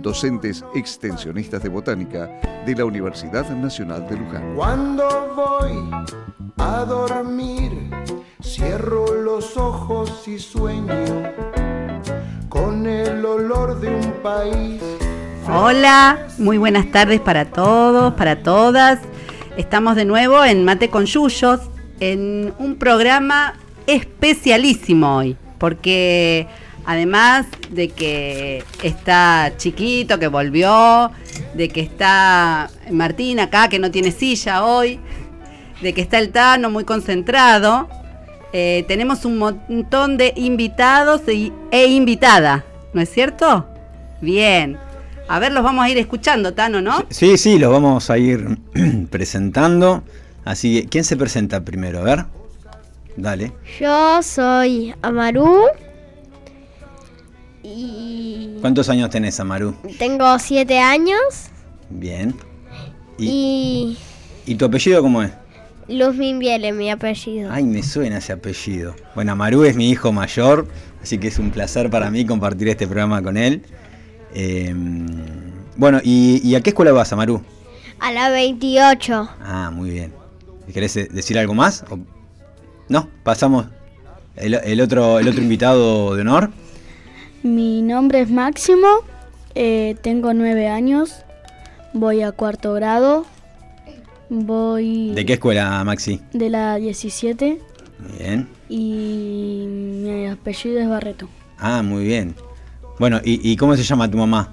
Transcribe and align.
docentes 0.00 0.64
extensionistas 0.74 1.62
de 1.62 1.68
botánica 1.68 2.28
de 2.66 2.74
la 2.74 2.84
Universidad 2.84 3.48
Nacional 3.50 4.06
de 4.08 4.16
Luján. 4.16 4.54
Cuando 4.54 5.34
voy 5.34 5.90
a 6.58 6.84
dormir, 6.84 7.72
cierro 8.42 9.14
los 9.14 9.56
ojos 9.56 10.26
y 10.28 10.38
sueño 10.38 10.94
con 12.48 12.86
el 12.86 13.24
olor 13.24 13.80
de 13.80 13.88
un 13.88 14.12
país. 14.22 14.82
Hola, 15.50 16.26
muy 16.38 16.58
buenas 16.58 16.90
tardes 16.90 17.20
para 17.20 17.46
todos, 17.46 18.14
para 18.14 18.42
todas. 18.42 19.00
Estamos 19.56 19.96
de 19.96 20.04
nuevo 20.04 20.44
en 20.44 20.64
Mate 20.64 20.90
con 20.90 21.06
Yuyos, 21.06 21.60
en 22.00 22.52
un 22.58 22.76
programa 22.76 23.54
especialísimo 23.86 25.16
hoy, 25.16 25.36
porque 25.58 26.46
además 26.88 27.44
de 27.68 27.90
que 27.90 28.64
está 28.82 29.52
chiquito, 29.58 30.18
que 30.18 30.26
volvió, 30.26 31.10
de 31.52 31.68
que 31.68 31.82
está 31.82 32.70
Martín 32.90 33.40
acá, 33.40 33.68
que 33.68 33.78
no 33.78 33.90
tiene 33.90 34.10
silla 34.10 34.64
hoy, 34.64 34.98
de 35.82 35.92
que 35.92 36.00
está 36.00 36.18
el 36.18 36.30
Tano 36.30 36.70
muy 36.70 36.84
concentrado, 36.84 37.90
eh, 38.54 38.86
tenemos 38.88 39.26
un 39.26 39.36
montón 39.36 40.16
de 40.16 40.32
invitados 40.34 41.20
e, 41.26 41.52
e 41.70 41.86
invitada, 41.88 42.64
¿no 42.94 43.02
es 43.02 43.10
cierto? 43.10 43.66
Bien. 44.22 44.78
A 45.28 45.38
ver, 45.40 45.52
los 45.52 45.62
vamos 45.62 45.84
a 45.84 45.90
ir 45.90 45.98
escuchando, 45.98 46.54
Tano, 46.54 46.80
¿no? 46.80 47.04
Sí, 47.10 47.36
sí, 47.36 47.58
los 47.58 47.70
vamos 47.70 48.08
a 48.08 48.16
ir 48.16 48.58
presentando. 49.10 50.04
Así 50.46 50.80
que, 50.80 50.88
¿quién 50.88 51.04
se 51.04 51.18
presenta 51.18 51.60
primero? 51.60 51.98
A 51.98 52.02
ver. 52.02 52.24
Dale. 53.14 53.52
Yo 53.78 54.22
soy 54.22 54.94
Amaru. 55.02 55.66
Y. 57.76 58.56
¿Cuántos 58.60 58.88
años 58.88 59.10
tenés, 59.10 59.38
Amaru? 59.40 59.74
Tengo 59.98 60.38
siete 60.38 60.78
años. 60.78 61.50
Bien. 61.90 62.34
Y. 63.18 63.96
¿Y, 64.46 64.54
tu 64.54 64.64
apellido 64.64 65.02
cómo 65.02 65.22
es? 65.22 65.30
Luz 65.88 66.14
Mimbiele, 66.16 66.72
mi 66.72 66.90
apellido. 66.90 67.50
Ay, 67.52 67.64
me 67.64 67.82
suena 67.82 68.18
ese 68.18 68.32
apellido. 68.32 68.94
Bueno, 69.14 69.32
Amaru 69.32 69.64
es 69.64 69.76
mi 69.76 69.90
hijo 69.90 70.12
mayor, 70.12 70.68
así 71.02 71.18
que 71.18 71.28
es 71.28 71.38
un 71.38 71.50
placer 71.50 71.90
para 71.90 72.10
mí 72.10 72.24
compartir 72.24 72.68
este 72.68 72.86
programa 72.86 73.22
con 73.22 73.36
él. 73.36 73.62
Eh, 74.34 74.74
bueno, 75.76 76.00
¿y, 76.02 76.54
a 76.54 76.60
qué 76.60 76.70
escuela 76.70 76.92
vas, 76.92 77.12
Amaru? 77.12 77.42
A 78.00 78.12
la 78.12 78.30
28. 78.30 79.28
Ah, 79.42 79.70
muy 79.72 79.90
bien. 79.90 80.12
¿Querés 80.72 80.94
decir 80.94 81.38
algo 81.38 81.54
más? 81.54 81.84
No, 82.88 83.08
pasamos. 83.22 83.66
El, 84.36 84.80
otro, 84.80 85.18
el 85.18 85.28
otro 85.28 85.42
invitado 85.42 86.14
de 86.14 86.20
honor. 86.20 86.50
Mi 87.42 87.82
nombre 87.82 88.20
es 88.20 88.30
Máximo, 88.30 88.88
eh, 89.54 89.96
tengo 90.02 90.34
nueve 90.34 90.66
años, 90.68 91.24
voy 91.92 92.22
a 92.22 92.32
cuarto 92.32 92.72
grado, 92.74 93.26
voy... 94.28 95.12
¿De 95.14 95.24
qué 95.24 95.34
escuela, 95.34 95.82
Maxi? 95.84 96.20
De 96.32 96.50
la 96.50 96.76
17. 96.76 97.60
Bien. 98.18 98.48
Y 98.68 99.64
mi 99.68 100.26
apellido 100.26 100.80
es 100.80 100.88
Barreto. 100.88 101.28
Ah, 101.58 101.82
muy 101.82 102.04
bien. 102.04 102.34
Bueno, 102.98 103.20
¿y, 103.24 103.56
cómo 103.56 103.76
se 103.76 103.84
llama 103.84 104.10
tu 104.10 104.18
mamá? 104.18 104.52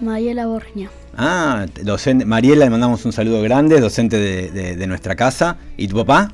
Mariela 0.00 0.46
Borña. 0.46 0.88
Ah, 1.16 1.66
docente. 1.82 2.24
Mariela, 2.24 2.64
le 2.64 2.70
mandamos 2.70 3.04
un 3.04 3.12
saludo 3.12 3.42
grande, 3.42 3.80
docente 3.80 4.18
de, 4.18 4.86
nuestra 4.86 5.16
casa. 5.16 5.56
¿Y 5.76 5.88
tu 5.88 5.96
papá? 5.96 6.32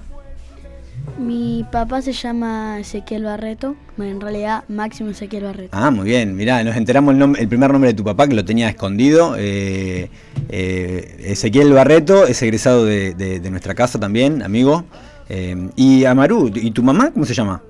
Mi 1.18 1.64
papá 1.70 2.02
se 2.02 2.12
llama 2.12 2.78
Ezequiel 2.80 3.24
Barreto, 3.24 3.76
en 3.98 4.20
realidad 4.20 4.64
Máximo 4.68 5.10
Ezequiel 5.10 5.44
Barreto. 5.44 5.70
Ah, 5.72 5.90
muy 5.90 6.04
bien, 6.04 6.36
mirá, 6.36 6.62
nos 6.62 6.76
enteramos 6.76 7.14
el, 7.14 7.36
el 7.38 7.48
primer 7.48 7.72
nombre 7.72 7.90
de 7.90 7.94
tu 7.94 8.04
papá 8.04 8.28
que 8.28 8.34
lo 8.34 8.44
tenía 8.44 8.68
escondido. 8.68 9.34
Eh, 9.38 10.10
eh, 10.48 11.16
Ezequiel 11.20 11.72
Barreto 11.72 12.26
es 12.26 12.40
egresado 12.42 12.84
de, 12.84 13.40
nuestra 13.50 13.74
casa 13.74 13.98
también, 13.98 14.42
amigo. 14.42 14.84
Eh, 15.28 15.70
y 15.76 16.04
Amaru, 16.04 16.50
¿y 16.54 16.70
tu 16.70 16.82
mamá 16.82 17.10
cómo 17.10 17.24
se 17.24 17.34
llama? 17.34 17.62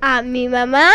Ah, 0.00 0.22
mi 0.22 0.48
mamá 0.48 0.88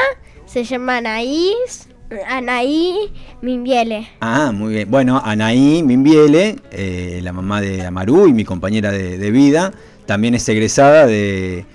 se 0.46 0.64
llama 0.64 0.98
Anaís, 0.98 1.88
Anaí 2.28 3.12
Mimbiele. 3.42 4.08
Ah, 4.20 4.52
muy 4.52 4.74
bien. 4.74 4.92
Bueno, 4.92 5.22
Anaí 5.24 5.84
Mimbiele, 5.84 6.56
eh, 6.72 7.20
la 7.22 7.34
mamá 7.34 7.62
de 7.62 7.86
Amaru 7.86 8.28
y 8.28 8.34
mi 8.34 8.46
compañera 8.46 8.92
de, 8.92 9.32
vida, 9.32 9.74
también 10.10 10.34
es 10.34 10.50
egresada 10.50 11.06
de, 11.06 11.68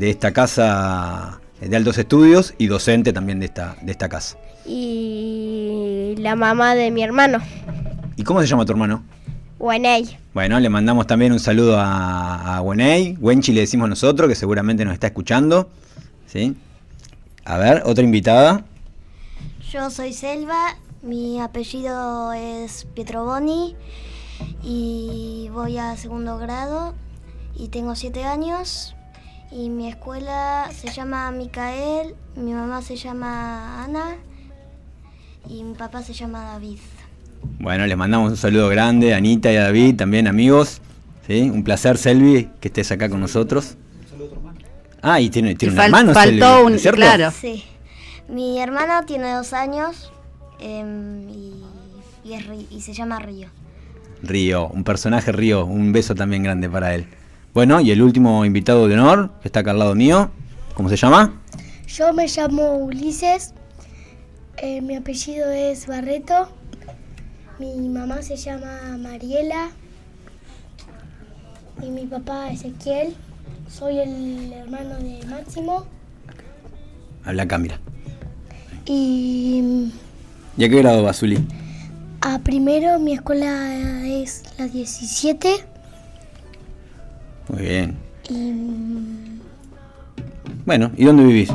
esta 0.00 0.32
casa 0.32 1.42
de 1.60 1.76
altos 1.76 1.98
estudios 1.98 2.54
y 2.56 2.68
docente 2.68 3.12
también 3.12 3.38
de 3.38 3.44
esta, 3.44 3.76
de 3.82 3.92
esta 3.92 4.08
casa. 4.08 4.38
Y 4.64 6.14
la 6.16 6.36
mamá 6.36 6.74
de 6.74 6.90
mi 6.90 7.02
hermano. 7.02 7.38
¿Y 8.16 8.24
cómo 8.24 8.40
se 8.40 8.46
llama 8.46 8.64
tu 8.64 8.72
hermano? 8.72 9.04
Wenei. 9.58 10.16
Bueno, 10.32 10.58
le 10.58 10.70
mandamos 10.70 11.06
también 11.06 11.32
un 11.32 11.38
saludo 11.38 11.78
a, 11.78 12.56
a 12.56 12.62
Wenei. 12.62 13.14
Wenchi 13.20 13.52
le 13.52 13.60
decimos 13.60 13.90
nosotros, 13.90 14.26
que 14.26 14.36
seguramente 14.36 14.82
nos 14.86 14.94
está 14.94 15.08
escuchando. 15.08 15.68
¿Sí? 16.26 16.56
A 17.44 17.58
ver, 17.58 17.82
otra 17.84 18.02
invitada. 18.02 18.64
Yo 19.70 19.90
soy 19.90 20.14
Selva, 20.14 20.78
mi 21.02 21.42
apellido 21.42 22.32
es 22.32 22.86
Pietroboni 22.94 23.76
y 24.62 25.50
voy 25.52 25.76
a 25.76 25.94
segundo 25.98 26.38
grado 26.38 26.94
y 27.58 27.68
tengo 27.68 27.94
siete 27.94 28.24
años 28.24 28.94
y 29.50 29.68
mi 29.70 29.88
escuela 29.88 30.70
se 30.74 30.88
llama 30.92 31.30
Micael, 31.30 32.14
mi 32.36 32.52
mamá 32.52 32.82
se 32.82 32.96
llama 32.96 33.84
Ana 33.84 34.16
y 35.48 35.62
mi 35.62 35.74
papá 35.74 36.02
se 36.02 36.12
llama 36.12 36.42
David. 36.42 36.78
Bueno, 37.58 37.86
les 37.86 37.96
mandamos 37.96 38.30
un 38.32 38.36
saludo 38.36 38.68
grande 38.68 39.14
a 39.14 39.18
Anita 39.18 39.52
y 39.52 39.56
a 39.56 39.62
David, 39.64 39.96
también 39.96 40.26
amigos. 40.26 40.80
¿sí? 41.26 41.42
Un 41.42 41.64
placer, 41.64 41.96
Selvi, 41.98 42.50
que 42.60 42.68
estés 42.68 42.90
acá 42.92 43.08
con 43.08 43.20
nosotros. 43.20 43.76
Ah, 45.02 45.20
y 45.20 45.30
tiene, 45.30 45.54
tiene 45.54 45.74
un 45.74 45.80
hermano. 45.80 46.12
Faltó 46.12 46.64
un, 46.64 46.76
claro. 46.78 47.30
Sí. 47.30 47.64
Mi 48.28 48.60
hermano 48.60 49.04
tiene 49.06 49.32
dos 49.34 49.52
años 49.52 50.12
em, 50.58 51.28
y, 51.28 51.54
y, 52.70 52.80
se 52.80 52.92
llama 52.92 53.20
Río. 53.20 53.48
Río, 54.22 54.66
un 54.66 54.82
personaje 54.82 55.30
Río, 55.30 55.64
un 55.64 55.92
beso 55.92 56.16
también 56.16 56.42
grande 56.42 56.68
para 56.68 56.94
él. 56.94 57.06
Bueno, 57.56 57.80
y 57.80 57.90
el 57.90 58.02
último 58.02 58.44
invitado 58.44 58.86
de 58.86 58.92
honor, 58.92 59.30
que 59.40 59.48
está 59.48 59.60
acá 59.60 59.70
al 59.70 59.78
lado 59.78 59.94
mío, 59.94 60.30
¿cómo 60.74 60.90
se 60.90 60.96
llama? 60.96 61.40
Yo 61.86 62.12
me 62.12 62.26
llamo 62.26 62.76
Ulises, 62.76 63.54
eh, 64.58 64.82
mi 64.82 64.94
apellido 64.94 65.50
es 65.50 65.86
Barreto, 65.86 66.50
mi 67.58 67.88
mamá 67.88 68.20
se 68.20 68.36
llama 68.36 68.98
Mariela 68.98 69.70
y 71.82 71.86
mi 71.86 72.04
papá 72.04 72.50
Ezequiel. 72.50 73.16
Soy 73.70 74.00
el 74.00 74.52
hermano 74.52 74.98
de 74.98 75.24
Máximo. 75.24 75.86
Habla 77.24 77.44
acá, 77.44 77.56
mira. 77.56 77.80
Y. 78.84 79.90
¿Y 80.58 80.64
a 80.64 80.68
qué 80.68 80.76
grado 80.76 81.02
vas, 81.02 81.20
Zuli? 81.20 81.38
A 82.20 82.38
primero, 82.40 82.98
mi 82.98 83.14
escuela 83.14 84.06
es 84.06 84.42
la 84.58 84.66
17. 84.68 85.75
Muy 87.48 87.62
bien. 87.62 87.96
Y. 88.28 88.52
Bueno, 90.64 90.90
¿y 90.96 91.04
dónde 91.04 91.24
vivís? 91.24 91.50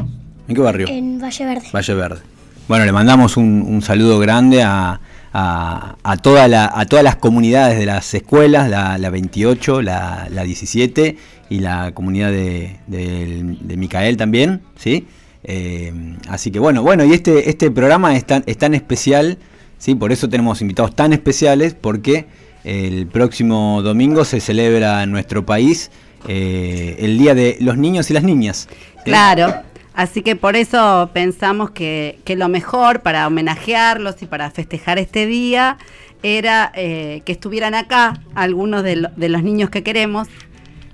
¿En 0.47 0.55
qué 0.55 0.61
barrio? 0.61 0.87
En 0.89 1.19
Valle 1.19 1.45
Verde. 1.45 1.67
Valle 1.73 1.93
Verde. 1.93 2.21
Bueno, 2.67 2.85
le 2.85 2.91
mandamos 2.93 3.35
un, 3.35 3.81
saludo 3.81 4.19
grande 4.19 4.63
a, 4.63 5.01
a, 5.33 6.17
toda 6.21 6.47
la, 6.47 6.71
a 6.73 6.85
todas 6.85 7.03
las 7.03 7.17
comunidades 7.17 7.77
de 7.77 7.85
las 7.85 8.13
escuelas, 8.13 8.69
la, 8.69 8.97
la 8.97 9.09
28, 9.09 9.81
la, 9.81 10.27
la 10.29 10.43
17 10.43 11.17
y 11.49 11.59
la 11.59 11.91
comunidad 11.93 12.31
de, 12.31 12.77
de, 12.87 13.75
Micael 13.77 14.15
también, 14.15 14.61
¿sí? 14.77 15.05
Eh, 15.43 15.91
así 16.29 16.51
que 16.51 16.59
bueno, 16.59 16.81
bueno, 16.81 17.03
y 17.03 17.11
este, 17.11 17.49
este 17.49 17.71
programa 17.71 18.15
es 18.15 18.25
tan, 18.25 18.43
es 18.45 18.57
tan 18.57 18.73
especial, 18.73 19.37
¿sí? 19.77 19.95
Por 19.95 20.13
eso 20.13 20.29
tenemos 20.29 20.61
invitados 20.61 20.95
tan 20.95 21.11
especiales, 21.11 21.73
porque 21.73 22.27
el 22.63 23.07
próximo 23.07 23.81
domingo 23.81 24.25
se 24.25 24.39
celebra 24.39 25.03
en 25.03 25.11
nuestro 25.11 25.45
país 25.45 25.91
eh, 26.27 26.97
el 26.99 27.17
Día 27.17 27.33
de 27.33 27.57
los 27.59 27.77
Niños 27.77 28.09
y 28.09 28.13
las 28.13 28.23
Niñas. 28.23 28.67
Claro. 29.03 29.53
Así 29.93 30.21
que 30.21 30.35
por 30.35 30.55
eso 30.55 31.09
pensamos 31.13 31.71
que, 31.71 32.19
que 32.23 32.35
lo 32.35 32.47
mejor 32.47 33.01
para 33.01 33.27
homenajearlos 33.27 34.21
y 34.21 34.25
para 34.25 34.49
festejar 34.49 34.99
este 34.99 35.25
día 35.25 35.77
era 36.23 36.71
eh, 36.75 37.23
que 37.25 37.31
estuvieran 37.33 37.73
acá 37.75 38.21
algunos 38.35 38.83
de, 38.83 38.95
lo- 38.95 39.09
de 39.17 39.27
los 39.27 39.43
niños 39.43 39.69
que 39.69 39.83
queremos 39.83 40.27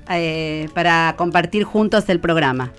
eh, 0.09 0.69
para 0.73 1.13
compartir 1.17 1.63
juntos 1.63 2.09
el 2.09 2.19
programa. 2.19 2.71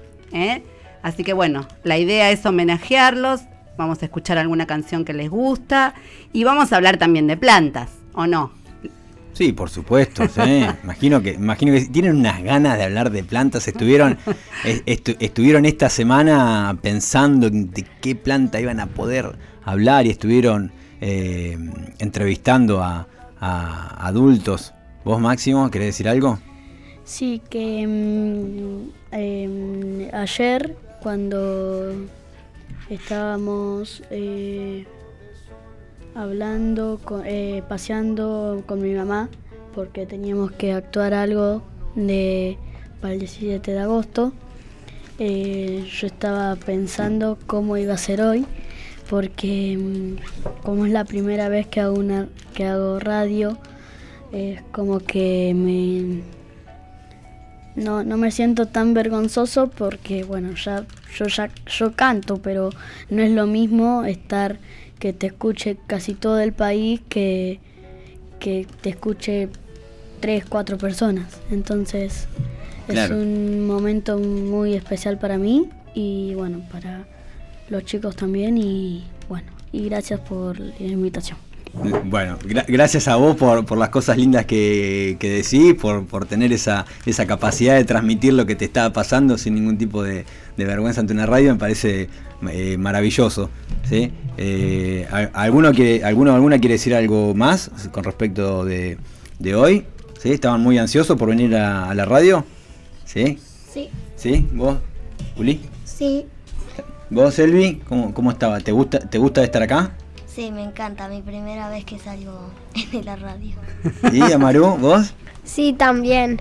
Así 1.02 1.22
que 1.24 1.32
bueno, 1.34 1.68
la 1.84 1.98
idea 1.98 2.30
es 2.30 2.44
homenajearlos, 2.44 3.42
vamos 3.76 4.02
a 4.02 4.06
escuchar 4.06 4.38
alguna 4.38 4.66
canción 4.66 5.04
que 5.04 5.12
les 5.12 5.30
gusta 5.30 5.94
y 6.32 6.42
vamos 6.42 6.72
a 6.72 6.76
hablar 6.76 6.96
también 6.96 7.26
de 7.28 7.36
plantas, 7.36 7.90
¿o 8.12 8.26
no? 8.26 8.52
Sí, 9.38 9.52
por 9.52 9.70
supuesto. 9.70 10.26
sí. 10.28 10.40
imagino 10.82 11.22
que 11.22 11.30
imagino 11.34 11.72
que 11.72 11.82
tienen 11.86 12.16
unas 12.16 12.42
ganas 12.42 12.76
de 12.76 12.82
hablar 12.84 13.10
de 13.12 13.22
plantas. 13.22 13.68
Estuvieron 13.68 14.18
estu- 14.64 15.16
estuvieron 15.20 15.64
esta 15.64 15.88
semana 15.88 16.76
pensando 16.82 17.46
en 17.46 17.70
de 17.70 17.86
qué 18.00 18.16
planta 18.16 18.60
iban 18.60 18.80
a 18.80 18.88
poder 18.88 19.36
hablar 19.64 20.06
y 20.06 20.10
estuvieron 20.10 20.72
eh, 21.00 21.56
entrevistando 22.00 22.82
a, 22.82 23.06
a 23.38 24.06
adultos. 24.08 24.74
¿Vos, 25.04 25.20
Máximo, 25.20 25.70
querés 25.70 25.88
decir 25.90 26.08
algo? 26.08 26.40
Sí, 27.04 27.40
que 27.48 27.86
mm, 27.86 28.90
em, 29.14 30.08
ayer 30.12 30.76
cuando 31.00 31.94
estábamos 32.90 34.02
eh, 34.10 34.84
hablando, 36.18 37.00
eh, 37.24 37.62
paseando 37.68 38.64
con 38.66 38.82
mi 38.82 38.92
mamá, 38.92 39.28
porque 39.72 40.04
teníamos 40.04 40.50
que 40.50 40.72
actuar 40.72 41.14
algo 41.14 41.62
para 43.00 43.14
el 43.14 43.20
17 43.20 43.70
de 43.70 43.78
agosto, 43.78 44.32
eh, 45.20 45.86
yo 45.88 46.06
estaba 46.08 46.56
pensando 46.56 47.38
cómo 47.46 47.76
iba 47.76 47.94
a 47.94 47.98
ser 47.98 48.20
hoy, 48.20 48.46
porque 49.08 49.78
mm, 49.78 50.62
como 50.64 50.86
es 50.86 50.92
la 50.92 51.04
primera 51.04 51.48
vez 51.48 51.68
que 51.68 51.80
hago, 51.80 51.96
una, 51.96 52.26
que 52.52 52.66
hago 52.66 52.98
radio, 52.98 53.56
es 54.32 54.60
como 54.72 54.98
que 54.98 55.54
me 55.54 56.22
no, 57.76 58.02
no 58.02 58.16
me 58.16 58.32
siento 58.32 58.66
tan 58.66 58.92
vergonzoso 58.92 59.70
porque 59.70 60.24
bueno 60.24 60.52
ya 60.54 60.84
yo 61.16 61.26
ya 61.26 61.48
yo 61.66 61.92
canto 61.92 62.38
pero 62.42 62.70
no 63.08 63.22
es 63.22 63.30
lo 63.30 63.46
mismo 63.46 64.04
estar 64.04 64.58
que 64.98 65.12
te 65.12 65.28
escuche 65.28 65.76
casi 65.86 66.14
todo 66.14 66.40
el 66.40 66.52
país 66.52 67.00
que 67.08 67.60
que 68.40 68.66
te 68.82 68.90
escuche 68.90 69.48
tres 70.20 70.44
cuatro 70.46 70.78
personas 70.78 71.40
entonces 71.50 72.26
Claro. 72.86 73.16
es 73.16 73.20
un 73.22 73.66
momento 73.66 74.18
muy 74.18 74.72
especial 74.74 75.18
para 75.18 75.36
mí 75.36 75.68
y 75.94 76.32
bueno 76.34 76.62
para 76.72 77.06
los 77.68 77.84
chicos 77.84 78.16
también 78.16 78.56
y 78.56 79.04
bueno 79.28 79.48
y 79.72 79.84
gracias 79.90 80.20
por 80.20 80.58
la 80.58 80.74
invitación 80.80 81.36
Bueno, 82.04 82.38
gra- 82.44 82.64
gracias 82.66 83.08
a 83.08 83.16
vos 83.16 83.36
por, 83.36 83.64
por 83.64 83.78
las 83.78 83.90
cosas 83.90 84.16
lindas 84.16 84.46
que, 84.46 85.16
que 85.20 85.30
decís, 85.30 85.74
por, 85.74 86.06
por 86.06 86.26
tener 86.26 86.52
esa, 86.52 86.86
esa 87.06 87.26
capacidad 87.26 87.76
de 87.76 87.84
transmitir 87.84 88.32
lo 88.32 88.46
que 88.46 88.56
te 88.56 88.64
está 88.64 88.92
pasando 88.92 89.38
sin 89.38 89.54
ningún 89.54 89.78
tipo 89.78 90.02
de, 90.02 90.24
de 90.56 90.64
vergüenza 90.64 91.00
ante 91.00 91.12
una 91.12 91.26
radio, 91.26 91.52
me 91.52 91.58
parece 91.58 92.08
eh, 92.50 92.76
maravilloso. 92.78 93.50
¿sí? 93.88 94.10
Eh, 94.36 95.06
¿al- 95.10 95.30
¿alguno, 95.34 95.72
quiere, 95.72 96.04
alguno 96.04 96.34
alguna 96.34 96.58
quiere 96.58 96.74
decir 96.74 96.94
algo 96.94 97.34
más 97.34 97.70
con 97.92 98.04
respecto 98.04 98.64
de, 98.64 98.98
de 99.38 99.54
hoy? 99.54 99.84
¿Sí? 100.20 100.32
¿Estaban 100.32 100.60
muy 100.62 100.78
ansiosos 100.78 101.16
por 101.16 101.28
venir 101.28 101.54
a, 101.56 101.88
a 101.90 101.94
la 101.94 102.04
radio? 102.04 102.44
¿Sí? 103.04 103.38
Sí. 103.72 103.88
¿Sí? 104.16 104.46
¿Vos, 104.52 104.78
Uli? 105.36 105.60
Sí. 105.84 106.26
¿Vos, 107.10 107.38
Elvi? 107.38 107.80
¿Cómo, 107.88 108.12
cómo 108.12 108.30
estaba? 108.32 108.58
¿Te 108.60 108.72
gusta, 108.72 108.98
¿Te 108.98 109.18
gusta 109.18 109.42
estar 109.44 109.62
acá? 109.62 109.92
Sí, 110.38 110.52
me 110.52 110.62
encanta, 110.62 111.08
mi 111.08 111.20
primera 111.20 111.68
vez 111.68 111.84
que 111.84 111.98
salgo 111.98 112.52
en 112.92 113.04
la 113.04 113.16
radio. 113.16 113.56
¿Y 114.12 114.20
Amaru? 114.30 114.76
¿Vos? 114.76 115.12
Sí, 115.42 115.72
también. 115.72 116.40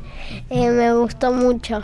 Eh, 0.51 0.69
me 0.69 0.93
gustó 0.93 1.33
mucho. 1.33 1.81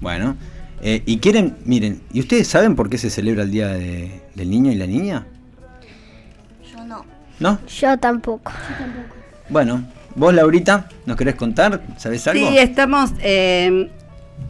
Bueno, 0.00 0.36
eh, 0.82 1.02
y 1.04 1.18
quieren, 1.18 1.56
miren, 1.64 2.00
¿y 2.12 2.20
ustedes 2.20 2.46
saben 2.46 2.76
por 2.76 2.88
qué 2.90 2.98
se 2.98 3.10
celebra 3.10 3.42
el 3.42 3.50
Día 3.50 3.66
de- 3.70 4.22
del 4.36 4.48
Niño 4.50 4.70
y 4.70 4.76
la 4.76 4.86
Niña? 4.86 5.26
Yo 6.72 6.84
no. 6.84 7.04
¿No? 7.40 7.58
Yo 7.66 7.98
tampoco. 7.98 8.52
Bueno, 9.48 9.82
vos, 10.14 10.32
Laurita, 10.32 10.88
¿nos 11.06 11.16
querés 11.16 11.34
contar? 11.34 11.82
¿Sabés 11.98 12.24
algo? 12.28 12.48
Sí, 12.48 12.56
estamos, 12.56 13.10
eh, 13.18 13.90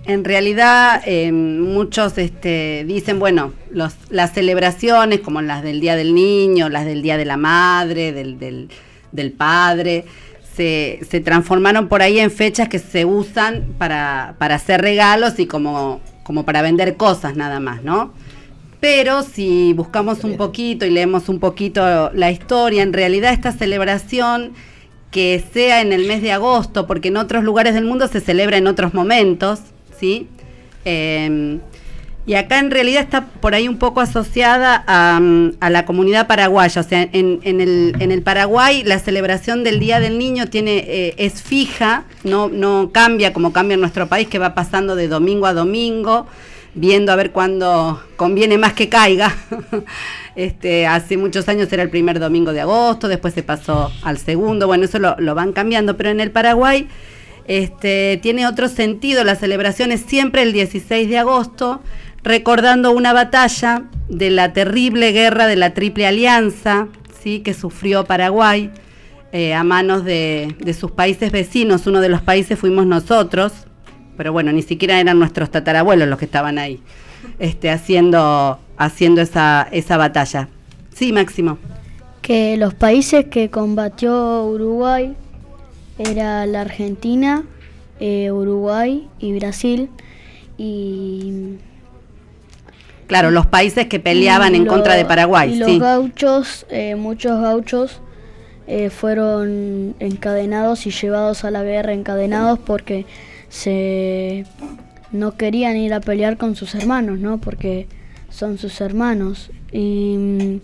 en 0.07 0.25
realidad 0.25 1.03
eh, 1.07 1.33
muchos 1.33 2.19
este, 2.19 2.85
dicen, 2.87 3.19
bueno, 3.19 3.53
los, 3.71 3.95
las 4.11 4.33
celebraciones 4.33 5.21
como 5.21 5.41
las 5.41 5.63
del 5.63 5.81
Día 5.81 5.97
del 5.97 6.15
Niño, 6.15 6.69
las 6.69 6.85
del 6.85 7.03
Día 7.03 7.17
de 7.17 7.25
la 7.25 7.37
Madre, 7.37 8.13
del, 8.13 8.39
del, 8.39 8.69
del 9.13 9.33
Padre, 9.33 10.05
se, 10.55 11.01
se 11.09 11.21
transformaron 11.21 11.89
por 11.89 12.03
ahí 12.03 12.19
en 12.19 12.31
fechas 12.31 12.69
que 12.69 12.79
se 12.79 13.05
usan 13.05 13.75
para, 13.79 14.37
para 14.39 14.57
hacer 14.57 14.83
regalos 14.83 15.39
y 15.39 15.47
como, 15.47 16.01
como 16.23 16.45
para 16.45 16.63
vender 16.63 16.97
cosas 16.97 17.35
nada 17.35 17.59
más, 17.59 17.83
¿no? 17.83 18.13
Pero 18.81 19.23
si 19.23 19.73
buscamos 19.73 20.25
un 20.25 20.37
poquito 20.37 20.85
y 20.85 20.91
leemos 20.91 21.31
un 21.31 21.41
poquito 21.41 22.11
la 22.13 22.31
historia, 22.31 22.83
en 22.83 22.93
realidad 22.93 23.33
esta 23.33 23.51
celebración 23.51 24.53
que 25.11 25.43
sea 25.55 25.81
en 25.81 25.95
el 25.95 26.07
mes 26.07 26.21
de 26.21 26.33
agosto, 26.33 26.87
porque 26.87 27.09
en 27.09 27.17
otros 27.17 27.45
lugares 27.45 27.73
del 27.73 27.87
mundo 27.87 28.09
se 28.09 28.21
celebra 28.21 28.59
en 28.59 28.67
otros 28.67 28.93
momentos, 28.93 29.61
¿sí? 29.99 30.29
Eh, 30.85 31.59
y 32.27 32.35
acá 32.35 32.59
en 32.59 32.71
realidad 32.71 33.03
está 33.03 33.27
por 33.27 33.55
ahí 33.55 33.69
un 33.69 33.77
poco 33.77 34.01
asociada 34.01 34.83
a, 34.87 35.21
mm, 35.21 35.57
a 35.61 35.69
la 35.69 35.85
comunidad 35.85 36.27
paraguaya. 36.27 36.81
O 36.81 36.85
sea, 36.85 37.03
en, 37.13 37.41
en 37.43 37.61
el, 37.61 37.97
en 37.99 38.11
el 38.13 38.23
Paraguay 38.23 38.83
la 38.83 38.99
celebración 38.99 39.63
del 39.63 39.79
Día 39.79 40.01
del 40.01 40.19
Niño 40.19 40.47
tiene, 40.47 40.85
eh, 40.87 41.15
es 41.19 41.43
fija, 41.43 42.05
no, 42.23 42.49
no 42.49 42.91
cambia 42.93 43.35
como 43.35 43.53
cambia 43.53 43.75
en 43.75 43.81
nuestro 43.81 44.07
país, 44.07 44.29
que 44.29 44.39
va 44.39 44.55
pasando 44.55 44.97
de 44.97 45.09
domingo 45.09 45.45
a 45.45 45.53
domingo, 45.53 46.27
viendo 46.75 47.13
a 47.13 47.17
ver 47.17 47.31
cuándo 47.31 48.03
conviene 48.17 48.57
más 48.57 48.73
que 48.73 48.89
caiga. 48.89 49.35
este, 50.35 50.87
hace 50.87 51.19
muchos 51.19 51.47
años 51.51 51.71
era 51.75 51.83
el 51.83 51.91
primer 51.91 52.21
domingo 52.21 52.55
de 52.55 52.63
agosto, 52.63 53.07
después 53.07 53.35
se 53.35 53.43
pasó 53.43 53.93
al 54.03 54.17
segundo, 54.17 54.67
bueno, 54.67 54.85
eso 54.85 54.99
lo 54.99 55.35
van 55.35 55.53
cambiando, 55.53 55.99
pero 55.99 56.09
en 56.09 56.21
el 56.21 56.31
Paraguay 56.31 56.89
este, 57.47 58.19
tiene 58.23 58.47
otro 58.47 58.69
sentido. 58.69 59.25
La 59.25 59.37
celebración 59.37 59.93
es 59.93 60.01
siempre 60.01 60.43
el 60.43 60.53
16 60.53 61.09
de 61.09 61.19
agosto, 61.19 61.81
recordando 62.23 62.93
una 62.93 63.13
batalla 63.13 63.85
de 64.09 64.31
la 64.31 64.53
terrible 64.53 65.13
guerra 65.13 65.47
de 65.47 65.57
la 65.57 65.75
Triple 65.75 66.07
Alianza, 66.07 66.89
¿sí? 67.23 67.41
que 67.41 67.55
sufrió 67.55 68.05
Paraguay 68.05 68.71
eh, 69.33 69.55
a 69.55 69.65
manos 69.65 70.05
de, 70.05 70.55
de 70.59 70.75
sus 70.75 70.91
países 70.91 71.33
vecinos. 71.33 71.87
Uno 71.87 72.01
de 72.01 72.09
los 72.09 72.23
países 72.23 72.59
fuimos 72.59 72.87
nosotros, 72.87 73.53
pero 74.17 74.33
bueno, 74.33 74.53
ni 74.53 74.63
siquiera 74.63 75.01
eran 75.01 75.19
nuestros 75.19 75.51
tatarabuelos 75.51 76.09
los 76.09 76.19
que 76.19 76.25
estaban 76.25 76.59
ahí, 76.59 76.81
este, 77.39 77.71
haciendo, 77.71 78.59
haciendo 78.77 79.21
esa, 79.21 79.69
esa 79.73 79.97
batalla. 79.97 80.49
Sí, 80.95 81.13
Máximo. 81.13 81.59
que 82.23 82.57
los 82.57 82.73
países 82.75 83.27
que 83.27 83.51
combatió 83.51 84.45
Uruguay 84.45 85.15
era 85.99 86.47
la 86.47 86.63
Argentina, 86.63 87.45
eh, 88.01 88.31
Uruguay 88.33 89.09
y 89.19 89.33
Brasil 89.39 89.89
y 90.59 91.55
Claro, 93.07 93.31
los 93.31 93.47
países 93.47 93.87
que 93.87 94.01
peleaban 94.01 94.55
en 94.55 94.65
lo- 94.65 94.71
contra 94.73 94.95
de 94.95 95.05
Paraguay. 95.05 95.53
Y 95.53 95.57
los 95.57 95.71
sí. 95.71 95.79
gauchos, 95.79 96.67
eh, 96.71 96.95
muchos 96.97 97.39
gauchos 97.41 98.01
eh, 98.67 98.89
fueron 98.89 99.95
encadenados 100.01 100.87
y 100.87 100.91
llevados 100.91 101.45
a 101.45 101.51
la 101.51 101.63
guerra 101.63 101.93
encadenados 101.93 102.59
porque 102.59 103.05
se 103.51 104.47
no 105.13 105.37
querían 105.37 105.77
ir 105.77 105.93
a 105.93 106.01
pelear 106.01 106.39
con 106.39 106.57
sus 106.57 106.75
hermanos, 106.75 107.19
¿no? 107.19 107.39
Porque 107.39 107.87
son 108.31 108.57
sus 108.59 108.81
hermanos 108.81 109.51
y 109.71 110.61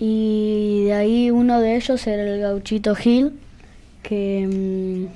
y 0.00 0.84
de 0.86 0.92
ahí 0.92 1.30
uno 1.30 1.60
de 1.60 1.76
ellos 1.76 2.06
era 2.06 2.22
el 2.22 2.40
gauchito 2.40 2.94
Gil 2.94 3.32
que 4.02 4.46
mm, 4.46 5.06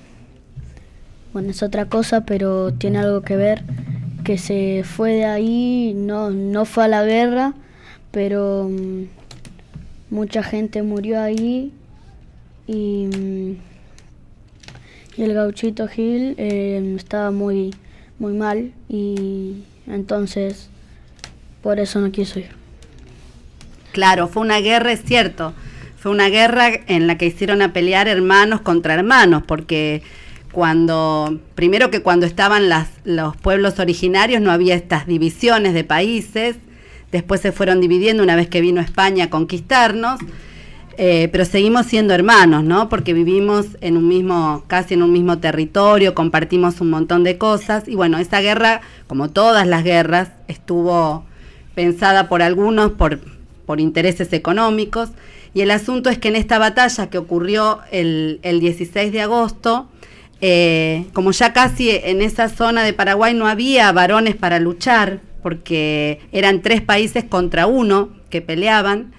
bueno 1.33 1.51
es 1.51 1.63
otra 1.63 1.87
cosa 1.87 2.23
pero 2.23 2.73
tiene 2.73 2.99
algo 2.99 3.23
que 3.23 3.37
ver 3.37 3.63
que 4.25 4.39
se 4.39 4.85
fue 4.85 5.13
de 5.13 5.25
ahí 5.25 5.95
no 5.97 6.31
no 6.31 6.65
fue 6.65 6.85
a 6.85 6.89
la 6.89 7.05
guerra 7.05 7.55
pero 8.11 8.69
mm, 8.71 9.05
mucha 10.11 10.43
gente 10.43 10.83
murió 10.83 11.21
ahí 11.21 11.73
y, 12.67 13.07
mm, 13.07 13.57
y 15.17 15.23
el 15.23 15.35
gauchito 15.35 15.89
Gil 15.89 16.35
eh, 16.39 16.95
estaba 16.97 17.31
muy 17.31 17.75
muy 18.19 18.33
mal 18.33 18.73
y 18.89 19.65
entonces 19.87 20.69
por 21.63 21.81
eso 21.81 22.01
no 22.01 22.13
quiso 22.13 22.39
ir 22.39 22.63
Claro, 23.93 24.27
fue 24.27 24.43
una 24.43 24.59
guerra, 24.59 24.91
es 24.91 25.05
cierto. 25.05 25.53
Fue 26.03 26.11
una 26.11 26.31
guerra 26.31 26.69
en 26.89 27.07
la 27.07 27.17
que 27.17 27.27
hicieron 27.27 27.63
a 27.63 27.73
pelear 27.73 28.09
hermanos 28.09 28.61
contra 28.63 28.95
hermanos, 28.95 29.45
porque 29.47 30.03
cuando, 30.51 31.39
primero 31.55 31.93
que 31.93 32.03
cuando 32.03 32.27
estaban 32.27 32.69
las, 32.69 32.89
los 33.05 33.37
pueblos 33.37 33.79
originarios 33.79 34.43
no 34.43 34.51
había 34.51 34.75
estas 34.75 35.07
divisiones 35.07 35.75
de 35.75 35.85
países, 35.85 36.57
después 37.13 37.41
se 37.41 37.53
fueron 37.53 37.81
dividiendo 37.81 38.25
una 38.25 38.35
vez 38.35 38.49
que 38.49 38.61
vino 38.61 38.81
España 38.81 39.27
a 39.27 39.31
conquistarnos, 39.31 40.19
eh, 40.99 41.29
pero 41.31 41.45
seguimos 41.45 41.87
siendo 41.87 42.15
hermanos, 42.15 42.65
¿no? 42.65 42.89
Porque 42.89 43.13
vivimos 43.13 43.67
en 43.81 43.97
un 43.97 44.09
mismo, 44.09 44.65
casi 44.67 44.95
en 44.95 45.05
un 45.05 45.13
mismo 45.13 45.39
territorio, 45.39 46.17
compartimos 46.17 46.81
un 46.81 46.91
montón 46.91 47.23
de 47.23 47.39
cosas, 47.39 47.87
y 47.87 47.95
bueno, 47.95 48.19
esa 48.19 48.41
guerra, 48.41 48.81
como 49.07 49.31
todas 49.31 49.69
las 49.69 49.85
guerras, 49.85 50.33
estuvo 50.49 51.25
pensada 51.77 52.29
por 52.29 52.43
algunos 52.43 52.91
por, 52.91 53.21
por 53.67 53.79
intereses 53.79 54.33
económicos, 54.33 55.11
y 55.55 55.61
el 55.61 55.71
asunto 55.71 56.11
es 56.11 56.19
que 56.19 56.29
en 56.29 56.37
esta 56.37 56.59
batalla 56.59 57.11
que 57.11 57.19
ocurrió 57.19 57.81
el, 57.91 58.41
el 58.43 58.61
16 58.61 59.13
de 59.13 59.21
agosto, 59.21 59.89
eh, 60.41 61.07
como 61.13 61.31
ya 61.31 61.53
casi 61.53 61.91
en 61.91 62.21
esa 62.21 62.49
zona 62.49 62.83
de 62.83 62.93
Paraguay 62.93 63.33
no 63.33 63.47
había 63.47 63.93
varones 63.93 64.35
para 64.35 64.59
luchar, 64.59 65.21
porque 65.43 66.21
eran 66.33 66.63
tres 66.63 66.81
países 66.81 67.25
contra 67.25 67.67
uno 67.67 68.11
que 68.31 68.41
peleaban 68.41 69.13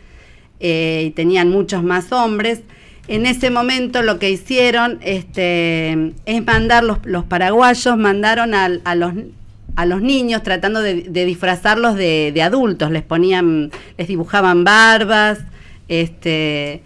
eh, 0.60 1.06
y 1.08 1.12
tenían 1.12 1.50
muchos 1.50 1.84
más 1.84 2.12
hombres, 2.12 2.62
en 3.08 3.26
ese 3.26 3.50
momento 3.50 4.02
lo 4.02 4.18
que 4.18 4.30
hicieron 4.30 5.00
este, 5.02 6.14
es 6.26 6.46
mandar 6.46 6.84
los, 6.84 7.00
los 7.04 7.26
paraguayos, 7.26 7.98
mandaron 7.98 8.54
a, 8.54 8.70
los, 8.96 10.02
niños 10.02 10.42
tratando 10.44 10.82
de, 10.82 11.04
disfrazarlos 11.26 11.96
de, 11.96 12.42
adultos, 12.42 12.92
les 12.92 13.04
ponían, 13.04 13.72
les 13.98 14.08
dibujaban 14.08 14.64
barbas, 14.64 15.40
este, 16.02 16.82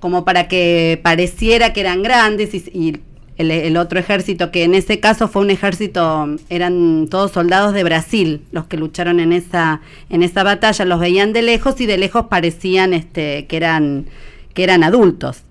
como 0.00 0.24
para 0.24 0.48
que 0.48 1.00
pareciera 1.02 1.72
que 1.72 1.80
eran 1.80 2.02
grandes 2.02 2.54
y, 2.54 3.00
el, 3.36 3.50
el, 3.50 3.76
otro 3.78 3.98
ejército, 3.98 4.50
que 4.50 4.64
en 4.64 4.74
ese 4.74 5.00
caso 5.00 5.26
fue 5.26 5.40
un 5.40 5.50
ejército, 5.50 6.36
eran 6.50 7.08
todos 7.10 7.32
soldados 7.32 7.72
de 7.72 7.84
Brasil 7.84 8.42
los 8.52 8.66
que 8.66 8.76
lucharon 8.76 9.18
en 9.18 9.32
esa, 9.32 9.80
en 10.10 10.22
esa 10.22 10.42
batalla, 10.42 10.84
los 10.84 11.00
veían 11.00 11.32
de 11.32 11.40
lejos 11.40 11.80
y 11.80 11.86
de 11.86 11.96
lejos 11.96 12.26
parecían 12.26 12.92
este, 12.92 13.46
que, 13.46 13.56
eran, 13.56 14.06
que 14.52 14.62
eran 14.62 14.84
adultos. 14.84 15.44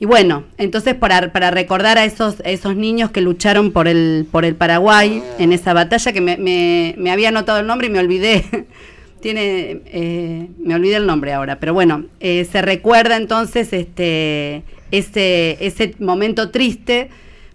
Y 0.00 0.04
bueno, 0.04 0.42
entonces 0.58 0.96
para, 0.96 1.32
para 1.32 1.52
recordar 1.52 1.96
a 1.96 2.04
esos, 2.04 2.42
esos 2.44 2.74
niños 2.74 3.12
que 3.12 3.20
lucharon 3.20 3.70
por 3.70 3.86
el, 3.86 4.26
por 4.32 4.44
el 4.44 4.56
Paraguay 4.56 5.22
en 5.38 5.52
esa 5.52 5.74
batalla, 5.74 6.12
que 6.12 6.20
me, 6.20 6.36
me, 6.38 6.96
me 6.98 7.12
había 7.12 7.28
anotado 7.28 7.60
el 7.60 7.68
nombre 7.68 7.86
y 7.86 7.90
me 7.90 8.00
olvidé, 8.00 8.44
tiene, 9.22 9.80
eh, 9.86 10.48
me 10.58 10.74
olvidé 10.74 10.96
el 10.96 11.06
nombre 11.06 11.32
ahora, 11.32 11.58
pero 11.58 11.72
bueno, 11.72 12.04
eh, 12.20 12.44
se 12.44 12.60
recuerda 12.60 13.16
entonces 13.16 13.72
este, 13.72 14.64
ese, 14.90 15.56
ese 15.64 15.94
momento 15.98 16.50
triste, 16.50 17.08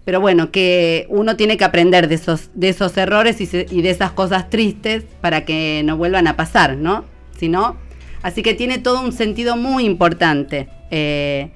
pero 0.04 0.20
bueno, 0.20 0.50
que 0.50 1.06
uno 1.10 1.36
tiene 1.36 1.56
que 1.56 1.64
aprender 1.64 2.08
de 2.08 2.16
esos, 2.16 2.50
de 2.54 2.70
esos 2.70 2.96
errores 2.96 3.40
y, 3.40 3.46
de 3.46 3.90
esas 3.90 4.10
cosas 4.10 4.50
tristes 4.50 5.04
para 5.20 5.44
que 5.44 5.82
no 5.84 5.96
vuelvan 5.96 6.26
a 6.26 6.34
pasar, 6.34 6.76
¿no? 6.76 7.04
Si 7.38 7.48
no, 7.48 7.76
así 8.22 8.42
que 8.42 8.54
tiene 8.54 8.78
todo 8.78 9.00
un 9.02 9.12
sentido 9.12 9.56
muy 9.56 9.84
importante 9.84 10.68
eh, 10.90 11.50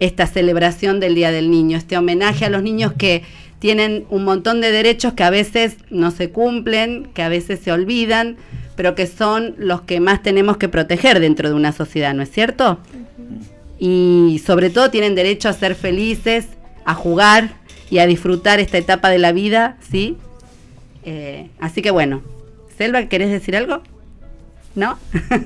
esta 0.00 0.26
celebración 0.26 1.00
del 1.00 1.14
Día 1.14 1.32
del 1.32 1.50
Niño, 1.50 1.76
este 1.76 1.98
homenaje 1.98 2.44
a 2.44 2.50
los 2.50 2.62
niños 2.62 2.92
que 2.96 3.24
tienen 3.58 4.06
un 4.10 4.24
montón 4.24 4.60
de 4.60 4.70
derechos 4.70 5.14
que 5.14 5.24
a 5.24 5.30
veces 5.30 5.76
no 5.90 6.12
se 6.12 6.30
cumplen, 6.30 7.08
que 7.14 7.22
a 7.22 7.28
veces 7.28 7.58
se 7.60 7.72
olvidan, 7.72 8.36
pero 8.78 8.94
que 8.94 9.08
son 9.08 9.56
los 9.58 9.80
que 9.80 9.98
más 9.98 10.22
tenemos 10.22 10.56
que 10.56 10.68
proteger 10.68 11.18
dentro 11.18 11.48
de 11.48 11.56
una 11.56 11.72
sociedad, 11.72 12.14
¿no 12.14 12.22
es 12.22 12.30
cierto? 12.30 12.78
Uh 12.94 13.22
-huh. 13.22 13.44
Y 13.80 14.40
sobre 14.46 14.70
todo 14.70 14.88
tienen 14.88 15.16
derecho 15.16 15.48
a 15.48 15.52
ser 15.52 15.74
felices, 15.74 16.46
a 16.84 16.94
jugar 16.94 17.54
y 17.90 17.98
a 17.98 18.06
disfrutar 18.06 18.60
esta 18.60 18.78
etapa 18.78 19.08
de 19.10 19.18
la 19.18 19.32
vida, 19.32 19.78
¿sí? 19.90 20.16
Eh, 21.04 21.50
así 21.58 21.82
que 21.82 21.90
bueno, 21.90 22.22
Selva, 22.76 23.06
¿querés 23.06 23.30
decir 23.30 23.56
algo? 23.56 23.82
¿No? 24.76 24.96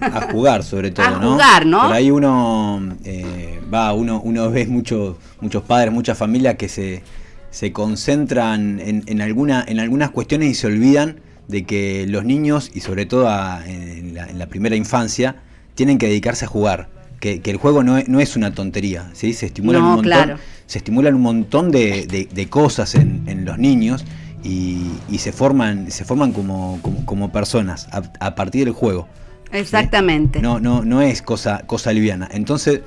a 0.03 0.31
jugar 0.31 0.63
sobre 0.63 0.91
todo, 0.95 1.07
a 1.07 1.11
¿no? 1.13 1.17
A 1.17 1.33
jugar, 1.33 1.65
¿no? 1.65 1.83
Por 1.85 1.93
ahí 1.95 2.11
uno 2.11 2.83
eh, 3.07 3.63
va, 3.73 3.95
uno, 3.95 4.21
uno 4.23 4.51
ve 4.51 4.67
muchos 4.67 5.17
muchos 5.41 5.63
padres, 5.63 5.91
muchas 5.91 6.19
familias 6.19 6.57
que 6.57 6.69
se, 6.69 7.03
se 7.51 7.73
concentran 7.73 8.79
en, 8.79 9.05
en, 9.07 9.23
alguna, 9.23 9.65
en 9.67 9.81
algunas 9.81 10.11
cuestiones 10.11 10.51
y 10.51 10.55
se 10.55 10.67
olvidan 10.67 11.32
de 11.49 11.65
que 11.65 12.07
los 12.09 12.25
niños, 12.25 12.71
y 12.75 12.81
sobre 12.81 13.07
todo 13.07 13.29
a, 13.29 13.63
en, 13.67 14.15
la, 14.15 14.29
en, 14.29 14.39
la, 14.39 14.47
primera 14.47 14.77
infancia, 14.77 15.37
tienen 15.75 15.99
que 15.99 16.07
dedicarse 16.07 16.45
a 16.45 16.49
jugar. 16.49 16.89
Que, 17.21 17.41
que 17.41 17.53
el 17.53 17.57
juego 17.57 17.85
no 17.85 17.99
es, 17.99 18.09
no 18.09 18.19
es, 18.19 18.35
una 18.35 18.53
tontería, 18.53 19.11
¿sí? 19.13 19.33
Se 19.33 19.47
estimulan 19.47 19.83
no, 19.83 19.89
un 19.89 19.95
montón, 19.95 20.11
claro. 20.11 20.39
se 20.67 20.79
estimulan 20.79 21.15
un 21.15 21.21
montón 21.21 21.71
de, 21.71 22.07
de, 22.07 22.29
de 22.33 22.49
cosas 22.49 22.97
en, 22.97 23.23
en, 23.29 23.45
los 23.45 23.59
niños 23.59 24.05
y, 24.43 24.91
y, 25.09 25.19
se 25.19 25.31
forman, 25.31 25.93
se 25.93 26.05
forman 26.05 26.33
como, 26.33 26.81
como, 26.83 27.07
como 27.07 27.31
personas 27.31 27.87
a, 27.93 28.03
a, 28.19 28.35
partir 28.35 28.65
del 28.65 28.75
juego. 28.75 29.07
Exactamente. 29.53 30.41
¿sí? 30.41 30.43
No, 30.43 30.59
no, 30.59 30.85
no 30.85 31.01
es 31.01 31.23
cosa, 31.23 31.63
cosa 31.65 31.93
liviana. 31.93 32.29
Entonces, 32.33 32.81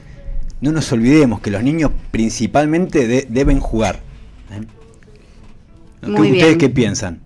no 0.59 0.73
nos 0.73 0.91
olvidemos 0.91 1.39
que 1.39 1.51
los 1.51 1.63
niños 1.63 1.91
principalmente 2.11 3.07
de, 3.07 3.27
deben 3.29 3.61
jugar. 3.61 3.99
¿eh? 4.51 4.65
¿Ustedes 6.07 6.31
bien. 6.31 6.57
qué 6.57 6.69
piensan? 6.69 7.21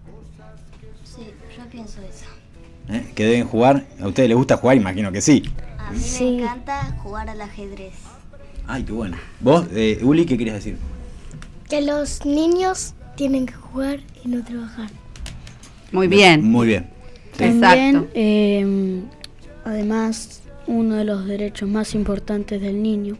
¿Eh? 2.90 3.06
¿Que 3.14 3.26
deben 3.26 3.46
jugar? 3.46 3.86
¿A 4.02 4.08
ustedes 4.08 4.30
les 4.30 4.38
gusta 4.38 4.58
jugar? 4.58 4.78
Imagino 4.78 5.12
que 5.12 5.22
sí. 5.22 5.44
A 5.78 5.92
mí 5.92 6.00
sí. 6.00 6.24
me 6.24 6.44
encanta 6.44 6.98
jugar 7.04 7.30
al 7.30 7.40
ajedrez. 7.42 7.94
Ay, 8.66 8.84
qué 8.84 8.92
bueno. 8.92 9.18
¿Vos, 9.40 9.68
eh, 9.74 10.00
Uli, 10.02 10.26
qué 10.26 10.38
querías 10.38 10.56
decir? 10.56 10.78
Que 11.70 11.82
los 11.82 12.26
niños 12.26 12.96
tienen 13.16 13.46
que 13.46 13.54
jugar 13.54 14.00
y 14.24 14.28
no 14.28 14.44
trabajar. 14.44 14.90
Muy 15.92 16.08
bien. 16.08 16.44
Muy 16.44 16.68
bien. 16.68 16.90
Sí. 17.34 17.60
También, 17.60 18.10
eh, 18.14 19.02
además, 19.66 20.42
uno 20.66 20.96
de 20.96 21.06
los 21.06 21.26
derechos 21.26 21.70
más 21.70 21.94
importantes 21.94 22.60
del 22.62 22.82
niño 22.82 23.18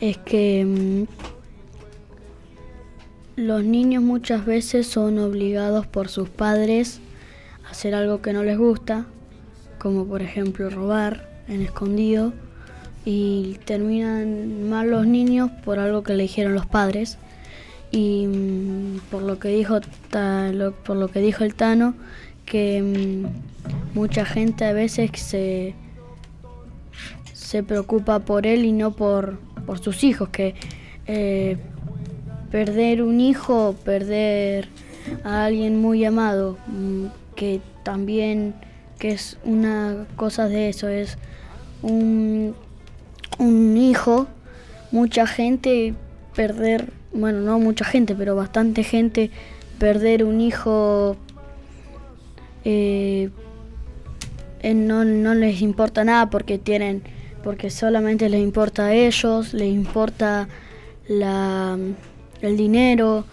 es 0.00 0.18
que 0.18 0.64
mm, 0.64 1.04
los 3.36 3.64
niños 3.64 4.02
muchas 4.02 4.44
veces 4.44 4.86
son 4.86 5.18
obligados 5.18 5.86
por 5.86 6.08
sus 6.08 6.28
padres 6.28 7.00
hacer 7.76 7.94
algo 7.94 8.22
que 8.22 8.32
no 8.32 8.42
les 8.42 8.56
gusta, 8.56 9.04
como 9.78 10.06
por 10.06 10.22
ejemplo 10.22 10.70
robar 10.70 11.28
en 11.46 11.60
escondido, 11.60 12.32
y 13.04 13.58
terminan 13.66 14.70
mal 14.70 14.90
los 14.90 15.06
niños 15.06 15.50
por 15.62 15.78
algo 15.78 16.02
que 16.02 16.14
le 16.14 16.22
dijeron 16.22 16.54
los 16.54 16.64
padres. 16.64 17.18
Y 17.90 18.28
mmm, 18.28 19.00
por 19.10 19.22
lo 19.22 19.38
que 19.38 19.48
dijo 19.48 19.80
ta, 20.08 20.50
lo, 20.52 20.72
por 20.72 20.96
lo 20.96 21.08
que 21.08 21.20
dijo 21.20 21.44
el 21.44 21.54
Tano, 21.54 21.92
que 22.46 22.80
mmm, 22.80 23.26
mucha 23.94 24.24
gente 24.24 24.64
a 24.64 24.72
veces 24.72 25.10
se, 25.20 25.74
se 27.34 27.62
preocupa 27.62 28.20
por 28.20 28.46
él 28.46 28.64
y 28.64 28.72
no 28.72 28.92
por, 28.92 29.38
por 29.66 29.80
sus 29.80 30.02
hijos, 30.02 30.30
que 30.30 30.54
eh, 31.06 31.58
perder 32.50 33.02
un 33.02 33.20
hijo, 33.20 33.76
perder 33.84 34.68
a 35.24 35.44
alguien 35.44 35.78
muy 35.78 36.06
amado, 36.06 36.56
mmm, 36.68 37.08
que 37.36 37.60
también 37.84 38.54
que 38.98 39.10
es 39.10 39.38
una 39.44 40.06
cosa 40.16 40.48
de 40.48 40.70
eso, 40.70 40.88
es 40.88 41.18
un, 41.82 42.54
un 43.38 43.76
hijo, 43.76 44.26
mucha 44.90 45.26
gente 45.26 45.94
perder, 46.34 46.92
bueno, 47.12 47.40
no 47.40 47.58
mucha 47.58 47.84
gente, 47.84 48.14
pero 48.14 48.34
bastante 48.34 48.82
gente 48.82 49.30
perder 49.78 50.24
un 50.24 50.40
hijo 50.40 51.16
eh, 52.64 53.30
no, 54.74 55.04
no 55.04 55.34
les 55.34 55.60
importa 55.60 56.04
nada 56.04 56.30
porque 56.30 56.58
tienen, 56.58 57.02
porque 57.44 57.70
solamente 57.70 58.28
les 58.28 58.40
importa 58.40 58.86
a 58.86 58.94
ellos, 58.94 59.52
les 59.52 59.68
importa 59.68 60.48
la, 61.06 61.78
el 62.40 62.56
dinero, 62.56 63.24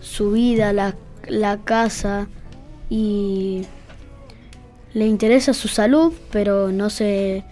su 0.00 0.32
vida, 0.32 0.72
la, 0.72 0.94
la 1.28 1.58
casa 1.58 2.28
y 2.90 3.62
le 4.92 5.06
interesa 5.06 5.54
su 5.54 5.68
salud, 5.68 6.12
pero 6.30 6.72
no 6.72 6.90
se 6.90 7.44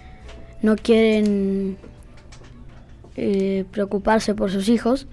no 0.61 0.75
quieren 0.75 1.78
eh, 3.16 3.64
preocuparse 3.71 4.35
por 4.35 4.50
sus 4.50 4.68
hijos. 4.68 5.07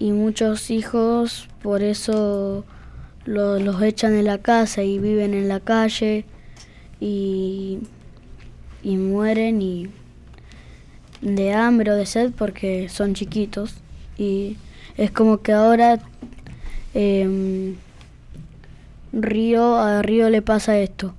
Y 0.00 0.10
muchos 0.10 0.70
hijos 0.72 1.48
por 1.62 1.82
eso 1.82 2.64
lo, 3.24 3.60
los 3.60 3.80
echan 3.80 4.12
de 4.12 4.24
la 4.24 4.38
casa 4.38 4.82
y 4.82 4.98
viven 4.98 5.32
en 5.34 5.46
la 5.46 5.60
calle 5.60 6.24
y, 7.00 7.78
y 8.82 8.96
mueren 8.96 9.62
y 9.62 9.88
de 11.20 11.52
hambre 11.54 11.92
o 11.92 11.96
de 11.96 12.06
sed 12.06 12.32
porque 12.36 12.88
son 12.88 13.14
chiquitos. 13.14 13.76
Y 14.18 14.56
es 14.96 15.12
como 15.12 15.38
que 15.38 15.52
ahora 15.52 16.00
eh, 16.94 17.74
Río, 19.14 19.76
a 19.76 20.02
Río 20.02 20.30
le 20.30 20.42
pasa 20.42 20.78
esto. 20.78 21.14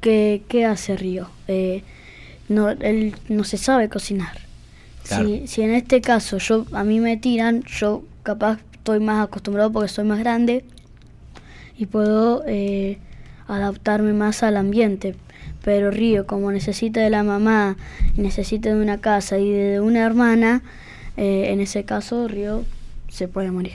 ¿Qué, 0.00 0.42
qué 0.48 0.64
hace 0.64 0.96
Río? 0.96 1.28
Eh, 1.48 1.82
no, 2.48 2.70
él 2.70 3.14
no 3.28 3.44
se 3.44 3.56
sabe 3.56 3.88
cocinar. 3.88 4.38
Claro. 5.06 5.26
Si, 5.26 5.46
si, 5.46 5.62
en 5.62 5.72
este 5.72 6.00
caso 6.00 6.38
yo 6.38 6.66
a 6.72 6.84
mí 6.84 7.00
me 7.00 7.16
tiran, 7.16 7.62
yo 7.64 8.02
capaz 8.22 8.58
estoy 8.72 9.00
más 9.00 9.24
acostumbrado 9.24 9.70
porque 9.72 9.88
soy 9.88 10.04
más 10.04 10.18
grande 10.18 10.64
y 11.76 11.86
puedo 11.86 12.42
eh, 12.46 12.98
adaptarme 13.46 14.12
más 14.12 14.42
al 14.42 14.56
ambiente. 14.56 15.14
Pero 15.62 15.90
Río, 15.90 16.26
como 16.26 16.50
necesita 16.52 17.00
de 17.00 17.10
la 17.10 17.22
mamá, 17.22 17.76
necesita 18.16 18.70
de 18.70 18.80
una 18.80 18.98
casa 19.00 19.38
y 19.38 19.50
de 19.50 19.80
una 19.80 20.04
hermana, 20.04 20.62
eh, 21.16 21.50
en 21.52 21.60
ese 21.60 21.84
caso 21.84 22.28
Río 22.28 22.64
se 23.10 23.28
puede 23.28 23.50
morir. 23.50 23.72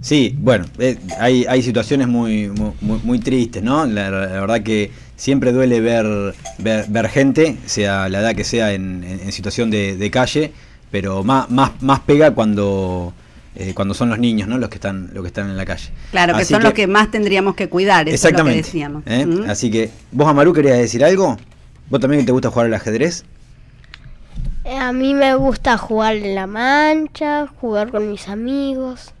Sí, 0.00 0.34
bueno, 0.38 0.64
eh, 0.78 0.96
hay, 1.18 1.44
hay 1.48 1.62
situaciones 1.62 2.08
muy, 2.08 2.48
muy, 2.48 3.00
muy 3.02 3.18
tristes, 3.18 3.62
¿no? 3.62 3.84
La, 3.86 4.10
la 4.10 4.26
verdad 4.40 4.62
que 4.62 4.90
siempre 5.16 5.52
duele 5.52 5.80
ver, 5.80 6.34
ver, 6.58 6.86
ver 6.88 7.08
gente, 7.08 7.56
sea 7.66 8.08
la 8.08 8.20
edad 8.20 8.34
que 8.34 8.44
sea, 8.44 8.72
en, 8.72 9.02
en- 9.04 9.20
en 9.20 9.32
situación 9.32 9.70
de, 9.70 9.96
de 9.96 10.10
calle, 10.10 10.52
pero 10.90 11.24
más, 11.24 11.50
más, 11.50 11.72
más 11.82 12.00
pega 12.00 12.30
cuando, 12.32 13.12
eh, 13.56 13.72
cuando 13.74 13.92
son 13.94 14.08
los 14.08 14.18
niños, 14.18 14.48
¿no? 14.48 14.58
Los 14.58 14.68
que 14.68 14.76
están, 14.76 15.10
los 15.12 15.22
que 15.22 15.28
están 15.28 15.50
en 15.50 15.56
la 15.56 15.64
calle. 15.66 15.90
Claro, 16.12 16.36
que 16.36 16.44
son 16.44 16.62
los 16.62 16.72
que 16.72 16.86
más 16.86 17.10
tendríamos 17.10 17.54
que 17.56 17.68
cuidar, 17.68 18.08
eso 18.08 18.14
es 18.14 18.22
lo 18.22 18.44
que 18.44 18.52
Exactamente. 18.52 18.62
decíamos. 18.62 19.02
¿eh? 19.06 19.26
¿Mm? 19.26 19.50
Así 19.50 19.70
que, 19.70 19.90
¿vos, 20.12 20.28
Amaru, 20.28 20.52
querías 20.52 20.78
decir 20.78 21.04
algo? 21.04 21.36
¿Vos 21.90 22.00
también 22.00 22.24
te 22.24 22.32
gusta 22.32 22.50
jugar 22.50 22.66
al 22.66 22.74
ajedrez? 22.74 23.24
Eh, 24.66 24.76
A 24.76 24.92
mí 24.92 25.14
me 25.14 25.34
gusta 25.36 25.78
jugar 25.78 26.16
en 26.16 26.34
la 26.34 26.46
mancha, 26.46 27.46
jugar 27.60 27.90
con 27.90 28.10
mis 28.10 28.28
amigos. 28.28 29.12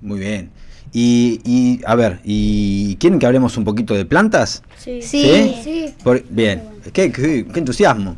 Muy 0.00 0.18
bien. 0.20 0.50
Y, 0.94 1.40
y, 1.44 1.80
a 1.86 1.94
ver, 1.94 2.20
¿y 2.24 2.96
quieren 2.96 3.18
que 3.18 3.26
hablemos 3.26 3.56
un 3.56 3.64
poquito 3.64 3.94
de 3.94 4.04
plantas? 4.04 4.62
Sí. 4.78 5.00
Sí. 5.02 5.54
Sí. 5.62 5.94
Por- 6.02 6.22
bien, 6.28 6.62
qué, 6.92 7.10
qué- 7.12 7.46
qué 7.46 7.58
entusiasmo. 7.58 8.16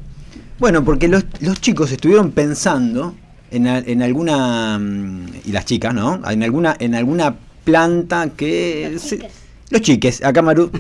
Bueno, 0.59 0.85
porque 0.85 1.09
los, 1.09 1.25
los 1.41 1.61
chicos 1.61 1.93
estuvieron 1.93 2.31
pensando 2.33 3.15
en, 3.51 3.67
en 3.67 4.03
alguna, 4.03 4.79
mm, 4.79 5.27
y 5.47 5.53
las 5.53 5.65
chicas, 5.67 5.95
¿no? 5.95 6.21
En 6.29 6.43
alguna, 6.43 6.77
en 6.79 6.95
alguna 6.95 7.35
planta 7.65 8.31
que... 8.37 8.97
se- 8.99 9.29
los 9.71 9.81
chiques, 9.81 10.23
acá 10.25 10.43
Maru. 10.43 10.71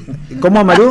¿Cómo 0.41 0.65
Maru? 0.65 0.91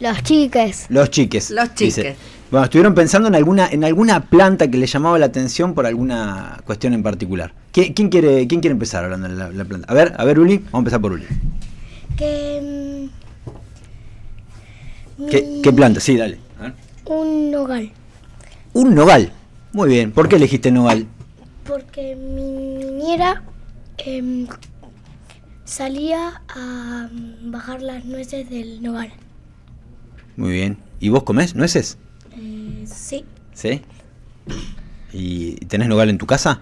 Los 0.00 0.22
chiques. 0.22 0.86
Los 0.90 1.10
chiques. 1.10 1.50
Los 1.50 1.74
dice. 1.74 2.16
Bueno, 2.50 2.64
estuvieron 2.64 2.94
pensando 2.94 3.26
en 3.28 3.34
alguna, 3.34 3.68
en 3.68 3.82
alguna 3.82 4.20
planta 4.20 4.70
que 4.70 4.78
les 4.78 4.92
llamaba 4.92 5.18
la 5.18 5.26
atención 5.26 5.74
por 5.74 5.84
alguna 5.84 6.60
cuestión 6.64 6.94
en 6.94 7.02
particular. 7.02 7.52
¿Quién, 7.72 7.92
quién 7.92 8.08
quiere, 8.08 8.46
quién 8.46 8.60
quiere 8.60 8.72
empezar 8.72 9.02
hablando 9.04 9.28
de 9.28 9.34
la, 9.34 9.50
la 9.50 9.64
planta? 9.64 9.90
A 9.90 9.94
ver, 9.94 10.14
a 10.16 10.24
ver, 10.24 10.38
Uli, 10.38 10.58
vamos 10.58 10.74
a 10.74 10.78
empezar 10.78 11.00
por 11.00 11.12
Uli. 11.12 11.26
Que. 12.16 13.08
mm, 15.18 15.26
¿Qué, 15.62 15.72
planta? 15.72 15.98
Sí, 15.98 16.16
dale. 16.16 16.38
A 16.60 16.62
ver. 16.62 16.74
Un 17.06 17.50
nogal. 17.50 17.90
Un 18.74 18.94
nogal. 18.94 19.32
Muy 19.72 19.88
bien. 19.88 20.12
¿Por 20.12 20.28
qué 20.28 20.36
elegiste 20.36 20.70
nogal? 20.70 21.06
Porque 21.66 22.14
mi 22.14 22.84
niñera 22.84 23.42
em, 23.98 24.46
salía 25.64 26.42
a 26.48 27.08
mm, 27.10 27.50
bajar 27.50 27.82
las 27.82 28.04
nueces 28.04 28.48
del 28.48 28.80
nogal. 28.82 29.12
Muy 30.36 30.52
bien. 30.52 30.78
¿Y 31.00 31.08
vos 31.08 31.24
comés 31.24 31.56
nueces? 31.56 31.98
Eh, 32.38 32.84
sí, 32.86 33.24
¿Sí? 33.54 33.82
¿Y 35.12 35.56
tenés 35.66 35.88
nogal 35.88 36.10
en 36.10 36.18
tu 36.18 36.26
casa? 36.26 36.60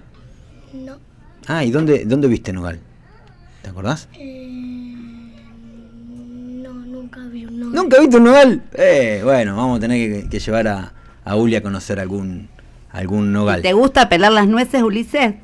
no. 0.72 0.96
Ah, 1.46 1.62
¿y 1.64 1.70
dónde, 1.70 2.04
dónde 2.06 2.26
viste 2.28 2.52
nogal? 2.52 2.80
¿Te 3.62 3.68
acordás? 3.70 4.08
Eh, 4.14 4.94
no, 6.62 6.72
nunca 6.72 7.20
vi 7.26 7.44
un 7.44 7.60
nogal. 7.60 7.74
¿Nunca 7.74 8.00
viste 8.00 8.16
un 8.16 8.24
nogal? 8.24 8.62
Eh, 8.74 9.20
bueno, 9.24 9.56
vamos 9.56 9.76
a 9.78 9.80
tener 9.80 10.22
que, 10.22 10.28
que 10.28 10.38
llevar 10.38 10.68
a, 10.68 10.92
a 11.24 11.36
Uli 11.36 11.56
a 11.56 11.62
conocer 11.62 12.00
algún, 12.00 12.48
algún 12.90 13.32
nogal. 13.32 13.60
¿Te 13.62 13.72
gusta 13.72 14.08
pelar 14.08 14.32
las 14.32 14.46
nueces, 14.48 14.82
Ulises? 14.82 15.34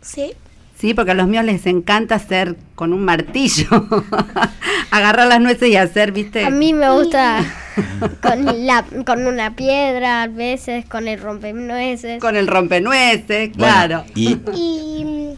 Sí, 0.00 0.32
Sí, 0.78 0.94
porque 0.94 1.10
a 1.10 1.14
los 1.14 1.26
míos 1.26 1.44
les 1.44 1.66
encanta 1.66 2.14
hacer 2.14 2.56
con 2.76 2.92
un 2.92 3.04
martillo. 3.04 3.66
Agarrar 4.92 5.26
las 5.26 5.40
nueces 5.40 5.70
y 5.70 5.76
hacer, 5.76 6.12
¿viste? 6.12 6.44
A 6.44 6.50
mí 6.50 6.72
me 6.72 6.88
gusta 6.90 7.44
con, 8.22 8.64
la, 8.64 8.84
con 9.04 9.26
una 9.26 9.56
piedra, 9.56 10.22
a 10.22 10.28
veces 10.28 10.84
con 10.84 11.08
el 11.08 11.20
rompenueces. 11.20 12.20
Con 12.20 12.36
el 12.36 12.46
rompenueces, 12.46 13.50
Bueno, 13.56 13.74
claro. 13.74 14.04
y 14.14 14.38
y 14.54 15.36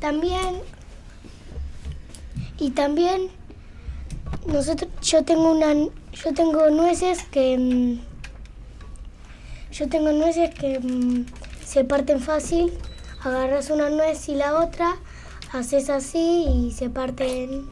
también. 0.00 0.56
Y 2.58 2.70
también. 2.70 3.28
Nosotros, 4.48 4.90
yo 5.00 5.22
tengo 5.22 5.52
una, 5.52 5.74
yo 5.74 6.34
tengo 6.34 6.70
nueces 6.70 7.22
que, 7.30 7.56
mm, 7.56 8.00
yo 9.72 9.88
tengo 9.88 10.10
nueces 10.10 10.50
que 10.52 10.80
mm, 10.80 11.24
se 11.64 11.84
parten 11.84 12.18
fácil. 12.20 12.72
Agarras 13.24 13.70
una 13.70 13.88
nuez 13.88 14.28
y 14.28 14.34
la 14.34 14.54
otra, 14.54 14.96
haces 15.52 15.90
así 15.90 16.44
y 16.48 16.72
se 16.72 16.90
parten. 16.90 17.66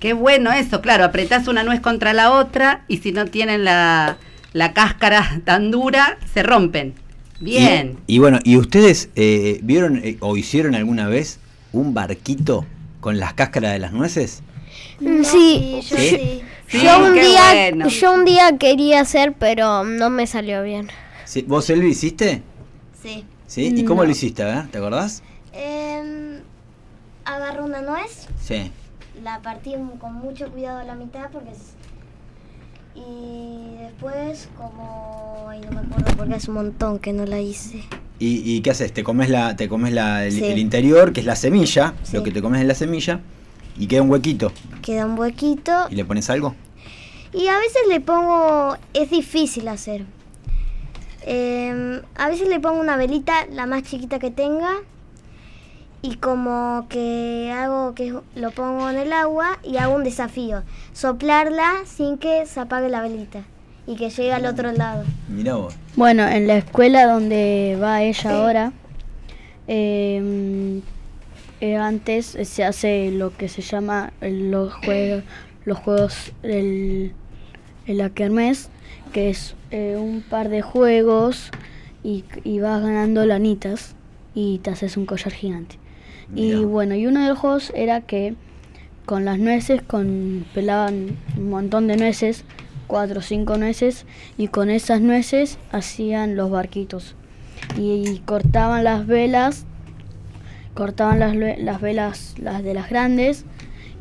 Qué 0.00 0.12
bueno 0.12 0.52
eso, 0.52 0.80
claro, 0.80 1.04
apretás 1.04 1.48
una 1.48 1.62
nuez 1.62 1.80
contra 1.80 2.12
la 2.12 2.32
otra 2.32 2.84
y 2.88 2.98
si 2.98 3.12
no 3.12 3.26
tienen 3.26 3.64
la, 3.64 4.16
la 4.52 4.72
cáscara 4.72 5.40
tan 5.44 5.70
dura, 5.70 6.18
se 6.32 6.42
rompen. 6.42 6.94
Bien. 7.40 7.98
Y, 8.06 8.16
y 8.16 8.18
bueno, 8.20 8.38
¿y 8.42 8.56
ustedes 8.56 9.10
eh, 9.16 9.60
vieron 9.62 10.00
eh, 10.02 10.16
o 10.20 10.36
hicieron 10.36 10.74
alguna 10.74 11.08
vez 11.08 11.40
un 11.72 11.92
barquito 11.92 12.64
con 13.00 13.18
las 13.18 13.34
cáscaras 13.34 13.72
de 13.72 13.78
las 13.80 13.92
nueces? 13.92 14.42
Sí, 14.98 15.80
yo 15.88 15.96
¿Sí? 15.96 16.08
sí. 16.08 16.42
Sí, 16.66 16.82
yo, 16.82 16.98
un 17.04 17.12
día, 17.14 17.42
bueno. 17.52 17.88
yo 17.88 18.12
un 18.14 18.24
día 18.24 18.56
quería 18.58 19.00
hacer, 19.00 19.34
pero 19.38 19.84
no 19.84 20.08
me 20.08 20.26
salió 20.26 20.62
bien. 20.62 20.88
Sí, 21.24 21.44
¿Vos, 21.46 21.68
Elvi, 21.68 21.88
hiciste? 21.88 22.42
Sí. 23.02 23.24
¿Sí? 23.46 23.72
¿Y 23.76 23.84
cómo 23.84 24.04
lo 24.04 24.10
hiciste? 24.10 24.42
A 24.42 24.46
ver, 24.46 24.68
¿te 24.70 24.78
acordás? 24.78 25.22
Em, 25.52 26.40
agarro 27.24 27.64
una 27.64 27.82
nuez, 27.82 28.26
Sí. 28.42 28.70
la 29.22 29.40
partí 29.40 29.74
con 30.00 30.14
mucho 30.14 30.48
cuidado 30.50 30.78
a 30.80 30.84
la 30.84 30.94
mitad 30.94 31.30
porque 31.30 31.50
es- 31.50 31.74
y 32.94 33.76
después 33.80 34.48
como 34.56 35.46
ay, 35.48 35.60
no 35.60 35.72
me 35.72 35.80
acuerdo 35.80 36.16
porque 36.16 36.34
es 36.36 36.48
un 36.48 36.54
montón 36.54 36.98
que 36.98 37.12
no 37.12 37.24
la 37.26 37.40
hice. 37.40 37.82
¿Y, 38.18 38.42
y 38.56 38.60
qué 38.60 38.70
haces? 38.70 38.92
Te 38.92 39.02
comes, 39.02 39.28
la, 39.28 39.56
te 39.56 39.68
comes 39.68 39.92
la, 39.92 40.24
el, 40.24 40.32
Sí. 40.32 40.44
el 40.44 40.58
interior, 40.58 41.12
que 41.12 41.20
es 41.20 41.26
la 41.26 41.36
semilla, 41.36 41.94
Sí. 42.04 42.16
lo 42.16 42.22
que 42.22 42.30
te 42.30 42.40
comes 42.40 42.60
es 42.60 42.66
la 42.66 42.74
semilla, 42.74 43.20
y 43.76 43.86
queda 43.88 44.02
un 44.02 44.10
huequito. 44.10 44.52
Queda 44.82 45.06
un 45.06 45.18
huequito 45.18 45.86
¿Y 45.90 45.96
le 45.96 46.04
pones 46.04 46.30
algo? 46.30 46.54
y 47.32 47.48
a 47.48 47.58
veces 47.58 47.82
le 47.88 48.00
pongo 48.00 48.76
es 48.92 49.10
difícil 49.10 49.66
hacer. 49.68 50.04
Em, 51.26 52.02
a 52.16 52.28
veces 52.28 52.48
le 52.48 52.60
pongo 52.60 52.80
una 52.80 52.96
velita 52.96 53.46
la 53.50 53.64
más 53.64 53.82
chiquita 53.82 54.18
que 54.18 54.30
tenga 54.30 54.76
y 56.02 56.16
como 56.16 56.86
que 56.90 57.50
hago 57.50 57.94
que 57.94 58.14
lo 58.34 58.50
pongo 58.50 58.90
en 58.90 58.98
el 58.98 59.10
agua 59.10 59.58
y 59.62 59.78
hago 59.78 59.94
un 59.94 60.04
desafío, 60.04 60.64
soplarla 60.92 61.72
sin 61.86 62.18
que 62.18 62.44
se 62.44 62.60
apague 62.60 62.90
la 62.90 63.00
velita 63.00 63.40
y 63.86 63.96
que 63.96 64.10
llegue 64.10 64.34
al 64.34 64.44
otro 64.44 64.70
lado. 64.72 65.04
Mirá 65.28 65.54
vos. 65.54 65.74
Bueno, 65.96 66.28
en 66.28 66.46
la 66.46 66.58
escuela 66.58 67.06
donde 67.06 67.78
va 67.82 68.02
ella 68.02 68.30
ahora, 68.30 68.72
eh, 69.66 70.82
eh, 71.62 71.76
antes 71.76 72.36
se 72.42 72.64
hace 72.64 73.10
lo 73.10 73.34
que 73.34 73.48
se 73.48 73.62
llama 73.62 74.12
los 74.20 74.74
juegos, 74.74 75.22
los 75.64 75.78
juegos 75.78 76.32
el, 76.42 77.14
el 77.86 77.96
la 77.96 78.10
kermés, 78.10 78.68
que 79.14 79.30
es 79.30 79.54
eh, 79.74 79.96
un 79.96 80.20
par 80.22 80.50
de 80.50 80.62
juegos 80.62 81.50
y, 82.04 82.24
y 82.44 82.60
vas 82.60 82.80
ganando 82.80 83.26
lanitas 83.26 83.96
y 84.32 84.58
te 84.58 84.70
haces 84.70 84.96
un 84.96 85.04
collar 85.04 85.32
gigante. 85.32 85.80
Mirá. 86.28 86.58
Y 86.58 86.64
bueno, 86.64 86.94
y 86.94 87.08
uno 87.08 87.20
de 87.20 87.30
los 87.30 87.38
juegos 87.40 87.72
era 87.74 88.00
que 88.00 88.36
con 89.04 89.24
las 89.24 89.40
nueces, 89.40 89.82
con 89.82 90.46
pelaban 90.54 91.16
un 91.36 91.50
montón 91.50 91.88
de 91.88 91.96
nueces, 91.96 92.44
cuatro 92.86 93.18
o 93.18 93.22
cinco 93.22 93.58
nueces, 93.58 94.06
y 94.38 94.46
con 94.46 94.70
esas 94.70 95.00
nueces 95.00 95.58
hacían 95.72 96.36
los 96.36 96.52
barquitos. 96.52 97.16
Y, 97.76 98.20
cortaban 98.26 98.84
las 98.84 99.08
velas, 99.08 99.66
cortaban 100.74 101.18
las, 101.18 101.34
las 101.34 101.80
velas, 101.80 102.36
las 102.38 102.62
de 102.62 102.74
las 102.74 102.88
grandes, 102.90 103.44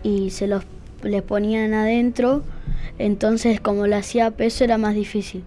y 0.04 0.30
se 0.30 0.46
los 0.46 0.66
le 1.02 1.24
ponían 1.24 1.74
adentro. 1.74 2.44
Entonces, 3.00 3.60
como 3.60 3.88
le 3.88 3.96
hacía 3.96 4.30
peso, 4.30 4.64
era 4.64 4.78
más 4.78 4.94
difícil. 4.94 5.44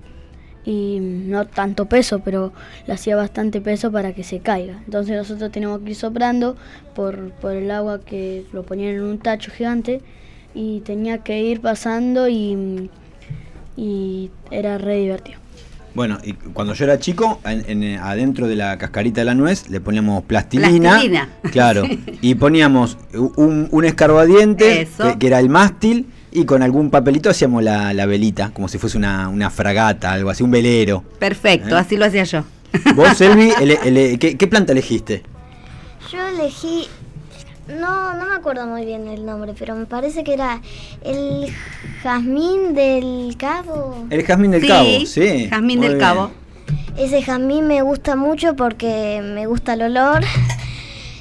Y 0.67 0.99
no 1.01 1.47
tanto 1.47 1.87
peso, 1.87 2.19
pero 2.19 2.53
le 2.89 2.93
hacía 2.93 3.15
bastante 3.17 3.61
peso 3.61 3.93
para 3.93 4.13
que 4.13 4.25
se 4.25 4.41
caiga. 4.41 4.81
Entonces 4.85 5.17
nosotros 5.17 5.53
teníamos 5.53 5.81
que 5.83 5.91
ir 5.91 5.97
soplando 5.97 6.57
por, 6.95 7.31
por 7.31 7.53
el 7.53 7.71
agua 7.71 8.01
que 8.01 8.45
lo 8.53 8.65
ponían 8.65 8.97
en 8.97 9.03
un 9.03 9.19
tacho 9.19 9.53
gigante 9.53 10.01
y 10.55 10.81
tenía 10.81 11.19
que 11.19 11.41
ir 11.41 11.61
pasando 11.61 12.29
y, 12.29 12.91
y 13.77 14.31
era 14.51 14.79
re 14.79 14.97
divertido. 14.99 15.39
Bueno, 15.95 16.19
y 16.23 16.33
cuando 16.35 16.75
yo 16.75 16.85
era 16.85 16.99
chico, 16.99 17.41
en- 17.45 17.83
en- 17.85 17.99
adentro 17.99 18.47
de 18.49 18.57
la 18.57 18.77
cascarita 18.77 19.21
de 19.23 19.25
la 19.25 19.35
nuez 19.35 19.71
le 19.71 19.81
poníamos 19.81 20.25
plastilina. 20.25 20.91
Plastilina. 20.91 21.29
Claro. 21.53 21.85
Y 22.21 22.35
poníamos 22.35 22.99
un, 23.15 23.69
un 23.71 23.85
escarbadiente, 23.85 24.87
que 25.19 25.27
era 25.27 25.39
el 25.39 25.49
mástil, 25.49 26.07
y 26.37 26.45
con 26.45 26.63
algún 26.63 26.91
papelito 26.91 27.31
hacíamos 27.31 27.63
la, 27.63 27.93
la 27.95 28.07
velita, 28.07 28.51
como 28.53 28.69
si 28.69 28.79
fuese 28.79 28.97
una, 28.99 29.29
una 29.29 29.51
fragata, 29.51 30.13
algo 30.13 30.31
así, 30.31 30.43
un 30.43 30.51
velero. 30.51 31.03
Perfecto, 31.19 31.77
¿Eh? 31.77 31.81
así 31.81 31.97
lo 31.97 32.05
hacía 32.05 32.25
yo. 32.25 32.45
Vos, 32.95 33.21
Elvi, 33.21 34.19
¿qué, 34.19 34.37
qué 34.37 34.47
planta 34.47 34.73
elegiste? 34.73 35.23
Yo 36.13 36.19
elegí, 36.29 36.87
no, 37.69 38.15
no 38.15 38.27
me 38.27 38.35
acuerdo 38.35 38.67
muy 38.67 38.85
bien 38.85 39.09
el 39.09 39.25
nombre, 39.25 39.55
pero 39.59 39.75
me 39.75 39.87
parece 39.87 40.25
que 40.25 40.35
era 40.35 40.61
el 41.03 41.47
jazmín 42.03 42.75
del 42.75 43.35
cabo. 43.39 44.07
El 44.11 44.23
jazmín 44.25 44.51
del 44.51 44.61
Sí, 44.61 44.69
cabo, 44.69 44.89
sí. 45.07 45.49
jazmín 45.49 45.79
Muy 45.79 45.89
del 45.89 45.97
bien. 45.97 46.09
cabo. 46.09 46.31
Ese 46.99 47.23
jazmín 47.23 47.67
me 47.67 47.83
gusta 47.83 48.15
mucho 48.17 48.57
porque 48.57 49.21
me 49.23 49.47
gusta 49.47 49.75
el 49.75 49.83
olor 49.83 50.23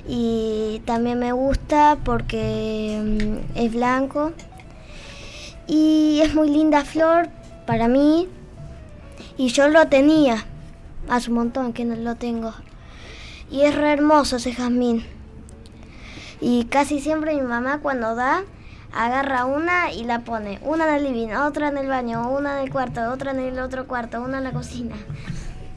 y 0.08 0.82
también 0.86 1.20
me 1.20 1.32
gusta 1.32 1.98
porque 2.04 3.02
mm, 3.04 3.58
es 3.58 3.74
blanco 3.74 4.32
y 5.68 6.20
es 6.24 6.34
muy 6.36 6.50
linda 6.50 6.84
flor 6.86 7.30
para 7.66 7.88
mí 7.88 8.28
y 9.38 9.48
yo 9.50 9.68
lo 9.70 9.88
tenía 9.88 10.46
hace 11.10 11.30
un 11.30 11.36
montón 11.38 11.74
que 11.74 11.86
no 11.86 11.96
lo 11.96 12.16
tengo 12.16 12.54
y 13.52 13.62
es 13.62 13.76
re 13.76 13.94
hermoso 13.94 14.38
ese 14.38 14.54
jazmín 14.54 15.04
y 16.42 16.66
casi 16.66 17.00
siempre 17.00 17.34
mi 17.36 17.42
mamá 17.42 17.80
cuando 17.82 18.16
da 18.16 18.44
agarra 18.94 19.46
una 19.46 19.92
y 19.92 20.04
la 20.04 20.20
pone 20.20 20.60
una 20.62 20.88
en 20.88 21.06
el 21.06 21.14
living, 21.14 21.34
otra 21.36 21.68
en 21.70 21.78
el 21.78 21.88
baño, 21.88 22.30
una 22.32 22.58
en 22.60 22.64
el 22.66 22.72
cuarto, 22.72 23.02
otra 23.12 23.32
en 23.32 23.40
el 23.40 23.60
otro 23.60 23.88
cuarto, 23.88 24.22
una 24.22 24.38
en 24.38 24.46
la 24.46 24.52
cocina. 24.52 24.96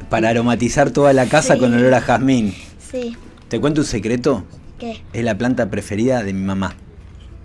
Para 0.08 0.28
aromatizar 0.28 0.90
toda 0.90 1.12
la 1.12 1.26
casa 1.26 1.54
Sí. 1.54 1.60
con 1.60 1.74
olor 1.74 1.92
a 1.94 2.00
jazmín. 2.00 2.54
Sí. 2.78 3.16
¿Te 3.48 3.60
cuento 3.60 3.80
un 3.80 3.86
secreto? 3.86 4.44
¿Qué? 4.78 5.02
Es 5.12 5.24
la 5.24 5.36
planta 5.36 5.68
preferida 5.68 6.22
de 6.22 6.32
mi 6.32 6.42
mamá. 6.44 6.74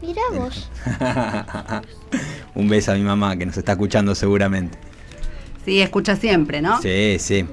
Mira 0.03 0.21
vos. 0.33 0.69
un 2.55 2.67
beso 2.67 2.91
a 2.91 2.95
mi 2.95 3.01
mamá 3.01 3.35
que 3.37 3.45
nos 3.45 3.57
está 3.57 3.71
escuchando 3.71 4.13
seguramente. 4.15 4.77
Sí, 5.65 5.81
escucha 5.81 6.15
siempre, 6.17 6.61
¿no? 6.61 6.81
Sí, 6.81 7.15
sí. 7.19 7.45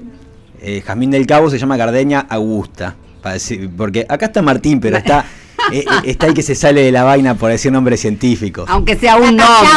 Eh, 0.61 0.81
Jazmín 0.85 1.11
del 1.11 1.25
Cabo 1.25 1.49
se 1.49 1.57
llama 1.57 1.77
Gardenia 1.77 2.19
Augusta. 2.29 2.95
para 3.21 3.35
decir- 3.35 3.69
porque 3.77 4.05
acá 4.09 4.25
está 4.25 4.41
Martín, 4.41 4.79
pero 4.81 4.97
está, 4.97 5.23
eh, 5.71 5.79
eh, 5.79 5.85
está 6.05 6.25
el 6.27 6.33
que 6.33 6.41
se 6.43 6.55
sale 6.55 6.81
de 6.81 6.91
la 6.91 7.03
vaina 7.03 7.35
por 7.35 7.49
decir 7.51 7.71
nombres 7.71 8.01
científicos. 8.01 8.65
Aunque 8.69 8.95
sea 8.97 9.15
un 9.15 9.37
nombre. 9.37 9.69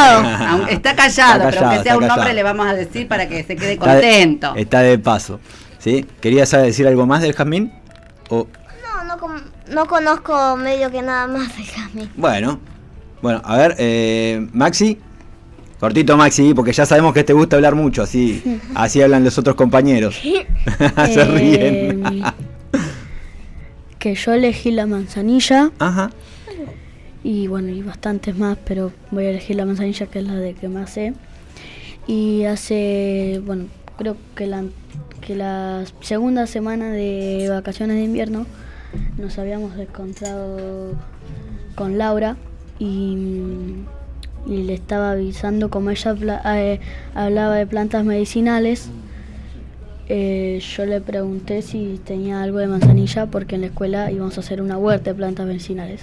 Aunque- 0.48 0.72
está, 0.74 0.96
callado, 0.96 1.34
Está 1.34 1.50
pero 1.50 1.60
aunque 1.66 1.82
sea 1.84 1.92
está 1.92 1.96
un 1.98 2.06
nombre 2.08 2.34
le 2.34 2.42
vamos 2.42 2.66
a 2.66 2.74
decir 2.74 3.06
para 3.06 3.28
que 3.28 3.44
se 3.44 3.54
quede 3.56 3.74
Está 3.74 3.94
de- 3.94 4.00
contento. 4.00 4.54
Está 4.56 4.80
de 4.80 4.98
paso. 4.98 5.38
¿Sí? 5.78 6.04
¿Querías 6.20 6.50
decir 6.50 6.88
algo 6.88 7.06
más 7.06 7.20
del 7.22 7.34
jazmín? 7.34 7.70
O, 8.30 8.46
No, 8.82 9.04
no, 9.04 9.18
con- 9.20 9.53
no 9.72 9.86
conozco 9.86 10.56
medio 10.56 10.90
que 10.90 11.02
nada 11.02 11.26
más 11.26 11.52
jazmín. 11.52 12.10
bueno, 12.16 12.58
bueno, 13.22 13.40
a 13.44 13.56
ver, 13.56 13.74
eh, 13.78 14.46
Maxi. 14.52 14.98
Cortito 15.80 16.16
Maxi, 16.16 16.54
porque 16.54 16.72
ya 16.72 16.86
sabemos 16.86 17.12
que 17.12 17.24
te 17.24 17.32
gusta 17.34 17.56
hablar 17.56 17.74
mucho, 17.74 18.02
así, 18.02 18.42
así 18.74 19.02
hablan 19.02 19.22
los 19.24 19.36
otros 19.38 19.54
compañeros. 19.56 20.16
Se 20.22 21.20
Eh, 21.20 21.24
ríen. 21.92 22.22
que 23.98 24.14
yo 24.14 24.32
elegí 24.32 24.70
la 24.70 24.86
manzanilla 24.86 25.70
Ajá. 25.78 26.10
y 27.22 27.46
bueno, 27.48 27.68
y 27.70 27.82
bastantes 27.82 28.36
más, 28.36 28.56
pero 28.64 28.92
voy 29.10 29.26
a 29.26 29.30
elegir 29.30 29.56
la 29.56 29.66
manzanilla 29.66 30.06
que 30.06 30.18
es 30.20 30.24
la 30.26 30.34
de 30.36 30.54
que 30.54 30.68
más 30.68 30.90
sé. 30.90 31.14
Y 32.06 32.44
hace, 32.44 33.40
bueno, 33.44 33.64
creo 33.98 34.16
que 34.34 34.46
la, 34.46 34.64
que 35.22 35.34
la 35.34 35.84
segunda 36.00 36.46
semana 36.46 36.90
de 36.92 37.46
vacaciones 37.50 37.96
de 37.96 38.04
invierno 38.04 38.46
nos 39.18 39.38
habíamos 39.38 39.76
encontrado 39.78 40.92
con 41.74 41.98
Laura 41.98 42.36
y, 42.78 43.84
le 44.46 44.74
estaba 44.74 45.12
avisando 45.12 45.70
como 45.70 45.88
ella 45.88 46.14
eh, 46.56 46.78
hablaba 47.14 47.54
de 47.54 47.66
plantas 47.66 48.04
medicinales. 48.04 48.90
eh, 50.08 50.60
yo 50.60 50.84
le 50.84 51.00
pregunté 51.00 51.62
si 51.62 51.98
tenía 52.04 52.42
algo 52.42 52.58
de 52.58 52.66
manzanilla 52.66 53.26
porque 53.26 53.54
en 53.54 53.62
la 53.62 53.68
escuela 53.68 54.10
íbamos 54.10 54.36
a 54.36 54.40
hacer 54.40 54.60
una 54.60 54.76
huerta 54.76 55.10
de 55.10 55.14
plantas 55.14 55.46
medicinales. 55.46 56.02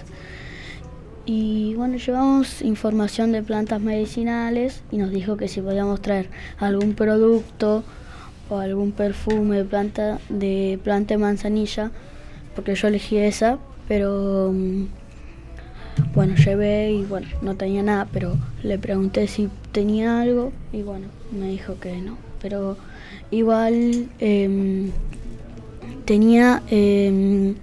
Y 1.25 1.75
bueno, 1.75 1.97
llevamos 1.97 2.63
información 2.63 3.31
de 3.31 3.43
plantas 3.43 3.79
medicinales 3.79 4.81
y 4.91 4.97
nos 4.97 5.11
dijo 5.11 5.37
que 5.37 5.47
si 5.47 5.61
podíamos 5.61 6.01
traer 6.01 6.29
algún 6.57 6.93
producto 6.95 7.83
o 8.49 8.57
algún 8.57 8.91
perfume 8.91 9.57
de 9.57 9.65
planta 9.65 10.19
de 10.29 10.79
planta 10.83 11.13
de 11.13 11.19
manzanilla, 11.19 11.91
porque 12.55 12.75
yo 12.75 12.87
elegí 12.87 13.17
esa, 13.17 13.57
pero 13.87 14.51
mm, 14.53 14.85
bueno, 16.13 16.35
llevé 16.35 16.91
y 16.91 17.03
bueno, 17.03 17.27
no 17.41 17.55
tenía 17.55 17.83
nada, 17.83 18.07
pero 18.11 18.37
le 18.63 18.77
pregunté 18.77 19.27
si 19.27 19.49
tenía 19.71 20.21
algo 20.21 20.51
y 20.71 20.81
bueno, 20.81 21.07
me 21.31 21.49
dijo 21.49 21.79
que 21.79 22.01
no. 22.01 22.17
Pero 22.41 22.77
igual 23.29 24.07
em, 24.19 24.91
tenía 26.05 26.63
em, 26.69 27.55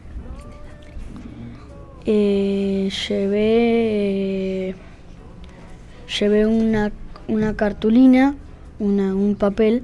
eh, 2.07 2.91
llevé 3.09 4.69
eh, 4.71 4.75
llevé 6.19 6.47
una, 6.47 6.93
una 7.27 7.55
cartulina, 7.55 8.35
una, 8.79 9.15
un 9.15 9.35
papel 9.35 9.83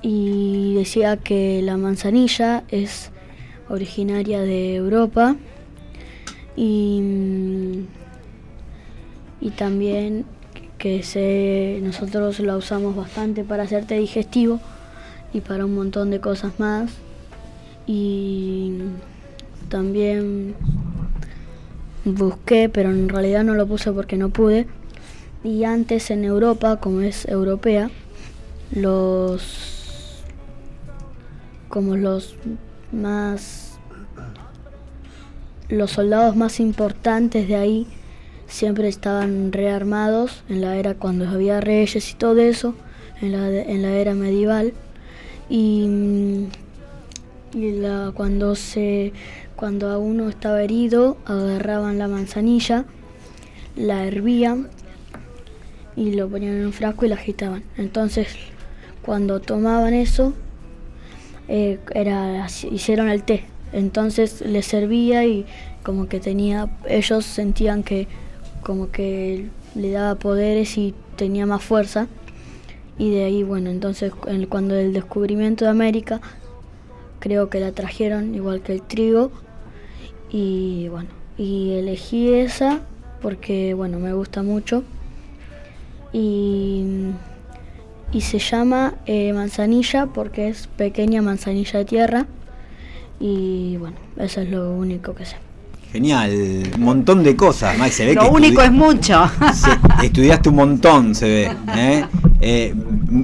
y 0.00 0.74
decía 0.74 1.16
que 1.16 1.60
la 1.62 1.76
manzanilla 1.76 2.64
es 2.68 3.10
originaria 3.68 4.40
de 4.42 4.76
Europa 4.76 5.36
y, 6.56 7.84
y 9.40 9.50
también 9.50 10.24
que 10.78 11.02
se, 11.02 11.80
nosotros 11.82 12.40
la 12.40 12.56
usamos 12.56 12.94
bastante 12.94 13.44
para 13.44 13.62
hacer 13.62 13.86
té 13.86 13.98
digestivo 13.98 14.60
y 15.32 15.40
para 15.40 15.64
un 15.64 15.74
montón 15.74 16.10
de 16.10 16.20
cosas 16.20 16.58
más 16.58 16.90
y 17.86 18.78
también 19.68 20.54
busqué, 22.04 22.68
pero 22.68 22.90
en 22.90 23.08
realidad 23.08 23.44
no 23.44 23.54
lo 23.54 23.66
puse 23.66 23.92
porque 23.92 24.16
no 24.16 24.28
pude. 24.28 24.66
Y 25.42 25.64
antes 25.64 26.10
en 26.10 26.24
Europa, 26.24 26.76
como 26.76 27.00
es 27.00 27.26
europea, 27.28 27.90
los 28.70 30.22
como 31.68 31.96
los 31.96 32.36
más 32.92 33.78
los 35.68 35.92
soldados 35.92 36.36
más 36.36 36.60
importantes 36.60 37.48
de 37.48 37.56
ahí 37.56 37.86
siempre 38.46 38.88
estaban 38.88 39.52
rearmados 39.52 40.44
en 40.48 40.60
la 40.60 40.76
era 40.76 40.94
cuando 40.94 41.28
había 41.28 41.60
reyes 41.60 42.10
y 42.12 42.14
todo 42.14 42.38
eso, 42.40 42.74
en 43.20 43.32
la, 43.32 43.48
en 43.48 43.82
la 43.82 43.90
era 43.90 44.14
medieval. 44.14 44.74
Y, 45.48 45.86
mm, 45.88 46.46
y 47.54 47.72
la, 47.72 48.12
cuando 48.14 48.54
se 48.54 49.12
cuando 49.56 49.88
a 49.88 49.98
uno 49.98 50.28
estaba 50.28 50.62
herido, 50.62 51.16
agarraban 51.26 51.98
la 51.98 52.08
manzanilla, 52.08 52.84
la 53.76 54.04
hervían 54.04 54.68
y 55.96 56.12
lo 56.12 56.28
ponían 56.28 56.54
en 56.54 56.66
un 56.66 56.72
frasco 56.72 57.04
y 57.04 57.08
la 57.08 57.14
agitaban. 57.14 57.62
Entonces, 57.76 58.28
cuando 59.02 59.40
tomaban 59.40 59.94
eso, 59.94 60.34
eh, 61.48 61.78
era 61.94 62.46
hicieron 62.70 63.08
el 63.08 63.22
té. 63.22 63.44
Entonces 63.72 64.40
les 64.40 64.66
servía 64.66 65.24
y 65.24 65.46
como 65.82 66.08
que 66.08 66.20
tenía, 66.20 66.68
ellos 66.88 67.24
sentían 67.24 67.82
que 67.82 68.06
como 68.62 68.90
que 68.90 69.48
le 69.74 69.90
daba 69.90 70.14
poderes 70.14 70.78
y 70.78 70.94
tenía 71.16 71.46
más 71.46 71.62
fuerza. 71.62 72.06
Y 72.96 73.10
de 73.10 73.24
ahí, 73.24 73.42
bueno, 73.42 73.70
entonces 73.70 74.12
cuando 74.48 74.76
el 74.76 74.92
descubrimiento 74.92 75.64
de 75.64 75.72
América, 75.72 76.20
creo 77.18 77.50
que 77.50 77.58
la 77.60 77.72
trajeron 77.72 78.34
igual 78.34 78.62
que 78.62 78.72
el 78.72 78.82
trigo. 78.82 79.32
Y 80.30 80.88
bueno, 80.88 81.08
y 81.36 81.72
elegí 81.72 82.32
esa 82.32 82.80
porque, 83.20 83.74
bueno, 83.74 83.98
me 83.98 84.12
gusta 84.12 84.42
mucho. 84.42 84.84
Y, 86.12 86.84
y 88.14 88.20
se 88.22 88.38
llama 88.38 88.94
eh, 89.06 89.32
manzanilla 89.34 90.06
porque 90.06 90.48
es 90.48 90.68
pequeña 90.68 91.20
manzanilla 91.20 91.80
de 91.80 91.84
tierra. 91.84 92.26
Y 93.20 93.76
bueno, 93.76 93.96
eso 94.18 94.40
es 94.40 94.48
lo 94.50 94.70
único 94.72 95.14
que 95.14 95.26
sé. 95.26 95.36
Genial, 95.92 96.30
un 96.76 96.80
montón 96.82 97.22
de 97.22 97.36
cosas, 97.36 97.76
Max. 97.78 97.94
Se 97.94 98.06
ve 98.06 98.14
Lo 98.14 98.22
que 98.22 98.28
único 98.28 98.62
es 98.62 98.72
mucho. 98.72 99.30
se- 99.54 100.06
estudiaste 100.06 100.48
un 100.48 100.56
montón, 100.56 101.14
se 101.14 101.26
ve. 101.28 101.56
¿eh? 101.76 102.04
Eh, 102.40 102.74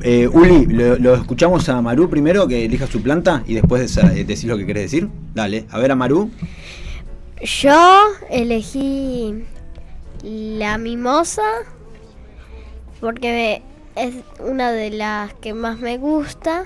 eh, 0.03 0.29
Uli, 0.29 0.66
lo, 0.66 0.96
lo 0.96 1.14
escuchamos 1.14 1.68
a 1.68 1.83
Maru 1.83 2.09
primero, 2.09 2.46
que 2.46 2.64
elija 2.64 2.87
su 2.87 3.03
planta 3.03 3.42
y 3.46 3.55
después 3.55 3.94
decís 3.96 4.44
lo 4.44 4.57
que 4.57 4.66
querés 4.66 4.85
decir. 4.85 5.09
Dale, 5.35 5.66
a 5.70 5.79
ver 5.79 5.90
a 5.92 5.96
Maru. 5.96 6.31
Yo 7.42 7.98
elegí 8.31 9.35
la 10.22 10.79
mimosa 10.79 11.42
porque 13.00 13.62
es 13.94 14.14
una 14.38 14.72
de 14.72 14.90
las 14.90 15.35
que 15.35 15.55
más 15.55 15.79
me 15.79 15.98
gusta, 15.98 16.64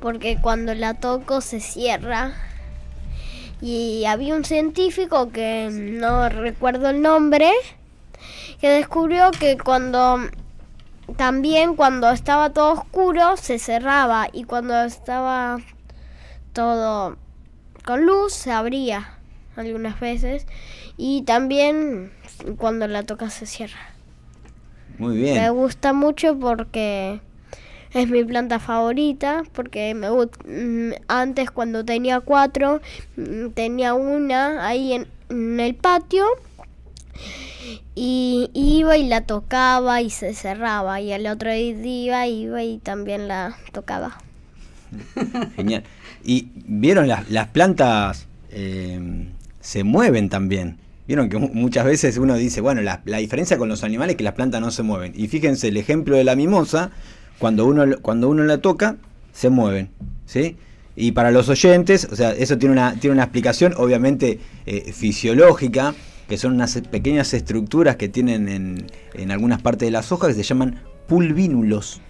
porque 0.00 0.38
cuando 0.40 0.74
la 0.74 0.94
toco 0.94 1.40
se 1.40 1.60
cierra. 1.60 2.32
Y 3.60 4.04
había 4.06 4.34
un 4.34 4.44
científico 4.44 5.30
que 5.30 5.68
no 5.70 6.28
recuerdo 6.28 6.88
el 6.88 7.02
nombre, 7.02 7.50
que 8.60 8.68
descubrió 8.68 9.30
que 9.32 9.58
cuando 9.58 10.18
también 11.16 11.74
cuando 11.74 12.10
estaba 12.10 12.50
todo 12.50 12.72
oscuro 12.72 13.36
se 13.36 13.58
cerraba 13.58 14.28
y 14.32 14.44
cuando 14.44 14.82
estaba 14.84 15.58
todo 16.52 17.16
con 17.84 18.06
luz 18.06 18.32
se 18.32 18.52
abría. 18.52 19.16
algunas 19.56 19.98
veces 20.00 20.46
y 20.96 21.22
también 21.22 22.12
cuando 22.56 22.86
la 22.86 23.02
toca 23.02 23.30
se 23.30 23.46
cierra. 23.46 23.89
Muy 25.00 25.16
Me 25.16 25.48
gusta 25.48 25.94
mucho 25.94 26.38
porque 26.38 27.20
es 27.94 28.08
mi 28.10 28.22
planta 28.22 28.58
favorita, 28.58 29.44
porque 29.52 29.94
me 29.94 30.10
mm, 30.10 30.92
antes 31.08 31.50
cuando 31.50 31.86
tenía 31.86 32.20
cuatro, 32.20 32.82
mm, 33.16 33.48
tenía 33.54 33.94
una 33.94 34.66
ahí 34.66 34.92
en, 34.92 35.06
en 35.30 35.58
el 35.58 35.74
patio 35.74 36.26
y 37.94 38.50
iba 38.52 38.98
y 38.98 39.08
la 39.08 39.22
tocaba 39.22 40.02
y 40.02 40.10
se 40.10 40.34
cerraba 40.34 41.00
y 41.00 41.12
el 41.12 41.26
otro 41.26 41.50
día 41.50 42.26
iba 42.26 42.62
y 42.62 42.78
también 42.78 43.26
la 43.26 43.56
tocaba. 43.72 44.18
Genial. 45.56 45.84
Y 46.22 46.48
vieron 46.54 47.08
las, 47.08 47.30
las 47.30 47.48
plantas 47.48 48.26
eh, 48.50 49.30
se 49.60 49.82
mueven 49.82 50.28
también. 50.28 50.78
Vieron 51.10 51.28
que 51.28 51.38
mu- 51.38 51.50
muchas 51.52 51.84
veces 51.84 52.18
uno 52.18 52.36
dice, 52.36 52.60
bueno, 52.60 52.82
la, 52.82 53.02
diferencia 53.18 53.58
con 53.58 53.68
los 53.68 53.82
animales 53.82 54.12
es 54.12 54.16
que 54.18 54.22
las 54.22 54.34
plantas 54.34 54.60
no 54.60 54.70
se 54.70 54.84
mueven. 54.84 55.12
Y 55.16 55.26
fíjense 55.26 55.66
el 55.66 55.76
ejemplo 55.76 56.14
de 56.16 56.22
la 56.22 56.36
mimosa, 56.36 56.92
cuando 57.40 57.66
uno, 57.66 57.84
cuando 58.00 58.28
uno 58.28 58.44
la 58.44 58.58
toca, 58.58 58.94
se 59.32 59.50
mueven. 59.50 59.90
¿sí? 60.24 60.56
Y 60.94 61.10
para 61.10 61.32
los 61.32 61.48
oyentes, 61.48 62.06
o 62.12 62.14
sea, 62.14 62.30
eso 62.30 62.58
tiene 62.58 62.74
una, 62.74 62.94
tiene 62.94 63.14
una 63.14 63.24
explicación 63.24 63.74
obviamente 63.76 64.38
eh, 64.66 64.92
fisiológica, 64.92 65.96
que 66.28 66.38
son 66.38 66.52
unas 66.52 66.80
pequeñas 66.92 67.34
estructuras 67.34 67.96
que 67.96 68.08
tienen 68.08 68.48
en, 68.48 68.86
en 69.14 69.32
algunas 69.32 69.60
partes 69.60 69.88
de 69.88 69.90
las 69.90 70.12
hojas 70.12 70.28
que 70.28 70.34
se 70.34 70.44
llaman 70.44 70.80
pulvínulos. 71.08 72.00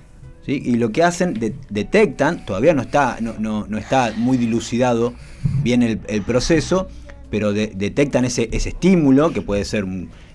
¿sí? 0.45 0.61
Y 0.63 0.75
lo 0.77 0.93
que 0.93 1.05
hacen, 1.05 1.33
de- 1.33 1.55
detectan, 1.71 2.45
todavía 2.45 2.75
no 2.75 2.83
está, 2.83 3.17
no, 3.23 3.33
no- 3.39 3.65
no 3.67 3.79
está 3.79 4.13
muy 4.15 4.37
dilucidado 4.37 5.15
bien 5.63 5.83
el 5.83 6.21
proceso, 6.21 6.89
pero 7.31 7.53
de- 7.53 7.73
detectan 7.75 8.25
ese, 8.25 8.49
ese 8.53 8.71
estímulo, 8.71 9.33
que 9.33 9.43
puede 9.43 9.65
ser 9.65 9.85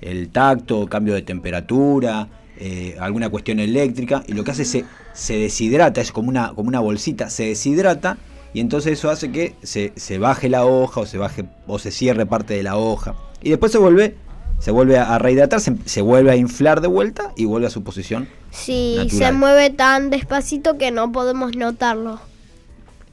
el 0.01 0.29
tacto, 0.29 0.87
cambio 0.87 1.13
de 1.13 1.21
temperatura, 1.21 2.27
eh, 2.57 2.95
alguna 2.99 3.29
cuestión 3.29 3.59
eléctrica, 3.59 4.23
y 4.27 4.33
lo 4.33 4.43
que 4.43 4.51
hace 4.51 4.61
es 4.63 4.69
se, 4.69 4.85
se 5.13 5.37
deshidrata, 5.37 6.01
es 6.01 6.11
como 6.11 6.29
una, 6.29 6.53
como 6.53 6.69
una 6.69 6.79
bolsita, 6.79 7.29
se 7.29 7.47
deshidrata, 7.47 8.17
y 8.53 8.61
entonces 8.61 8.93
eso 8.93 9.09
hace 9.09 9.31
que 9.31 9.55
se, 9.63 9.91
se 9.97 10.17
baje 10.17 10.47
la 10.47 10.65
hoja 10.65 11.01
o 11.01 11.05
se 11.05 11.17
baje 11.17 11.43
o 11.67 11.77
se 11.79 11.91
cierre 11.91 12.25
parte 12.25 12.53
de 12.53 12.63
la 12.63 12.77
hoja. 12.77 13.15
Y 13.43 13.49
después 13.49 13.71
se 13.73 13.77
vuelve, 13.77 14.15
se 14.59 14.71
vuelve 14.71 14.97
a 14.97 15.17
rehidratar, 15.19 15.59
se, 15.59 15.75
se 15.83 16.01
vuelve 16.01 16.31
a 16.31 16.37
inflar 16.37 16.79
de 16.79 16.87
vuelta 16.87 17.33
y 17.35 17.43
vuelve 17.45 17.67
a 17.67 17.69
su 17.69 17.83
posición 17.83 18.27
Sí, 18.51 19.07
se 19.09 19.33
mueve 19.33 19.69
tan 19.69 20.09
despacito 20.09 20.77
que 20.77 20.89
no 20.91 21.11
podemos 21.11 21.57
notarlo. 21.57 22.21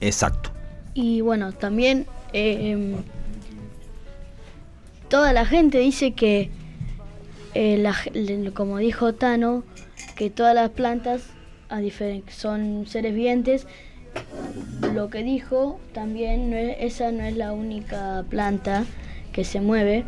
exacto. 0.00 0.50
Y 0.94 1.20
bueno, 1.22 1.52
también 1.52 2.06
eh, 2.32 2.70
em, 2.70 2.94
toda 5.12 5.34
la 5.34 5.44
gente 5.44 5.76
dice 5.76 6.12
que, 6.12 6.48
eh, 7.52 7.84
como 8.54 8.78
dijo 8.78 9.12
Tano, 9.12 9.62
que 10.16 10.30
todas 10.30 10.54
las 10.54 10.70
plantas 10.70 11.24
son 12.28 12.86
seres 12.86 13.14
vivientes. 13.14 13.66
Lo 14.94 15.10
que 15.10 15.22
dijo 15.22 15.78
también, 15.92 16.54
es- 16.54 16.76
esa 16.80 17.12
no 17.12 17.24
es 17.24 17.36
la 17.36 17.52
única 17.52 18.24
planta 18.30 18.84
que 19.32 19.44
se 19.44 19.60
mueve, 19.60 20.04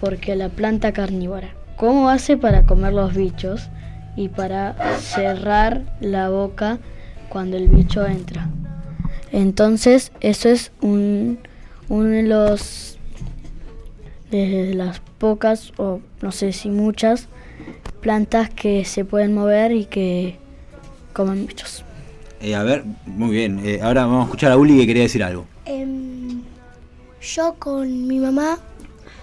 porque 0.00 0.34
la 0.34 0.48
planta 0.48 0.92
carnívora, 0.92 1.50
¿cómo 1.76 2.08
hace 2.08 2.38
para 2.38 2.62
comer 2.64 2.94
los 2.94 3.14
bichos 3.14 3.68
y 4.16 4.28
para 4.28 4.74
cerrar 4.98 5.82
la 6.00 6.30
boca 6.30 6.78
cuando 7.28 7.58
el 7.58 7.68
bicho 7.68 8.06
entra? 8.06 8.48
Entonces, 9.30 10.10
eso 10.20 10.48
es 10.48 10.72
un, 10.80 11.38
uno 11.90 12.08
de 12.08 12.22
los 12.22 12.97
de 14.30 14.74
las 14.74 15.00
pocas 15.18 15.72
o 15.78 16.00
no 16.22 16.32
sé 16.32 16.52
si 16.52 16.68
muchas 16.70 17.28
plantas 18.00 18.50
que 18.50 18.84
se 18.84 19.04
pueden 19.04 19.34
mover 19.34 19.72
y 19.72 19.86
que 19.86 20.36
comen 21.12 21.46
bichos. 21.46 21.84
Eh, 22.40 22.54
a 22.54 22.62
ver, 22.62 22.84
muy 23.06 23.30
bien. 23.30 23.60
eh, 23.64 23.80
ahora 23.82 24.02
vamos 24.06 24.20
a 24.22 24.24
escuchar 24.24 24.52
a 24.52 24.56
Uli 24.56 24.78
que 24.78 24.86
quería 24.86 25.02
decir 25.02 25.24
algo. 25.24 25.46
Em, 25.64 26.42
yo 27.20 27.54
con 27.58 28.06
mi 28.06 28.20
mamá 28.20 28.58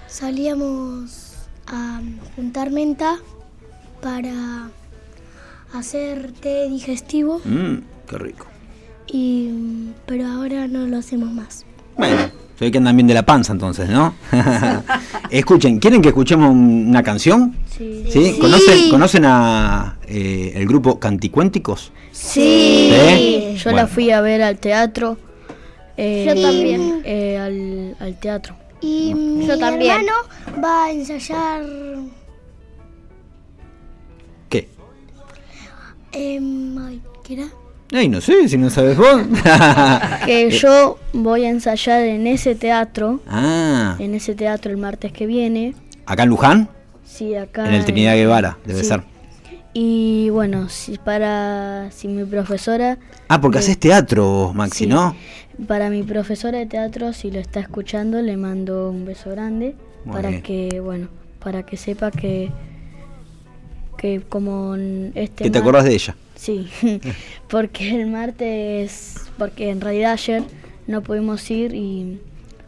salíamos 0.08 1.34
a 1.68 2.02
juntar 2.36 2.72
menta 2.72 3.18
para 4.02 4.70
hacer 5.74 6.32
té 6.34 6.68
digestivo, 6.70 7.40
Mm, 7.46 7.76
qué 8.10 8.18
rico. 8.18 8.48
y, 9.08 9.90
pero 10.06 10.26
ahora 10.28 10.68
no 10.68 10.86
lo 10.88 10.98
hacemos 10.98 11.32
más. 11.32 11.66
Bueno, 11.98 12.30
se 12.58 12.66
ve 12.66 12.72
que 12.72 12.78
andan 12.78 12.96
bien 12.96 13.08
de 13.08 13.14
la 13.14 13.26
panza 13.26 13.52
entonces, 13.54 13.90
¿no? 13.90 14.14
Escuchen, 15.30 15.80
¿quieren 15.80 16.02
que 16.02 16.10
escuchemos 16.10 16.50
un- 16.52 16.88
una 16.90 17.04
canción? 17.04 17.56
Sí. 17.78 18.06
¿Sí? 18.10 18.38
¿Conocen, 18.40 18.90
¿conocen 18.90 19.26
a 19.26 19.98
eh, 20.08 20.54
el 20.56 20.66
grupo 20.68 21.00
Canticuénticos? 21.00 21.92
Sí. 22.12 22.92
¿Sí? 22.92 23.56
Yo 23.58 23.64
Bueno. 23.72 23.78
la 23.78 23.88
fui 23.88 24.12
a 24.12 24.22
ver 24.22 24.42
al 24.42 24.58
teatro. 24.58 25.18
eh, 25.98 26.24
Yo 26.28 26.42
también. 26.42 27.02
eh, 27.04 27.38
al, 27.38 27.96
al 28.06 28.20
teatro. 28.20 28.56
Y 28.82 29.14
mi 29.14 29.46
Yo 29.48 29.58
también. 29.58 29.92
hermano 29.92 30.14
va 30.64 30.86
a 30.86 30.92
ensayar 30.92 31.64
¿Qué? 34.50 34.70
em, 36.12 37.00
¿qué 37.24 37.34
era? 37.34 37.48
Ay, 37.92 38.10
no 38.10 38.20
sé, 38.20 38.50
si 38.50 38.58
no 38.58 38.70
sabes 38.70 38.98
vos. 38.98 39.22
Que 40.26 40.50
yo 40.52 40.98
voy 41.14 41.46
a 41.46 41.50
ensayar 41.50 42.02
en 42.04 42.26
ese 42.28 42.56
teatro, 42.56 43.22
ah, 43.28 43.96
en 44.00 44.16
ese 44.16 44.34
teatro 44.36 44.72
el 44.72 44.78
martes 44.78 45.12
que 45.12 45.26
viene. 45.28 45.76
acá 46.06 46.24
en 46.24 46.30
Luján, 46.30 46.70
Sí, 47.06 47.36
acá. 47.36 47.68
en 47.68 47.76
el 47.76 47.86
Trinidad 47.86 48.16
Guevara, 48.16 48.58
debe 48.66 48.80
sí. 48.82 48.86
ser. 48.88 49.04
Y 49.78 50.30
bueno, 50.30 50.70
si 50.70 50.98
para 50.98 51.90
si 51.92 52.08
mi 52.08 52.24
profesora, 52.26 52.98
Ah, 53.28 53.40
porque 53.42 53.58
Eh, 53.58 53.62
haces 53.62 53.78
teatro 53.78 54.26
vos, 54.26 54.56
Maxi, 54.56 54.86
sí. 54.86 54.88
¿no? 54.88 55.16
para 55.68 55.90
mi 55.90 56.04
profesora 56.04 56.58
de 56.58 56.66
teatro, 56.66 57.14
si 57.14 57.30
lo 57.32 57.40
está 57.40 57.60
escuchando, 57.62 58.22
le 58.22 58.36
mando 58.36 58.90
un 58.90 59.06
beso 59.06 59.30
grande 59.30 59.76
Muy 60.04 60.16
para 60.16 60.30
bien. 60.30 60.42
que, 60.42 60.80
bueno, 60.82 61.08
para 61.40 61.64
que 61.64 61.78
sepa 61.78 62.10
que 62.12 62.52
que 63.98 64.22
como 64.22 64.76
este 64.76 65.44
Que 65.46 65.50
te 65.50 65.58
acordás 65.60 65.86
de 65.86 65.94
ella. 65.94 66.16
Sí, 66.36 66.68
porque 67.50 68.02
el 68.02 68.08
martes, 68.08 69.16
porque 69.38 69.70
en 69.70 69.82
realidad 69.82 70.14
ayer 70.14 70.44
no 70.88 71.02
pudimos 71.02 71.50
ir 71.50 71.74
y 71.74 72.20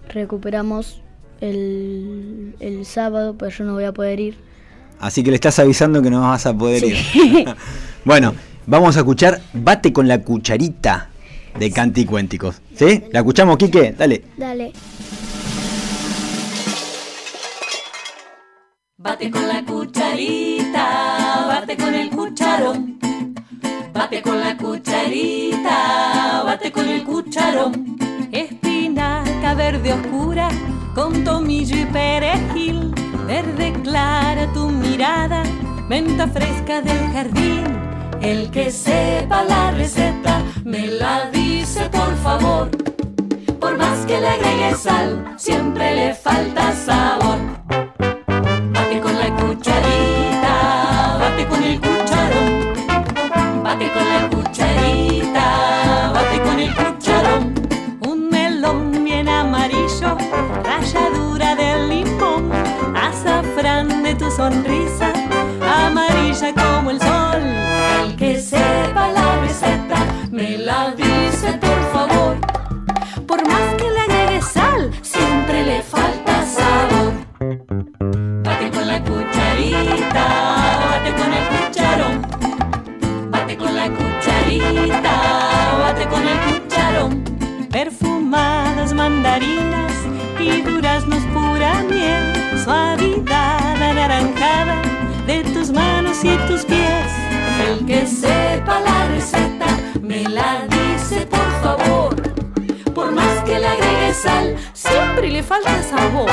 recuperamos 0.10 1.02
el, 1.42 2.56
el 2.60 2.86
sábado, 2.86 3.36
pero 3.38 3.52
yo 3.52 3.64
no 3.66 3.74
voy 3.74 3.84
a 3.84 3.92
poder 3.92 4.20
ir. 4.20 4.38
Así 5.00 5.22
que 5.24 5.30
le 5.30 5.36
estás 5.36 5.60
avisando 5.60 6.02
que 6.02 6.10
no 6.10 6.22
vas 6.22 6.46
a 6.46 6.58
poder 6.58 6.80
Sí. 6.82 6.96
ir. 7.14 7.56
bueno, 8.06 8.34
vamos 8.66 8.96
a 8.96 9.00
escuchar 9.02 9.42
Bate 9.54 9.94
con 9.94 10.08
la 10.08 10.22
cucharita 10.24 11.10
de 11.60 11.72
Canticuénticos. 11.72 12.62
¿Sí? 12.76 13.04
¿La 13.12 13.20
escuchamos, 13.20 13.58
Quique? 13.58 13.94
Dale. 13.98 14.24
Dale. 14.38 14.72
Bate 19.00 19.30
con 19.30 19.48
la 19.48 19.64
cucharita, 19.64 21.46
bate 21.48 21.78
con 21.78 21.94
el 21.94 22.10
cucharón. 22.10 22.98
Bate 23.98 24.22
con 24.22 24.40
la 24.40 24.56
cucharita, 24.56 26.44
bate 26.46 26.72
con 26.72 26.88
el 26.88 27.04
cucharón. 27.04 27.98
Espinaca 28.32 29.56
verde 29.56 29.92
oscura 29.92 30.50
con 30.94 31.24
tomillo 31.24 31.76
y 31.76 31.86
perejil. 31.86 32.94
Verde 33.26 33.74
clara 33.84 34.54
tu 34.54 34.70
mirada, 34.70 35.42
menta 35.90 36.28
fresca 36.28 36.80
del 36.82 37.12
jardín. 37.12 37.66
El 38.22 38.52
que 38.52 38.70
sepa 38.70 39.44
la 39.44 39.72
receta 39.72 40.44
me 40.64 40.86
la 40.86 41.32
dice 41.32 41.90
por 41.90 42.16
favor. 42.18 42.70
Por 43.60 43.80
más 43.80 44.06
que 44.06 44.22
le 44.22 44.28
agregue 44.28 44.76
sal, 44.76 45.34
siempre 45.38 45.96
le 45.96 46.14
falta 46.14 46.72
sabor. 46.74 47.87
Tu 64.18 64.32
sonrisa, 64.32 65.12
amarilla 65.62 66.54
como 66.54 66.92
el 66.92 67.00
sol. 67.00 67.42
El 68.04 68.16
que 68.16 68.40
sepa 68.40 69.12
la 69.12 69.40
receta, 69.42 69.98
me 70.32 70.58
la 70.58 70.92
dice 70.92 71.54
por 71.60 71.82
favor. 71.92 72.38
Por 73.28 73.48
más 73.48 73.76
que 73.78 73.90
le 73.92 74.00
agregue 74.00 74.42
sal, 74.42 74.92
siempre 75.02 75.64
le 75.64 75.82
falta 75.82 76.46
sabor. 76.46 77.14
Bate 78.44 78.72
con 78.72 78.88
la 78.88 79.04
cucharita, 79.04 80.26
bate 80.90 81.12
con 81.20 81.34
el 81.40 81.46
cucharón. 81.52 83.32
Bate 83.32 83.58
con 83.58 83.76
la 83.76 83.90
cucharita, 83.90 85.16
bate 85.80 86.08
con 86.08 86.28
el 86.28 86.40
cucharón. 86.46 87.24
Perfumadas 87.72 88.94
mandarinas 88.94 89.94
y 90.40 90.62
duraznos 90.62 91.24
pura 91.34 91.84
miel, 91.90 92.34
suavidad 92.64 93.17
tus 95.44 95.72
manos 95.72 96.24
y 96.24 96.36
tus 96.48 96.66
pies. 96.66 97.12
El 97.68 97.86
que 97.86 98.08
sepa 98.08 98.80
la 98.80 99.08
receta 99.08 99.68
me 100.02 100.24
la 100.24 100.66
dice 100.70 101.26
por 101.28 101.50
favor. 101.62 102.16
Por 102.94 103.12
más 103.12 103.44
que 103.44 103.60
le 103.60 103.68
agregue 103.68 104.14
sal, 104.14 104.56
siempre 104.74 105.30
le 105.30 105.44
falta 105.44 105.82
sabor. 105.84 106.30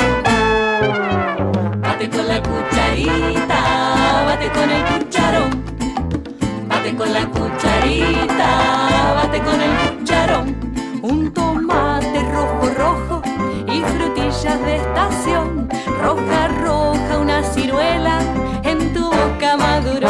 Bate 1.81 2.09
con 2.09 2.27
la 2.27 2.43
cucharita, 2.43 4.25
bate 4.27 4.49
con 4.51 4.71
el 4.71 4.85
cucharón. 4.85 5.65
Bate 6.69 6.97
con 6.97 7.13
la 7.13 7.27
cucharita, 7.27 9.15
bate 9.17 9.39
con 9.41 9.61
el 9.61 9.99
cucharón. 9.99 10.57
Un 11.03 11.33
tomate 11.35 12.21
rojo, 12.33 12.71
rojo 12.79 13.23
y 13.67 13.81
frutillas 13.81 14.61
de 14.65 14.77
estación. 14.77 15.69
Roja, 16.03 16.49
roja, 16.49 17.19
una 17.19 17.43
ciruela 17.43 17.74
maduró. 19.57 20.09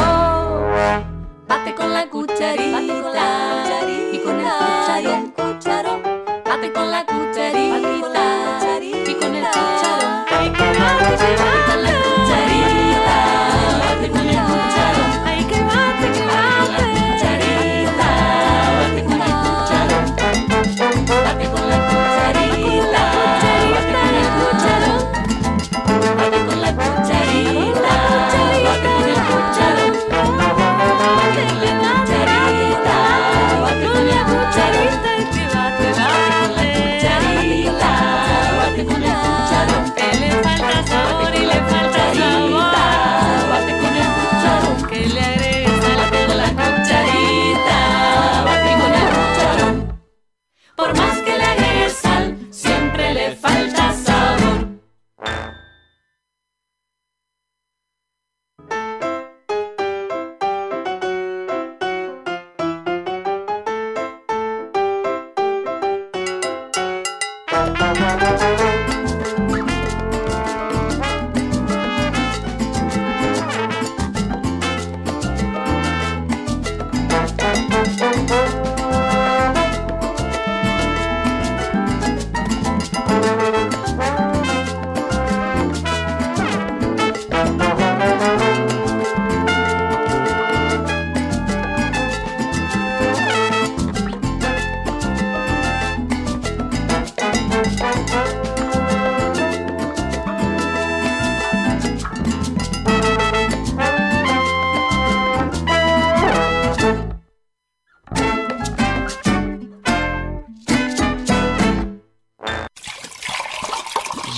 Bate 1.48 1.74
con 1.74 1.92
la 1.92 2.08
cucharita, 2.08 2.80
bate 2.80 3.00
con 3.02 3.12
la 3.12 3.62
cucharita 3.64 4.12
y 4.12 4.18
con 4.18 4.40
el 4.40 4.46
cucharón, 4.46 5.30
cucharón. 5.30 6.02
Bate 6.44 6.72
con 6.72 6.90
la 6.90 7.04
cucharita, 7.04 7.23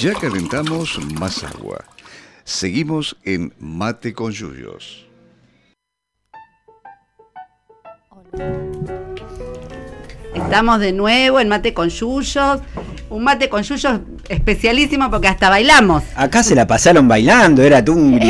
Ya 0.07 0.15
calentamos 0.15 1.01
más 1.19 1.43
agua. 1.43 1.83
Seguimos 2.45 3.17
en 3.25 3.53
Mate 3.59 4.13
con 4.13 4.31
Yuyos. 4.31 5.05
Estamos 10.33 10.79
de 10.79 10.93
nuevo 10.93 11.41
en 11.41 11.49
Mate 11.49 11.75
con 11.75 11.89
Yuyos. 11.89 12.61
Un 13.11 13.25
mate 13.25 13.49
con 13.49 13.65
Yuyos 13.65 13.99
especialísimo 14.29 15.11
porque 15.11 15.27
hasta 15.27 15.51
bailamos. 15.51 16.05
Acá 16.15 16.45
se 16.45 16.55
la 16.55 16.69
pasaron 16.69 17.09
bailando, 17.09 17.65
era 17.65 17.85
tú. 17.85 17.97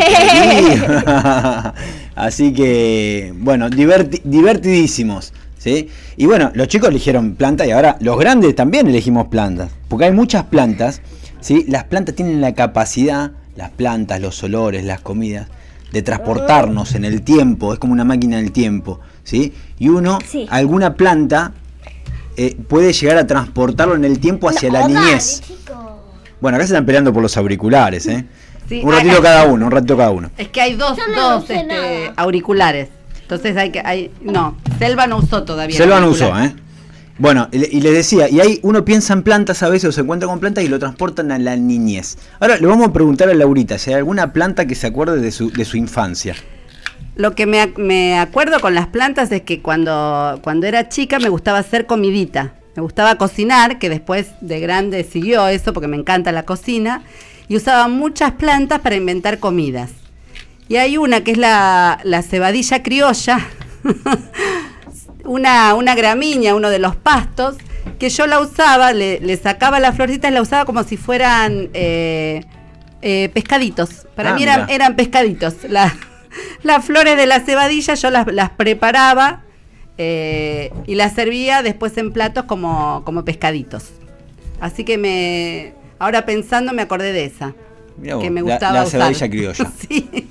Así 2.14 2.54
que, 2.54 3.34
bueno, 3.36 3.68
diverti- 3.68 4.22
divertidísimos. 4.24 5.34
¿sí? 5.58 5.90
Y 6.16 6.24
bueno, 6.24 6.52
los 6.54 6.68
chicos 6.68 6.88
eligieron 6.88 7.34
plantas 7.34 7.66
y 7.66 7.72
ahora 7.72 7.98
los 8.00 8.18
grandes 8.18 8.54
también 8.54 8.86
elegimos 8.86 9.28
plantas. 9.28 9.70
Porque 9.88 10.06
hay 10.06 10.12
muchas 10.12 10.44
plantas. 10.44 11.02
¿Sí? 11.46 11.64
Las 11.68 11.84
plantas 11.84 12.16
tienen 12.16 12.40
la 12.40 12.54
capacidad, 12.54 13.30
las 13.54 13.70
plantas, 13.70 14.20
los 14.20 14.42
olores, 14.42 14.84
las 14.84 15.00
comidas, 15.00 15.46
de 15.92 16.02
transportarnos 16.02 16.96
en 16.96 17.04
el 17.04 17.22
tiempo. 17.22 17.72
Es 17.72 17.78
como 17.78 17.92
una 17.92 18.04
máquina 18.04 18.38
del 18.38 18.50
tiempo. 18.50 18.98
¿sí? 19.22 19.54
Y 19.78 19.88
uno, 19.88 20.18
Sí. 20.26 20.48
alguna 20.50 20.94
planta, 20.94 21.52
eh, 22.36 22.56
puede 22.68 22.92
llegar 22.92 23.16
a 23.18 23.28
transportarlo 23.28 23.94
en 23.94 24.04
el 24.04 24.18
tiempo 24.18 24.48
hacia 24.48 24.72
la 24.72 24.80
dale, 24.80 24.94
niñez. 24.94 25.40
chico. 25.42 26.00
Bueno, 26.40 26.56
acá 26.56 26.66
se 26.66 26.72
están 26.72 26.84
peleando 26.84 27.12
por 27.12 27.22
los 27.22 27.36
auriculares, 27.36 28.06
¿eh? 28.08 28.26
Sí, 28.68 28.80
un 28.82 28.92
ratito 28.92 29.18
ah, 29.18 29.22
cada 29.22 29.44
uno, 29.44 29.66
un 29.66 29.70
ratito 29.70 29.96
cada 29.96 30.10
uno. 30.10 30.32
Es 30.36 30.48
que 30.48 30.60
hay 30.60 30.74
dos, 30.74 30.98
no 31.14 31.38
dos 31.38 31.48
este, 31.48 32.12
auriculares. 32.16 32.88
Entonces 33.22 33.56
hay 33.56 33.70
que. 33.70 33.80
Hay, 33.84 34.10
no, 34.20 34.56
Selva 34.80 35.06
no 35.06 35.18
usó 35.18 35.44
todavía. 35.44 35.76
Selva 35.76 35.96
el 35.98 36.02
no 36.02 36.10
usó. 36.10 36.36
¿eh? 36.38 36.52
Bueno, 37.18 37.48
y 37.50 37.58
le- 37.58 37.68
y 37.72 37.80
les 37.80 37.94
decía, 37.94 38.28
y 38.28 38.40
ahí 38.40 38.60
uno 38.62 38.84
piensa 38.84 39.14
en 39.14 39.22
plantas 39.22 39.62
a 39.62 39.70
veces 39.70 39.88
o 39.88 39.92
se 39.92 40.02
encuentra 40.02 40.28
con 40.28 40.38
plantas 40.38 40.64
y 40.64 40.68
lo 40.68 40.78
transportan 40.78 41.32
a 41.32 41.38
la 41.38 41.56
niñez. 41.56 42.18
Ahora 42.40 42.58
le 42.58 42.66
vamos 42.66 42.88
a 42.88 42.92
preguntar 42.92 43.30
a 43.30 43.34
Laurita 43.34 43.78
si 43.78 43.90
hay 43.90 43.96
alguna 43.96 44.32
planta 44.34 44.66
que 44.66 44.74
se 44.74 44.86
acuerde 44.86 45.20
de 45.20 45.30
su, 45.32 45.50
infancia. 45.76 46.34
Lo 47.16 47.34
que 47.34 47.46
me, 47.46 47.62
ac- 47.62 47.78
me 47.78 48.18
acuerdo 48.18 48.60
con 48.60 48.74
las 48.74 48.88
plantas 48.88 49.32
es 49.32 49.42
que 49.42 49.62
cuando, 49.62 50.38
era 50.62 50.88
chica 50.90 51.18
me 51.18 51.30
gustaba 51.30 51.58
hacer 51.58 51.86
comidita. 51.86 52.52
Me 52.76 52.82
gustaba 52.82 53.16
cocinar, 53.16 53.78
que 53.78 53.88
después 53.88 54.26
de 54.42 54.60
grande 54.60 55.02
siguió 55.02 55.48
eso 55.48 55.72
porque 55.72 55.88
me 55.88 55.96
encanta 55.96 56.32
la 56.32 56.42
cocina. 56.42 57.02
Y 57.48 57.56
usaba 57.56 57.88
muchas 57.88 58.32
plantas 58.32 58.80
para 58.80 58.96
inventar 58.96 59.38
comidas. 59.38 59.90
Y 60.68 60.76
hay 60.76 60.98
una 60.98 61.22
que 61.24 61.30
es 61.30 61.38
la 61.38 62.22
cebadilla 62.28 62.82
criolla, 62.82 63.38
una, 65.26 65.74
una 65.74 65.94
gramínea, 65.94 66.54
uno 66.54 66.70
de 66.70 66.78
los 66.78 66.96
pastos, 66.96 67.56
que 67.98 68.08
yo 68.08 68.26
la 68.26 68.40
usaba, 68.40 68.92
le, 68.92 69.20
le 69.20 69.36
sacaba 69.36 69.80
las 69.80 69.96
florcitas 69.96 70.30
y 70.30 70.34
la 70.34 70.42
usaba 70.42 70.64
como 70.64 70.82
si 70.84 70.96
fueran 70.96 71.70
eh, 71.74 72.44
eh, 73.02 73.30
pescaditos. 73.32 74.06
Para 74.14 74.30
Ah, 74.30 74.34
mí 74.34 74.42
eran, 74.42 74.68
eran 74.70 74.96
pescaditos. 74.96 75.54
La- 75.68 75.94
las 76.62 76.84
flores 76.84 77.16
de 77.16 77.26
la 77.26 77.40
cebadilla 77.40 77.94
yo 77.94 78.10
las, 78.10 78.26
las 78.32 78.50
preparaba 78.50 79.42
eh, 79.98 80.72
y 80.86 80.94
las 80.96 81.14
servía 81.14 81.62
después 81.62 81.96
en 81.96 82.12
platos 82.12 82.44
como, 82.44 83.02
como 83.04 83.24
pescaditos. 83.24 83.84
Así 84.60 84.84
que 84.84 84.98
me 84.98 85.72
ahora 85.98 86.26
pensando 86.26 86.72
me 86.72 86.82
acordé 86.82 87.12
de 87.12 87.24
esa. 87.24 87.54
Mirá 87.98 88.16
vos, 88.16 88.24
que 88.24 88.30
me 88.30 88.42
la- 88.42 88.50
gustaba 88.52 88.74
la 88.74 88.80
usar. 88.82 88.90
cebadilla 89.14 89.28
criolla. 89.30 89.72
sí. 89.88 90.28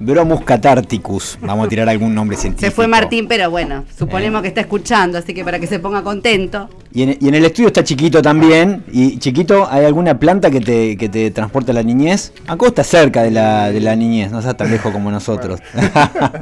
Bromus 0.00 0.42
catarticus, 0.44 1.38
vamos 1.40 1.66
a 1.66 1.68
tirar 1.68 1.88
algún 1.88 2.14
nombre 2.14 2.36
científico. 2.36 2.70
Se 2.70 2.74
fue 2.74 2.86
Martín, 2.86 3.26
pero 3.28 3.50
bueno, 3.50 3.84
suponemos 3.98 4.38
Eh. 4.38 4.42
que 4.42 4.48
está 4.48 4.60
escuchando, 4.60 5.18
así 5.18 5.34
que 5.34 5.44
para 5.44 5.58
que 5.58 5.66
se 5.66 5.80
ponga 5.80 6.02
contento. 6.04 6.68
Y 6.92 7.02
en, 7.02 7.18
y 7.20 7.28
en 7.28 7.34
el 7.34 7.44
estudio 7.44 7.66
está 7.68 7.82
Chiquito 7.82 8.22
también. 8.22 8.84
Y 8.92 9.18
Chiquito, 9.18 9.68
¿hay 9.70 9.84
alguna 9.84 10.18
planta 10.18 10.50
que 10.50 10.60
te, 10.60 10.96
que 10.96 11.08
te 11.08 11.30
transporte 11.32 11.72
a 11.72 11.74
la 11.74 11.82
niñez? 11.82 12.32
Acá 12.46 12.66
está 12.68 12.84
cerca 12.84 13.22
de 13.24 13.32
la, 13.32 13.70
de 13.72 13.80
la 13.80 13.96
niñez, 13.96 14.30
no 14.30 14.38
está 14.38 14.54
tan 14.54 14.70
lejos 14.70 14.92
como 14.92 15.10
nosotros. 15.10 15.60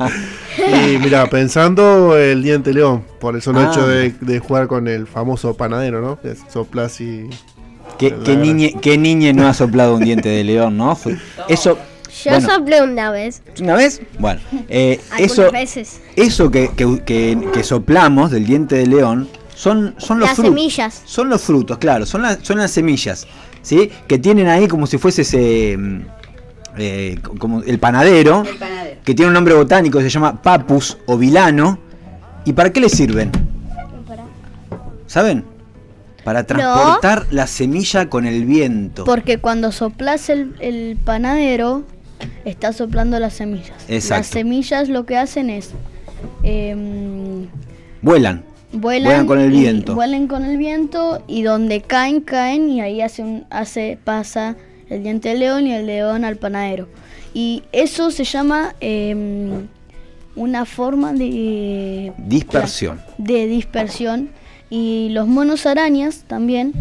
Y 0.58 0.98
mira, 0.98 1.26
pensando 1.26 2.16
el 2.16 2.42
diente 2.42 2.72
león, 2.72 3.04
por 3.20 3.34
el 3.36 3.42
solo 3.42 3.60
Ah. 3.60 3.68
hecho 3.70 3.86
de, 3.86 4.10
de 4.20 4.38
jugar 4.40 4.66
con 4.66 4.88
el 4.88 5.06
famoso 5.06 5.54
panadero, 5.54 6.00
¿no? 6.00 6.18
Soplas 6.52 7.00
y. 7.00 7.28
¿Qué, 7.98 8.14
qué 8.24 8.36
niñe, 8.36 8.74
qué 8.80 8.98
niñe 8.98 9.32
no 9.32 9.46
ha 9.46 9.54
soplado 9.54 9.94
un 9.96 10.04
diente 10.04 10.28
de 10.28 10.44
león, 10.44 10.76
no? 10.76 10.98
Eso. 11.48 11.78
Yo 12.26 12.32
bueno, 12.32 12.48
soplé 12.54 12.82
una 12.82 13.10
vez. 13.10 13.42
¿Una 13.60 13.74
vez? 13.74 14.00
Bueno, 14.18 14.40
eh, 14.68 15.00
Algunas 15.10 15.32
eso, 15.32 15.52
veces. 15.52 16.00
eso 16.16 16.50
que, 16.50 16.70
que- 16.76 17.02
que- 17.04 17.48
que 17.52 17.62
soplamos 17.62 18.30
del 18.30 18.44
diente 18.46 18.76
de 18.76 18.86
león 18.86 19.28
Son, 19.54 19.94
son 19.96 20.18
los 20.18 20.28
Las 20.28 20.36
frutos. 20.36 20.54
semillas. 20.54 21.02
Son 21.06 21.28
los 21.30 21.40
frutos, 21.42 21.78
claro, 21.78 22.04
son, 22.04 22.20
las 22.22 22.38
son 22.42 22.58
las 22.58 22.70
semillas, 22.70 23.26
¿sí? 23.62 23.90
Que 24.06 24.18
tienen 24.18 24.48
ahí 24.48 24.68
como 24.68 24.86
si 24.86 24.98
fuese 24.98 25.22
ese. 25.22 25.76
mm, 25.78 26.00
eh, 26.78 27.18
co- 27.22 27.34
como 27.38 27.62
el 27.62 27.78
panadero, 27.78 28.42
El 28.46 28.56
panadero. 28.56 29.00
que 29.02 29.14
tiene 29.14 29.28
un 29.28 29.32
nombre 29.34 29.54
botánico, 29.54 29.98
se 30.02 30.10
llama 30.10 30.42
papus 30.42 30.98
o 31.06 31.16
vilano. 31.16 31.78
¿Y 32.44 32.52
para 32.52 32.70
qué 32.70 32.80
le 32.80 32.90
sirven? 32.90 33.32
¿Saben? 35.06 35.44
Para 36.24 36.44
transportar 36.44 37.26
la 37.30 37.46
semilla 37.46 38.10
con 38.10 38.26
el 38.26 38.44
viento. 38.44 39.04
Porque 39.04 39.38
cuando 39.38 39.70
soplas 39.72 40.28
el, 40.28 40.54
el 40.60 40.98
panadero, 41.02 41.84
está 42.44 42.72
soplando 42.72 43.18
las 43.18 43.34
semillas. 43.34 43.84
Exacto. 43.88 44.20
Las 44.20 44.26
semillas 44.28 44.88
lo 44.88 45.04
que 45.06 45.16
hacen 45.16 45.50
es 45.50 45.70
em, 46.42 47.46
Vuelan. 48.02 48.44
vuelan, 48.72 49.04
Vuelan 49.10 49.26
con 49.26 49.40
el 49.40 49.50
viento. 49.50 49.94
vuelan 49.94 50.26
con 50.28 50.44
el 50.44 50.56
viento 50.58 51.22
y 51.26 51.42
donde 51.42 51.80
caen, 51.82 52.20
caen 52.20 52.68
y 52.70 52.80
ahí 52.80 53.00
hace 53.00 53.22
un, 53.22 53.44
hace, 53.50 53.98
pasa 54.04 54.56
el 54.88 55.02
diente 55.02 55.30
de 55.30 55.34
león 55.36 55.66
y 55.66 55.72
el 55.74 55.86
león 55.86 56.24
al 56.24 56.36
panadero. 56.36 56.88
Y 57.34 57.64
eso 57.72 58.10
se 58.10 58.24
llama 58.24 58.74
em, 58.80 59.66
una 60.36 60.64
forma 60.64 61.12
de 61.12 62.12
Dispersión. 62.18 63.00
de 63.18 63.46
dispersión 63.46 64.30
y 64.70 65.08
los 65.10 65.26
monos 65.26 65.66
arañas 65.66 66.24
también 66.26 66.72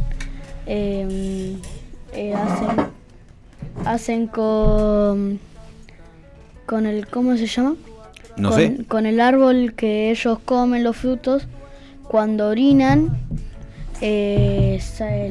eh, 0.65 1.55
eh, 2.13 2.33
hacen 2.33 2.87
hacen 3.83 4.27
con 4.27 5.39
con 6.65 6.85
el 6.87 7.07
cómo 7.07 7.35
se 7.37 7.45
llama 7.47 7.75
No 8.37 8.49
con, 8.49 8.57
sé. 8.59 8.77
con 8.87 9.05
el 9.05 9.19
árbol 9.21 9.73
que 9.75 10.09
ellos 10.11 10.39
comen 10.45 10.83
los 10.83 10.95
frutos. 10.97 11.47
Cuando 12.07 12.47
orinan 12.49 13.17
eh, 14.01 14.79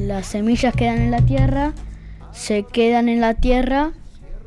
las 0.07 0.27
semillas 0.27 0.75
quedan 0.75 0.99
en 1.01 1.11
la 1.11 1.21
tierra 1.21 1.73
se 2.33 2.65
quedan 2.65 3.09
en 3.09 3.21
la 3.21 3.35
tierra 3.35 3.93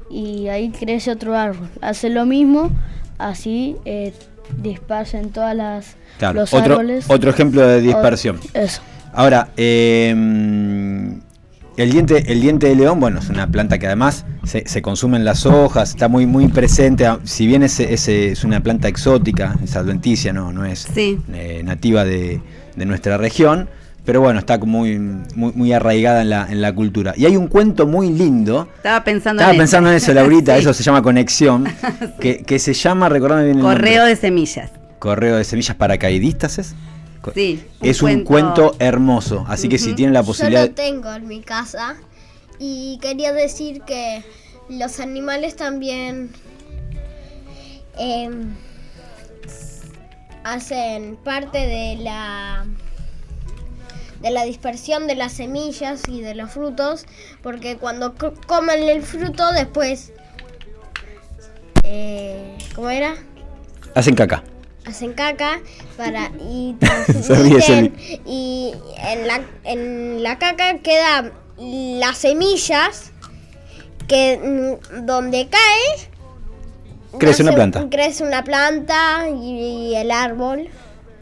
y 0.10 0.48
ahí 0.50 0.70
crece 0.70 1.12
otro 1.12 1.36
árbol. 1.38 1.70
Hace 1.82 2.10
lo 2.10 2.26
mismo 2.26 2.70
así 3.18 3.76
eh, 3.86 4.14
dispersen 4.62 5.30
todas 5.32 5.56
las 5.56 5.96
Claro, 6.18 6.40
los 6.42 6.54
otro, 6.54 6.74
árboles. 6.74 7.06
otro 7.10 7.30
ejemplo 7.30 7.66
de 7.66 7.80
dispersión. 7.82 8.38
O- 8.54 8.58
eso. 8.58 8.82
Ahora, 9.14 9.50
eh, 9.58 10.14
el, 11.78 11.92
diente, 11.92 12.32
el 12.32 12.42
diente 12.42 12.68
de 12.68 12.76
león, 12.76 13.00
bueno, 13.00 13.20
es 13.20 13.30
una 13.30 13.48
planta 13.48 13.78
que 13.78 13.86
además 13.88 14.26
se, 14.44 14.68
se 14.68 14.82
consumen 14.82 15.24
las 15.24 15.46
hojas, 15.46 15.90
está 15.92 16.08
muy, 16.08 16.26
muy 16.26 16.48
presente, 16.48 17.06
a- 17.06 17.20
si 17.24 17.48
bien 17.48 17.64
es, 17.64 17.80
es, 17.80 18.08
es 18.08 18.44
una 18.44 18.62
planta 18.62 18.88
exótica, 18.88 19.56
es 19.64 19.76
adventicia, 19.76 20.34
no, 20.34 20.52
no 20.52 20.66
es 20.66 20.88
Sí. 20.94 21.20
eh, 21.34 21.62
nativa 21.64 22.04
de, 22.04 22.42
de 22.76 22.86
nuestra 22.86 23.18
región, 23.18 23.70
pero 24.06 24.22
bueno, 24.22 24.40
está 24.40 24.58
muy, 24.58 24.98
muy, 25.00 25.52
muy 25.54 25.74
arraigada 25.74 26.22
en 26.22 26.30
la, 26.30 26.48
en 26.50 26.62
la 26.62 26.74
cultura. 26.74 27.14
Y 27.18 27.26
hay 27.26 27.36
un 27.36 27.48
cuento 27.48 27.86
muy 27.86 28.10
lindo, 28.12 28.68
Estaba 28.78 29.04
pensando 29.04 29.42
estaba 29.42 29.52
en 29.54 29.58
pensando 29.60 29.90
en 29.90 29.96
eso, 29.98 30.14
Laurita, 30.14 30.54
Sí. 30.56 30.62
eso 30.62 30.74
se 30.74 30.82
llama 30.84 31.02
conexión, 31.02 31.66
que, 32.20 32.38
que 32.44 32.58
se 32.58 32.74
llama, 32.74 33.10
recordame 33.10 33.44
bien 33.46 33.58
el 33.58 33.64
Correo 33.64 33.98
nombre. 33.98 34.10
de 34.10 34.16
semillas. 34.16 34.72
Correo 35.00 35.36
de 35.36 35.44
semillas 35.44 35.76
paracaidistas, 35.76 36.58
¿es? 36.58 36.74
Sí. 37.34 37.64
es 37.82 38.02
un 38.02 38.24
cuento 38.24 38.76
hermoso, 38.80 39.46
así 39.48 39.68
que 39.70 39.78
si 39.78 39.94
tienen 39.94 40.14
la 40.14 40.22
Yo 40.22 40.28
posibilidad... 40.28 40.68
lo 40.68 40.74
tengo 40.74 41.12
en 41.14 41.28
mi 41.28 41.42
casa 41.42 41.96
y 42.60 42.98
quería 43.02 43.34
decir 43.34 43.82
que 43.82 44.24
los 44.70 45.00
animales 45.00 45.56
también 45.56 46.32
em, 47.98 48.54
hacen 50.44 51.18
parte 51.18 51.58
de 51.60 51.98
la 52.02 52.66
de 54.22 54.32
la 54.32 54.44
dispersión 54.46 55.06
de 55.06 55.16
las 55.16 55.34
semillas 55.34 56.02
y 56.08 56.22
de 56.22 56.34
los 56.34 56.50
frutos 56.52 57.06
porque 57.44 57.78
cuando 57.78 58.16
co- 58.16 58.34
comen 58.48 58.84
el 58.90 59.04
fruto 59.04 59.52
después 59.52 60.12
eh, 61.84 62.58
¿cómo 62.76 62.90
era? 62.90 63.16
Hacen 63.96 64.16
caca. 64.16 64.44
Hacen 64.88 65.14
caca 65.14 65.60
para 65.96 66.32
y 66.42 66.76
transmiten 66.80 67.96
y 68.26 68.74
en 68.98 69.28
la 69.28 69.42
en 69.64 70.24
la 70.24 70.40
caca 70.40 70.80
quedan 70.80 71.34
las 71.58 72.18
semillas 72.18 73.12
que 74.08 74.78
mm, 74.92 75.06
donde 75.06 75.48
cae 75.50 76.10
Crece 77.20 77.42
una 77.42 77.54
planta. 77.54 77.88
crece 77.90 78.24
una 78.24 78.44
planta 78.44 79.28
y, 79.30 79.96
el 79.96 80.12
árbol 80.12 80.68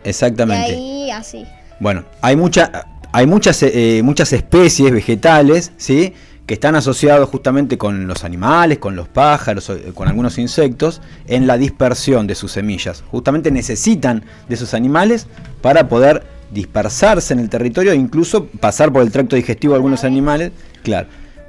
Exactamente. 0.03 0.73
y 0.73 1.03
ahí 1.03 1.11
así 1.11 1.45
Bueno, 1.79 2.03
hay, 2.21 2.35
mucha, 2.35 2.85
hay 3.11 3.25
muchas, 3.27 3.63
eh, 3.63 4.01
muchas 4.03 4.33
especies 4.33 4.91
vegetales, 4.91 5.71
¿sí? 5.77 6.13
Que 6.45 6.53
están 6.55 6.75
asociados 6.75 7.27
justamente 7.29 7.77
con 7.77 8.05
los 8.07 8.23
animales, 8.23 8.77
con 8.77 8.95
los 8.95 9.07
pájaros, 9.07 9.69
o, 9.69 9.75
eh, 9.75 9.91
con 9.95 10.07
algunos 10.07 10.37
insectos, 10.37 11.01
en 11.27 11.47
la 11.47 11.57
dispersión 11.57 12.27
de 12.27 12.35
sus 12.35 12.51
semillas. 12.51 13.03
Justamente 13.09 13.49
necesitan 13.51 14.23
de 14.47 14.55
esos 14.55 14.73
animales 14.73 15.27
para 15.61 15.87
poder 15.89 16.23
dispersarse 16.51 17.33
en 17.33 17.39
el 17.39 17.49
territorio 17.49 17.91
e 17.91 17.95
incluso 17.95 18.45
pasar 18.45 18.93
por 18.93 19.01
el 19.01 19.11
tracto 19.11 19.35
digestivo 19.35 19.73
de 19.73 19.77
algunos 19.77 20.03
animales, 20.03 20.51
claro. 20.83 21.07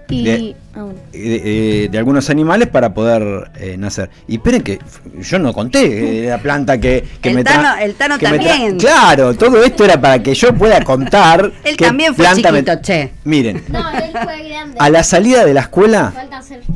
y 0.09 0.25
De- 0.25 0.57
ah, 0.77 0.87
de, 1.13 1.85
eh, 1.85 1.89
de 1.91 1.99
algunos 1.99 2.29
animales 2.31 2.69
para 2.69 2.93
poder 2.95 3.51
eh, 3.59 3.77
nacer. 3.79 4.11
Y 4.29 4.37
esperen 4.37 4.63
que 4.63 4.79
yo 5.21 5.39
no 5.39 5.53
conté 5.53 6.25
eh, 6.27 6.29
la 6.31 6.39
planta 6.39 6.79
que, 6.79 7.05
que 7.21 7.31
El 7.31 7.35
me 7.37 7.45
Tano- 7.45 7.77
el 7.81 7.95
Tano 7.95 8.19
que 8.19 8.29
me 8.29 8.39
tra- 8.39 8.47
también. 8.49 8.79
Claro, 8.79 9.35
todo 9.35 9.63
esto 9.65 9.85
era 9.85 10.01
para 10.01 10.23
que 10.23 10.35
yo 10.35 10.55
pueda 10.55 10.83
contar. 10.83 11.51
Él 11.65 11.77
también 11.77 12.15
fue 12.15 12.25
planta 12.25 12.53
me- 12.53 12.61
chiquito, 12.65 12.83
che. 12.83 13.11
Miren, 13.25 13.63
no 13.69 13.91
él 13.91 14.11
fue 14.13 14.49
grande 14.49 14.77
a 14.79 14.91
la 14.91 15.03
salida 15.03 15.45
de 15.45 15.55
la 15.55 15.61
escuela, 15.63 16.13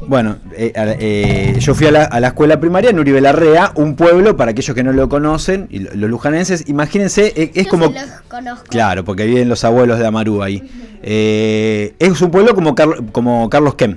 bueno, 0.07 0.37
eh, 0.57 0.73
a 0.75 0.85
la- 0.85 0.97
eh, 0.99 1.57
yo 1.61 1.75
fui 1.75 1.87
a 1.87 1.91
la, 1.93 2.05
a 2.05 2.21
la 2.21 2.29
escuela 2.29 2.59
primaria 2.59 2.91
en 2.91 2.99
Uribe 2.99 3.21
Larrea, 3.21 3.73
un 3.77 3.95
pueblo, 3.97 4.37
para 4.37 4.51
aquellos 4.53 4.75
que 4.75 4.83
no 4.83 4.93
lo 4.93 5.09
conocen, 5.09 5.67
y 5.71 5.81
lo- 5.81 5.95
los 5.95 6.11
lujanenses, 6.11 6.69
imagínense, 6.69 7.33
eh, 7.37 7.51
es 7.55 7.65
Yo 7.67 7.71
como... 7.71 7.89
sí 7.89 7.95
los 7.95 8.05
conozco 8.29 8.65
Claro, 8.69 9.05
porque 9.05 9.27
viven 9.27 9.49
los 9.49 9.65
abuelos 9.65 9.99
de 9.99 10.07
Amarú 10.07 10.43
ahí. 10.43 10.63
Eh, 11.03 11.95
es 11.99 12.21
un 12.21 12.31
pueblo 12.31 12.55
como, 12.55 12.75
como 13.13 13.49
Carlos 13.51 13.75
Kem. 13.75 13.90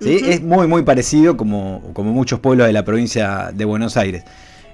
¿Sí? 0.00 0.20
Es 0.24 0.42
muy, 0.42 0.66
muy 0.66 0.82
parecido 0.82 1.36
como, 1.36 1.82
como 1.92 2.12
muchos 2.12 2.40
pueblos 2.40 2.66
de 2.66 2.72
la 2.72 2.84
provincia 2.84 3.50
de 3.54 3.64
Buenos 3.64 3.96
Aires. 3.96 4.24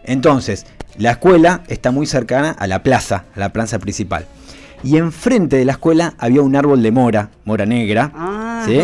Entonces, 0.04 0.66
la 0.98 1.12
escuela 1.12 1.62
está 1.68 1.90
muy 1.90 2.06
cercana 2.06 2.50
a 2.58 2.66
la 2.66 2.82
plaza, 2.82 3.24
a 3.34 3.40
la 3.40 3.52
plaza 3.52 3.78
principal. 3.78 4.24
Y 4.82 4.96
enfrente 4.98 5.56
de 5.56 5.64
la 5.64 5.72
escuela 5.72 6.14
había 6.18 6.42
un 6.42 6.54
árbol 6.54 6.82
de 6.82 6.92
mora, 6.92 7.30
mora 7.44 7.66
negra. 7.66 8.12
Ah, 8.14 8.62
¿sí? 8.66 8.80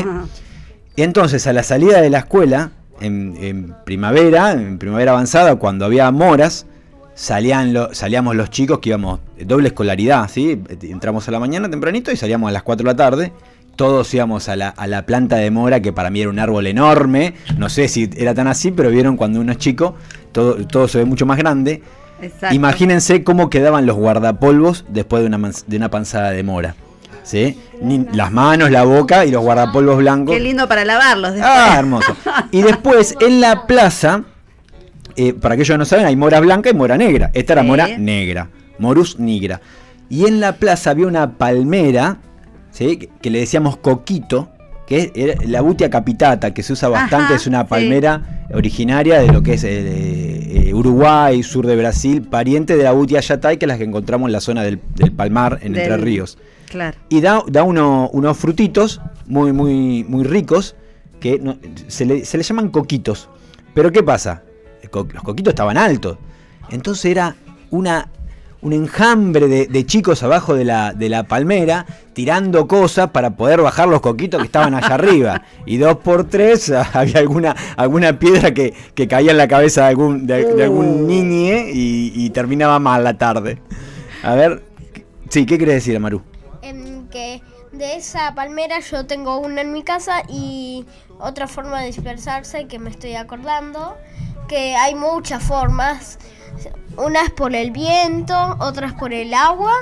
Entonces, 0.97 1.47
a 1.47 1.53
la 1.53 1.63
salida 1.63 2.01
de 2.01 2.11
la 2.11 2.19
escuela, 2.19 2.71
en, 3.01 3.37
en 3.41 3.75
primavera, 3.85 4.53
en 4.53 4.79
primavera 4.79 5.13
avanzada, 5.13 5.57
cuando 5.57 5.85
había 5.85 6.11
moras, 6.11 6.67
salían 7.15 7.73
lo- 7.73 7.95
salíamos 7.95 8.35
los 8.37 8.51
chicos 8.51 8.79
que 8.81 8.91
íbamos 8.91 9.21
doble 9.45 9.69
escolaridad, 9.69 10.29
¿sí? 10.31 10.61
Entramos 10.83 11.29
a 11.29 11.31
la 11.31 11.39
mañana 11.41 11.71
tempranito 11.71 12.11
y 12.11 12.17
salíamos 12.17 12.49
a 12.49 12.53
las 12.53 12.63
4 12.63 12.85
de 12.85 12.93
la 12.93 12.97
tarde. 12.97 13.33
Todos 13.77 14.13
íbamos 14.15 14.49
a 14.49 14.57
la, 14.57 14.69
a 14.69 14.87
la 14.87 15.07
planta 15.07 15.37
de 15.37 15.51
mora, 15.51 15.81
que 15.81 15.93
para 15.93 16.11
mí 16.11 16.21
era 16.21 16.31
un 16.31 16.39
árbol 16.39 16.67
enorme. 16.67 17.35
No 17.57 17.69
sé 17.69 17.89
si 17.89 18.09
era 18.17 18.35
tan 18.35 18.47
así, 18.47 18.71
pero 18.71 18.91
vieron 18.91 19.17
cuando 19.17 19.41
uno 19.41 19.53
es 19.53 19.59
chico, 19.59 19.95
todo, 20.33 20.67
todo 20.67 20.89
se 20.89 20.99
ve 20.99 21.05
mucho 21.05 21.27
más 21.27 21.39
grande. 21.39 21.83
Exacto. 22.21 22.55
Imagínense 22.55 23.25
cómo 23.25 23.51
quedaban 23.51 23.87
los 23.87 23.97
guardapolvos 23.97 24.85
después 24.89 25.23
de 25.23 25.27
una, 25.35 25.51
de 25.67 25.77
una 25.77 25.91
panzada 25.91 26.31
de 26.31 26.43
mora. 26.43 26.75
¿sí? 27.25 27.59
Ni- 27.81 28.07
las 28.13 28.31
manos, 28.31 28.71
la 28.71 28.85
boca 28.85 29.25
y 29.25 29.31
los 29.31 29.43
guardapolvos 29.43 29.99
blancos. 29.99 30.35
Qué 30.35 30.41
lindo 30.41 30.69
para 30.69 30.85
lavarlos 30.85 31.33
después. 31.33 31.53
Ah, 31.53 31.77
hermoso. 31.79 32.17
Y 32.51 32.63
después 32.63 33.17
en 33.21 33.41
la 33.41 33.67
plaza, 33.67 34.23
eh, 35.17 35.33
para 35.33 35.55
aquellos 35.55 35.75
que 35.75 35.79
no 35.79 35.85
saben, 35.85 36.05
hay 36.07 36.15
mora 36.17 36.41
blanca 36.41 36.69
y 36.71 36.75
mora 36.75 36.97
negra. 36.99 37.31
Esta 37.33 37.55
era 37.55 37.63
Sí. 37.63 37.69
mora 37.69 37.89
negra, 37.99 38.49
morus 38.79 39.19
nigra. 39.19 39.61
Y 40.11 40.27
en 40.27 40.41
la 40.41 40.57
plaza 40.57 40.91
había 40.91 41.07
una 41.07 41.39
palmera, 41.39 42.19
¿sí? 42.73 42.97
que, 42.97 43.09
que 43.21 43.31
le 43.31 43.39
decíamos 43.39 43.77
coquito, 43.77 44.49
que 44.87 45.13
era 45.15 45.35
la 45.47 45.61
butia 45.61 45.89
capitata, 45.89 46.53
que 46.53 46.63
se 46.65 46.73
usa 46.73 46.89
bastante, 46.89 47.27
Ajá, 47.27 47.35
es 47.37 47.47
una 47.47 47.61
sí. 47.63 47.67
palmera 47.69 48.47
originaria 48.53 49.21
de 49.21 49.29
lo 49.33 49.43
que 49.43 49.55
es 49.55 49.65
eh, 49.65 50.69
eh, 50.69 50.75
Uruguay, 50.75 51.43
sur 51.45 51.67
de 51.67 51.77
Brasil, 51.77 52.23
pariente 52.23 52.77
de 52.77 52.83
la 52.85 52.93
butia 52.93 53.21
yatay, 53.21 53.57
que 53.59 53.65
es 53.67 53.69
la 53.69 53.79
que 53.79 53.85
encontramos 53.85 54.27
en 54.29 54.33
la 54.33 54.41
zona 54.41 54.63
del, 54.65 54.81
del 54.97 55.13
Palmar, 55.13 55.61
en 55.63 55.73
Del- 55.73 55.83
Entre 55.85 55.97
Ríos 55.99 56.37
Claro. 56.69 56.99
y 57.09 57.21
da, 57.21 57.43
da 57.49 57.63
uno- 57.63 58.11
unos 58.13 58.37
frutitos 58.37 59.01
muy, 59.27 59.53
muy, 59.53 60.05
muy 60.09 60.25
ricos 60.25 60.75
que 61.21 61.39
no- 61.39 61.57
se, 61.87 62.05
le, 62.05 62.25
se 62.25 62.37
le 62.37 62.43
llaman 62.43 62.71
coquitos. 62.71 63.29
Pero 63.75 63.93
¿qué 63.93 64.03
pasa? 64.03 64.43
Co- 64.91 65.07
Los 65.13 65.23
coquitos 65.23 65.53
estaban 65.53 65.79
altos. 65.79 66.19
Entonces 66.71 67.05
era 67.07 67.37
una, 67.71 68.09
un 68.63 68.73
enjambre 68.73 69.49
de, 69.49 69.67
de 69.67 69.87
chicos 69.87 70.23
abajo 70.23 70.55
de 70.55 70.65
la, 70.65 70.93
de 70.95 71.09
la 71.09 71.25
palmera 71.25 71.85
tirando 72.15 72.69
cosas 72.69 73.11
para 73.11 73.37
poder 73.37 73.61
bajar 73.63 73.89
los 73.89 74.01
coquitos 74.01 74.41
que 74.41 74.47
estaban 74.47 74.75
allá 74.75 74.95
arriba. 74.95 75.43
Y 75.67 75.79
dos 75.79 75.99
por 75.99 76.29
tres 76.29 76.71
había 76.95 77.19
alguna, 77.19 77.55
alguna 77.77 78.19
piedra 78.19 78.55
que, 78.55 78.75
que 78.95 79.09
caía 79.09 79.33
en 79.33 79.39
la 79.39 79.49
cabeza 79.49 79.83
de 79.83 79.89
algún, 79.89 80.27
de, 80.27 80.55
de 80.55 80.65
algún 80.65 81.07
niñe 81.07 81.71
y, 81.73 82.13
y 82.15 82.31
terminaba 82.31 82.79
mal 82.79 83.05
la 83.05 83.19
tarde. 83.19 83.61
A 84.23 84.35
ver, 84.35 84.63
Sí, 85.31 85.47
¿qué 85.47 85.59
querés 85.59 85.77
decir, 85.77 85.97
Amaru? 85.97 86.23
Que 87.11 87.43
de 87.73 87.97
esa 87.97 88.35
palmera 88.35 88.81
yo 88.81 89.07
tengo 89.07 89.39
una 89.39 89.61
en 89.61 89.73
mi 89.73 89.83
casa 89.83 90.23
y 90.29 90.87
otra 91.19 91.47
forma 91.47 91.81
de 91.81 91.87
dispersarse 91.89 92.67
que 92.67 92.79
me 92.79 92.91
estoy 92.91 93.15
acordando, 93.17 93.97
que 94.49 94.75
hay 94.77 94.95
muchas 94.95 95.43
formas. 95.43 96.19
Una 96.97 97.23
es 97.23 97.31
por 97.31 97.55
el 97.55 97.71
viento, 97.71 98.35
otras 98.59 98.93
por 98.93 99.13
el 99.13 99.33
agua 99.35 99.73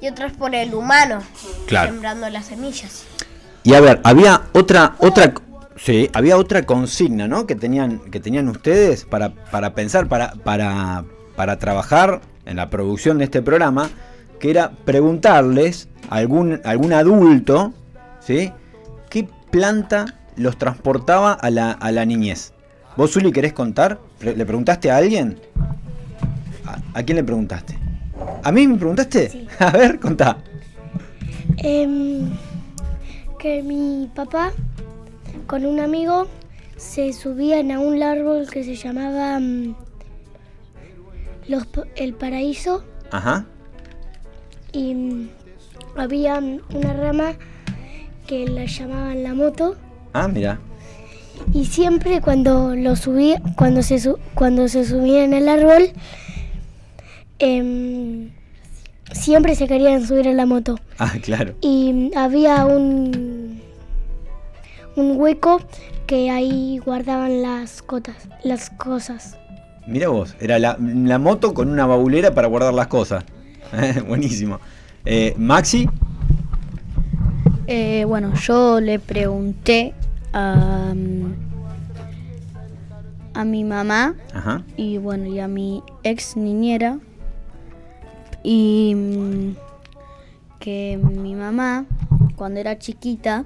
y 0.00 0.08
otras 0.08 0.32
por 0.32 0.54
el 0.54 0.74
humano, 0.74 1.20
Claro. 1.66 1.90
sembrando 1.92 2.28
las 2.30 2.46
semillas. 2.46 3.04
Y 3.62 3.74
a 3.74 3.80
ver, 3.80 4.00
había 4.02 4.42
otra, 4.52 4.96
otra, 4.98 5.32
sí, 5.76 6.10
había 6.12 6.36
otra 6.36 6.64
consigna, 6.66 7.28
¿no? 7.28 7.46
Que 7.46 7.54
tenían, 7.54 8.00
que 8.10 8.18
tenían 8.18 8.48
ustedes 8.48 9.04
para, 9.04 9.30
para 9.30 9.74
pensar, 9.74 10.08
para, 10.08 10.32
para, 10.32 11.04
para 11.36 11.58
trabajar 11.58 12.20
en 12.44 12.56
la 12.56 12.68
producción 12.70 13.18
de 13.18 13.24
este 13.24 13.40
programa, 13.40 13.88
que 14.40 14.50
era 14.50 14.72
preguntarles 14.84 15.88
a 16.10 16.16
algún, 16.16 16.60
algún 16.64 16.92
adulto, 16.92 17.72
¿sí? 18.18 18.52
¿Qué 19.08 19.28
planta 19.52 20.06
los 20.34 20.58
transportaba 20.58 21.32
a 21.34 21.50
la, 21.50 21.70
a 21.70 21.92
la 21.92 22.04
niñez? 22.04 22.52
¿Vos, 22.96 23.12
Zuli, 23.12 23.30
querés 23.30 23.52
contar? 23.52 24.00
¿Le 24.22 24.46
preguntaste 24.46 24.90
a 24.90 24.96
alguien? 24.98 25.36
¿A, 26.64 26.98
a 26.98 27.02
quién 27.02 27.16
le 27.16 27.24
preguntaste? 27.24 27.76
¿A 28.44 28.52
mí 28.52 28.66
me 28.68 28.76
preguntaste? 28.76 29.48
A 29.58 29.70
ver, 29.70 29.98
contá. 29.98 30.38
Em, 31.58 32.30
que 33.38 33.62
mi 33.62 34.08
papá 34.14 34.52
con 35.46 35.66
un 35.66 35.80
amigo 35.80 36.28
se 36.76 37.12
subían 37.12 37.70
a 37.70 37.80
un 37.80 38.02
árbol 38.02 38.48
que 38.50 38.64
se 38.64 38.74
llamaba 38.76 39.38
mm, 39.38 39.74
los, 41.48 41.66
el 41.96 42.14
paraíso 42.14 42.84
Ajá. 43.10 43.44
y 44.72 44.94
mm, 44.94 45.28
había 45.96 46.38
una 46.38 46.92
rama 46.94 47.32
que 48.26 48.46
la 48.48 48.64
llamaban 48.64 49.22
la 49.22 49.34
moto 49.34 49.76
Ah, 50.14 50.28
mira. 50.28 50.58
Y 51.52 51.64
siempre 51.66 52.20
cuando 52.20 52.74
lo 52.76 52.96
subía 52.96 53.40
cuando 53.56 53.82
se 53.82 54.00
cuando 54.34 54.68
se 54.68 54.84
subían 54.84 55.34
al 55.34 55.48
árbol 55.48 55.90
em, 57.38 58.30
siempre 59.12 59.54
se 59.54 59.66
querían 59.66 60.06
subir 60.06 60.28
a 60.28 60.32
la 60.32 60.46
moto 60.46 60.78
Ah, 60.98 61.12
claro. 61.22 61.54
y 61.60 62.10
había 62.16 62.64
un 62.66 63.60
un 64.96 65.18
hueco 65.20 65.60
que 66.06 66.30
ahí 66.30 66.78
guardaban 66.84 67.40
las 67.40 67.80
cotas, 67.80 68.16
las 68.44 68.68
cosas. 68.68 69.38
Mira 69.86 70.08
vos, 70.08 70.36
era 70.38 70.58
la, 70.58 70.76
la 70.78 71.18
moto 71.18 71.54
con 71.54 71.70
una 71.70 71.86
baulera 71.86 72.34
para 72.34 72.46
guardar 72.48 72.74
las 72.74 72.88
cosas. 72.88 73.24
Buenísimo. 74.06 74.60
Eh, 75.06 75.32
Maxi, 75.38 75.88
Eh, 77.66 78.04
bueno, 78.06 78.34
yo 78.34 78.80
le 78.80 78.98
pregunté 78.98 79.94
a, 80.32 80.94
a 83.34 83.44
mi 83.44 83.64
mamá 83.64 84.14
Ajá. 84.34 84.62
y 84.76 84.98
bueno, 84.98 85.26
y 85.26 85.38
a 85.40 85.48
mi 85.48 85.82
ex 86.02 86.36
niñera 86.36 86.98
y 88.42 89.54
que 90.58 90.98
mi 91.02 91.34
mamá 91.34 91.86
cuando 92.36 92.60
era 92.60 92.78
chiquita 92.78 93.44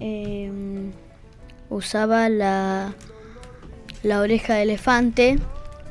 em, 0.00 0.92
usaba 1.68 2.28
la, 2.28 2.94
la 4.02 4.20
oreja 4.20 4.54
de 4.54 4.62
elefante 4.62 5.38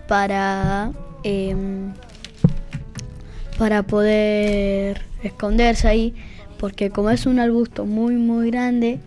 para 0.08 0.92
em, 1.24 1.94
para 3.58 3.84
poder 3.84 5.02
esconderse 5.24 5.88
ahí 5.88 6.16
porque 6.60 6.90
como 6.90 7.10
es 7.10 7.26
un 7.26 7.40
arbusto 7.40 7.86
muy 7.86 8.16
muy 8.16 8.52
grande 8.52 9.00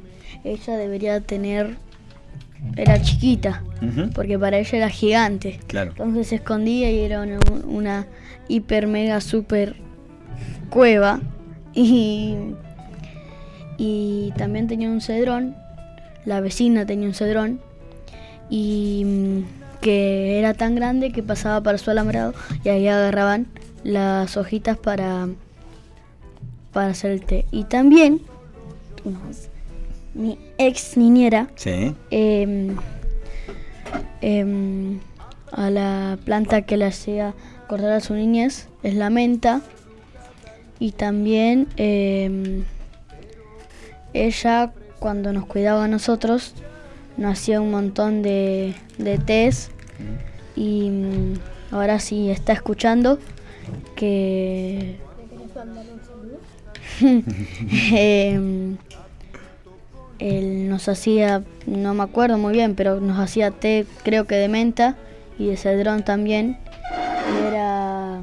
ella 0.45 0.77
debería 0.77 1.21
tener 1.21 1.77
era 2.77 3.03
chiquita 3.03 3.65
porque 4.15 4.39
para 4.39 4.59
ella 4.59 4.79
era 4.79 4.89
gigante. 4.89 5.59
Claro. 5.67 5.91
entonces 5.91 6.29
se 6.29 6.37
escondía 6.37 6.91
y 6.91 7.01
era 7.01 7.23
una, 7.23 7.39
una 7.67 8.07
hiper 8.49 8.87
mega 8.87 9.21
super 9.21 9.75
cueva. 10.71 11.21
Y 11.75 12.37
y 13.79 14.33
también 14.37 14.69
tenía 14.69 14.89
un 14.91 15.01
cedrón 15.01 15.57
la 16.25 16.41
vecina 16.41 16.87
tenía 16.87 17.09
un 17.09 17.15
cedrón 17.15 17.61
y 18.49 19.03
mm, 19.05 19.81
que 19.81 20.39
era 20.39 20.55
tan 20.55 20.75
grande 20.75 21.11
que 21.11 21.23
pasaba 21.23 21.61
para 21.63 21.79
su 21.79 21.91
alambrado 21.91 22.35
y 22.65 22.69
ahí 22.69 22.87
agarraban 22.87 23.47
las 23.83 24.37
hojitas 24.37 24.77
para 24.77 25.29
para 26.73 26.89
hacer 26.89 27.11
el 27.11 27.23
té. 27.23 27.45
Y 27.51 27.65
también 27.65 28.23
mi 30.15 30.39
ex 30.59 30.97
niñera 30.97 31.49
Sí. 31.57 31.95
em, 32.11 32.77
em, 34.21 35.01
a 35.51 35.71
la 35.71 36.19
planta 36.25 36.63
que 36.63 36.77
le 36.77 36.87
hacía 36.87 37.35
acordar 37.65 37.93
a 37.93 38.01
su 38.01 38.15
niñez 38.15 38.69
es 38.83 38.95
la 38.95 39.11
menta. 39.11 39.63
Y 40.79 40.93
también 40.93 41.69
em, 41.77 42.65
ella 44.13 44.73
cuando 44.99 45.33
nos 45.33 45.47
cuidaba 45.47 45.85
a 45.85 45.89
nosotros 45.89 46.55
nos 47.17 47.33
hacía 47.39 47.61
un 47.61 47.71
montón 47.71 48.23
de, 48.23 48.75
de 48.99 49.19
tés. 49.19 49.71
Y 50.57 50.91
mm, 50.91 51.35
ahora 51.71 52.01
sí 52.01 52.31
está 52.31 52.53
escuchando 52.53 53.19
que 53.97 54.97
él 60.29 60.69
nos 60.69 60.89
hacía, 60.89 61.43
no 61.67 61.95
me 61.95 62.03
acuerdo 62.03 62.39
muy 62.39 62.53
bien, 62.53 62.75
pero 62.75 63.01
nos 63.01 63.19
hacía 63.19 63.51
té, 63.51 63.87
creo 64.05 64.27
que 64.27 64.37
de 64.37 64.49
menta 64.49 64.97
y 65.39 65.47
de 65.47 65.57
cedrón 65.57 66.05
también. 66.05 66.59
Y 67.41 67.47
era. 67.47 68.21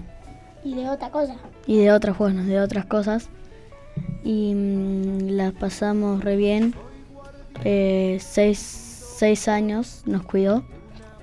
Y 0.64 0.76
de 0.76 0.90
otra 0.90 1.10
cosa. 1.10 1.36
Y 1.68 1.78
de 1.80 1.92
otras, 1.92 2.18
bueno, 2.18 2.44
de 2.44 2.60
otras 2.60 2.86
cosas. 2.86 3.30
Y 4.24 4.54
mm, 4.56 5.30
la 5.30 5.52
pasamos 5.52 6.24
re 6.24 6.36
bien. 6.36 6.74
Eh, 7.64 8.18
seis, 8.22 8.58
seis 9.18 9.48
años 9.48 10.04
nos 10.06 10.24
cuidó. 10.24 10.64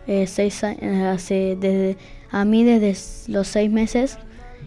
Eh, 0.06 0.26
seis 0.26 0.62
a- 0.64 0.76
hace 1.12 1.56
desde 1.60 1.96
a 2.30 2.44
mí 2.44 2.64
desde 2.64 2.94
los 3.32 3.48
seis 3.48 3.70
meses 3.70 4.18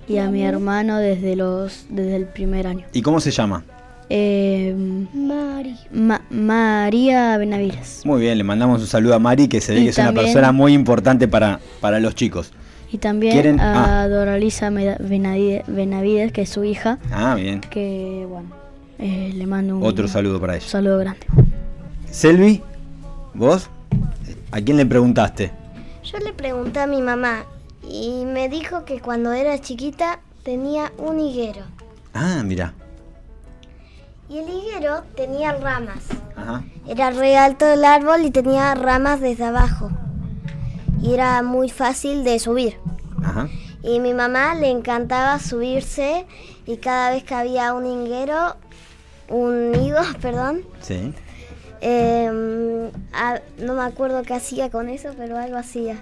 y 0.08 0.18
a 0.18 0.30
mi 0.30 0.44
hermano 0.44 0.98
desde 0.98 1.36
los 1.36 1.86
desde 1.90 2.16
el 2.16 2.26
primer 2.26 2.68
año. 2.68 2.86
¿Y 2.94 3.02
cómo 3.02 3.20
se 3.20 3.32
llama? 3.32 3.64
Eh, 4.10 4.74
Mari. 5.14 5.76
Ma- 5.92 6.22
María 6.32 7.38
Benavides. 7.38 8.02
Muy 8.06 8.22
bien, 8.22 8.38
le 8.38 8.44
mandamos 8.44 8.82
un 8.82 8.88
saludo 8.88 9.14
a 9.16 9.20
Mari, 9.20 9.48
que 9.48 9.62
se 9.62 9.74
ve 9.74 9.82
Y 9.82 9.84
que 9.84 9.90
es 9.90 9.98
una 10.00 10.14
persona 10.14 10.52
muy 10.52 10.74
importante 10.74 11.28
para, 11.28 11.60
para 11.80 12.00
los 12.00 12.16
chicos. 12.16 12.52
Y 12.92 12.98
también 12.98 13.34
¿Quieren? 13.34 13.60
a 13.60 14.02
Ah. 14.04 14.08
Doralisa 14.08 14.70
Benavide- 14.72 15.64
Benavides, 15.68 16.32
que 16.32 16.42
es 16.42 16.50
su 16.50 16.64
hija, 16.64 16.98
Ah, 17.12 17.36
bien. 17.36 17.62
que 17.62 18.26
bueno, 18.28 18.50
eh, 18.98 19.32
le 19.36 19.46
mando 19.46 19.78
un 19.78 19.86
Otro 19.86 20.08
saludo 20.08 20.40
para 20.42 20.56
ella. 20.56 20.66
saludo 20.68 20.98
grande. 20.98 21.28
Selvi, 22.10 22.64
¿vos? 23.36 23.70
¿A 24.52 24.60
quién 24.62 24.78
le 24.78 24.88
preguntaste? 24.88 25.52
Yo 26.04 26.18
le 26.18 26.34
pregunté 26.34 26.80
a 26.80 26.88
mi 26.88 27.04
mamá 27.04 27.44
y 27.88 28.26
me 28.26 28.50
dijo 28.50 28.86
que 28.86 29.00
cuando 29.00 29.34
era 29.34 29.60
chiquita 29.62 30.20
tenía 30.44 30.92
un 30.98 31.20
higuero. 31.20 31.62
Ah, 32.16 32.42
mira. 32.44 32.74
Y 34.30 34.38
el 34.38 34.50
higuero 34.50 35.04
tenía 35.16 35.54
ramas. 35.54 36.04
Ajá. 36.36 36.64
Era 36.88 37.12
re 37.12 37.36
alto 37.38 37.68
el 37.68 37.84
árbol 37.84 38.22
y 38.26 38.32
tenía 38.32 38.74
ramas 38.76 39.20
desde 39.20 39.46
abajo. 39.46 39.90
Y 41.02 41.14
era 41.14 41.42
muy 41.42 41.70
fácil 41.70 42.24
de 42.24 42.40
subir. 42.40 42.78
Ajá. 43.24 43.48
Y 43.82 44.00
mi 44.00 44.14
mamá 44.14 44.56
le 44.56 44.70
encantaba 44.70 45.40
subirse 45.40 46.26
y 46.66 46.78
cada 46.78 47.12
vez 47.12 47.24
que 47.24 47.34
había 47.34 47.74
un 47.74 47.86
higuero, 47.86 48.56
un 49.30 49.74
higo, 49.76 50.00
perdón, 50.22 50.62
Sí. 50.82 51.14
eh, 51.82 52.92
ah, 53.14 53.40
no 53.60 53.74
me 53.74 53.82
acuerdo 53.84 54.22
qué 54.24 54.34
hacía 54.36 54.70
con 54.70 54.90
eso, 54.90 55.10
pero 55.18 55.38
algo 55.38 55.58
hacía. 55.58 55.98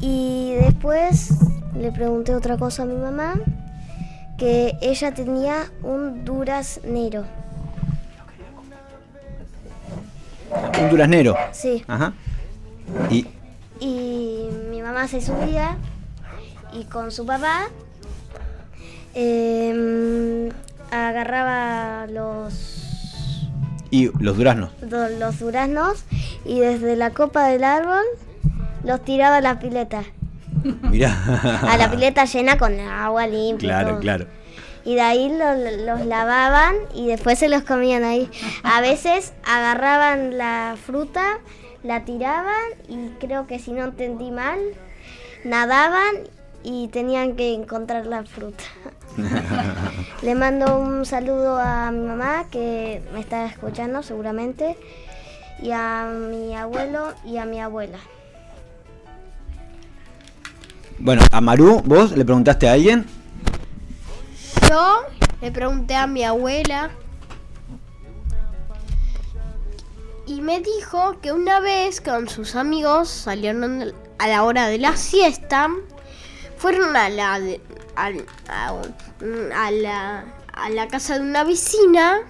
Y 0.00 0.54
después 0.60 1.30
le 1.74 1.90
pregunté 1.92 2.34
otra 2.34 2.56
cosa 2.58 2.82
a 2.82 2.86
mi 2.86 2.96
mamá, 2.96 3.34
que 4.38 4.76
ella 4.80 5.12
tenía 5.14 5.70
un 5.82 6.24
duraznero. 6.24 7.24
Un 10.80 10.88
duraznero. 10.90 11.36
Sí. 11.52 11.84
Ajá. 11.88 12.12
Y 13.10 13.26
Y 13.80 14.48
mi 14.70 14.80
mamá 14.82 15.08
se 15.08 15.20
subía 15.20 15.76
y 16.72 16.84
con 16.84 17.10
su 17.12 17.26
papá 17.26 17.68
em, 19.14 20.50
agarraba 20.90 22.06
los, 22.06 23.48
Y 23.90 24.10
los 24.22 24.36
duraznos. 24.36 24.70
los 24.82 25.38
duraznos 25.38 26.04
y 26.44 26.60
desde 26.60 26.96
la 26.96 27.10
copa 27.10 27.46
del 27.48 27.64
árbol 27.64 28.04
los 28.84 29.02
tiraba 29.04 29.36
a 29.36 29.40
la 29.40 29.58
pileta. 29.58 30.04
Mirá. 30.82 31.60
a 31.68 31.76
la 31.76 31.90
pileta 31.90 32.24
llena 32.24 32.58
con 32.58 32.78
agua 32.80 33.26
limpia. 33.26 33.68
Claro, 33.68 33.88
todo. 33.90 34.00
claro. 34.00 34.26
Y 34.84 34.94
de 34.94 35.00
ahí 35.00 35.28
lo- 35.36 35.84
los 35.84 36.06
lavaban 36.06 36.76
y 36.94 37.08
después 37.08 37.38
se 37.38 37.48
los 37.48 37.62
comían 37.62 38.04
ahí. 38.04 38.30
A 38.62 38.80
veces 38.80 39.32
agarraban 39.44 40.38
la 40.38 40.76
fruta, 40.86 41.38
la 41.82 42.04
tiraban 42.04 42.54
y 42.88 43.08
creo 43.18 43.46
que 43.46 43.58
si 43.58 43.72
no 43.72 43.84
entendí 43.84 44.30
mal, 44.30 44.58
nadaban 45.44 46.14
y 46.62 46.88
tenían 46.88 47.36
que 47.36 47.52
encontrar 47.54 48.06
la 48.06 48.24
fruta. 48.24 48.64
Le 50.22 50.34
mando 50.34 50.78
un 50.78 51.04
saludo 51.06 51.58
a 51.58 51.90
mi 51.90 52.06
mamá 52.06 52.44
que 52.50 53.02
me 53.12 53.20
está 53.20 53.46
escuchando 53.46 54.02
seguramente 54.02 54.76
y 55.62 55.70
a 55.72 56.06
mi 56.12 56.54
abuelo 56.56 57.14
y 57.24 57.38
a 57.38 57.44
mi 57.44 57.60
abuela. 57.60 57.98
Bueno, 60.98 61.22
a 61.30 61.40
Maru, 61.40 61.82
¿vos 61.84 62.12
le 62.12 62.24
preguntaste 62.24 62.68
a 62.68 62.72
alguien? 62.72 63.06
Yo 64.68 65.02
le 65.40 65.50
pregunté 65.50 65.94
a 65.94 66.06
mi 66.06 66.24
abuela 66.24 66.90
y 70.26 70.40
me 70.40 70.60
dijo 70.60 71.20
que 71.20 71.32
una 71.32 71.60
vez 71.60 72.00
con 72.00 72.28
sus 72.28 72.56
amigos 72.56 73.08
salieron 73.08 73.92
a 74.18 74.28
la 74.28 74.42
hora 74.42 74.68
de 74.68 74.78
la 74.78 74.96
siesta, 74.96 75.68
fueron 76.56 76.96
a 76.96 77.10
la 77.10 77.34
a 77.94 78.10
la 79.70 80.24
a 80.54 80.70
la 80.70 80.88
casa 80.88 81.18
de 81.18 81.20
una 81.20 81.44
vecina, 81.44 82.20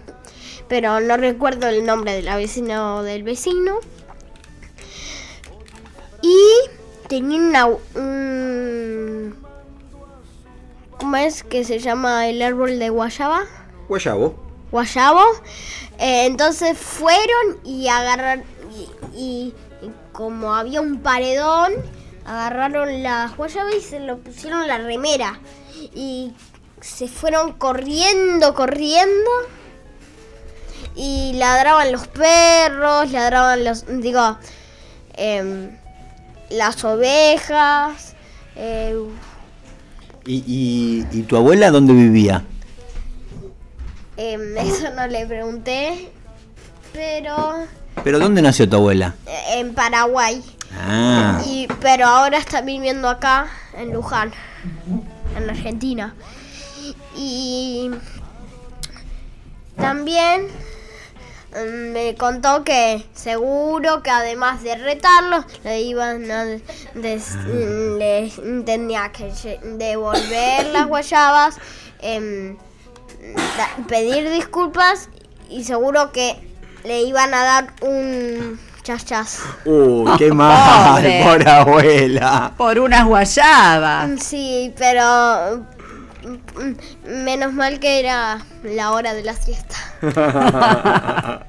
pero 0.69 1.01
no 1.01 1.17
recuerdo 1.17 1.69
el 1.69 1.87
nombre 1.87 2.13
de 2.13 2.23
la 2.23 2.37
vecina 2.37 2.97
o 2.97 3.03
del 3.05 3.23
vecino. 3.23 3.79
Y 6.21 6.37
tenían 7.09 7.43
una, 7.49 7.67
un, 7.67 9.37
¿Cómo 10.99 11.17
es 11.17 11.43
que 11.43 11.65
se 11.65 11.79
llama 11.79 12.29
el 12.29 12.41
árbol 12.43 12.79
de 12.79 12.89
guayaba? 12.91 13.43
Guayabo. 13.89 14.35
Guayabo. 14.73 15.23
Eh, 15.99 16.27
entonces 16.27 16.77
fueron 16.79 17.59
y 17.65 17.89
agarraron. 17.89 18.45
Y, 18.75 19.19
y- 19.19 19.55
y 19.83 19.91
como 20.13 20.55
había 20.55 20.81
un 20.81 21.01
paredón, 21.01 21.73
agarraron 22.25 23.03
las 23.03 23.37
guayabas 23.37 23.75
y 23.75 23.81
se 23.81 24.01
lo 24.01 24.19
pusieron 24.19 24.67
la 24.67 24.79
remera. 24.79 25.39
Y 25.95 26.33
se 26.81 27.09
fueron 27.09 27.53
corriendo, 27.53 28.55
corriendo. 28.55 29.31
Y 30.95 31.35
ladraban 31.35 31.93
los 31.93 32.09
perros, 32.09 33.13
ladraban 33.13 33.65
los. 33.65 33.85
Digo. 34.01 34.39
em, 35.15 35.77
las 36.51 36.85
ovejas. 36.85 38.15
eh, 38.57 38.95
¿Y, 40.25 40.43
y, 40.47 41.07
y 41.19 41.23
tu 41.23 41.37
abuela 41.37 41.71
dónde 41.71 41.93
vivía? 41.93 42.43
Em, 44.17 44.57
eso 44.59 44.91
no 44.95 45.07
le 45.07 45.27
pregunté, 45.27 46.11
pero 46.93 47.67
¿Pero 48.03 48.19
dónde 48.19 48.43
nació 48.43 48.69
tu 48.69 48.77
abuela? 48.77 49.15
en 49.51 49.75
Paraguay. 49.75 50.43
Ah, 50.79 51.41
Y, 51.47 51.67
pero 51.81 52.07
ahora 52.07 52.37
está 52.39 52.61
viviendo 52.61 53.09
acá, 53.09 53.47
en 53.77 53.93
Luján, 53.93 54.33
en 55.37 55.49
Argentina. 55.49 56.15
Y 57.17 57.91
también 59.77 60.49
me 61.65 62.15
contó 62.17 62.65
que 62.65 63.05
seguro 63.15 64.03
que 64.03 64.11
además 64.11 64.63
de 64.63 64.77
retarlos, 64.77 65.45
le 65.65 65.83
iban 65.83 66.31
a 66.31 66.45
des- 66.95 67.37
mm, 67.37 67.97
le 67.99 68.33
tenía 68.65 69.11
que 69.13 69.33
devolver 69.63 70.67
las 70.67 70.87
guayabas, 70.87 71.57
em, 72.01 72.57
da- 73.57 73.87
pedir 73.89 74.31
disculpas 74.31 75.09
y 75.51 75.65
seguro 75.65 76.13
que 76.13 76.37
le 76.85 77.03
iban 77.03 77.33
a 77.35 77.43
dar 77.43 77.75
un 77.83 78.59
chas 78.83 79.41
Uy, 79.65 80.09
qué 80.17 80.31
mal, 80.33 81.05
por 81.25 81.49
abuela. 81.49 82.53
Por 82.57 82.79
unas 82.79 83.05
guayabas. 83.05 84.09
Mm, 84.11 84.19
Sí, 84.19 84.73
pero 84.79 85.57
mm, 85.57 85.61
mm, 85.61 85.76
menos 87.07 87.53
mal 87.53 87.79
que 87.81 88.01
era 88.01 88.45
la 88.63 88.93
hora 88.93 89.15
de 89.15 89.23
la 89.23 89.35
siesta. 89.35 89.77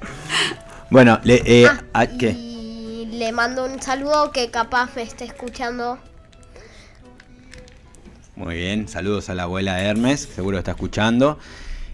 bueno, 0.90 1.18
le, 1.24 1.42
eh, 1.44 1.66
Ah, 1.68 1.82
¿a 1.92 2.06
qué? 2.06 2.30
Y 2.30 3.06
le 3.12 3.32
mando 3.32 3.64
un 3.64 3.80
saludo 3.82 4.30
que 4.32 4.50
capaz 4.50 4.90
me 4.96 5.02
esté 5.02 5.24
escuchando. 5.24 5.98
Muy 8.36 8.54
bien, 8.54 8.86
saludos 8.88 9.28
a 9.30 9.34
la 9.34 9.44
abuela 9.44 9.80
Hermes, 9.82 10.28
seguro 10.34 10.58
está 10.58 10.70
escuchando. 10.72 11.38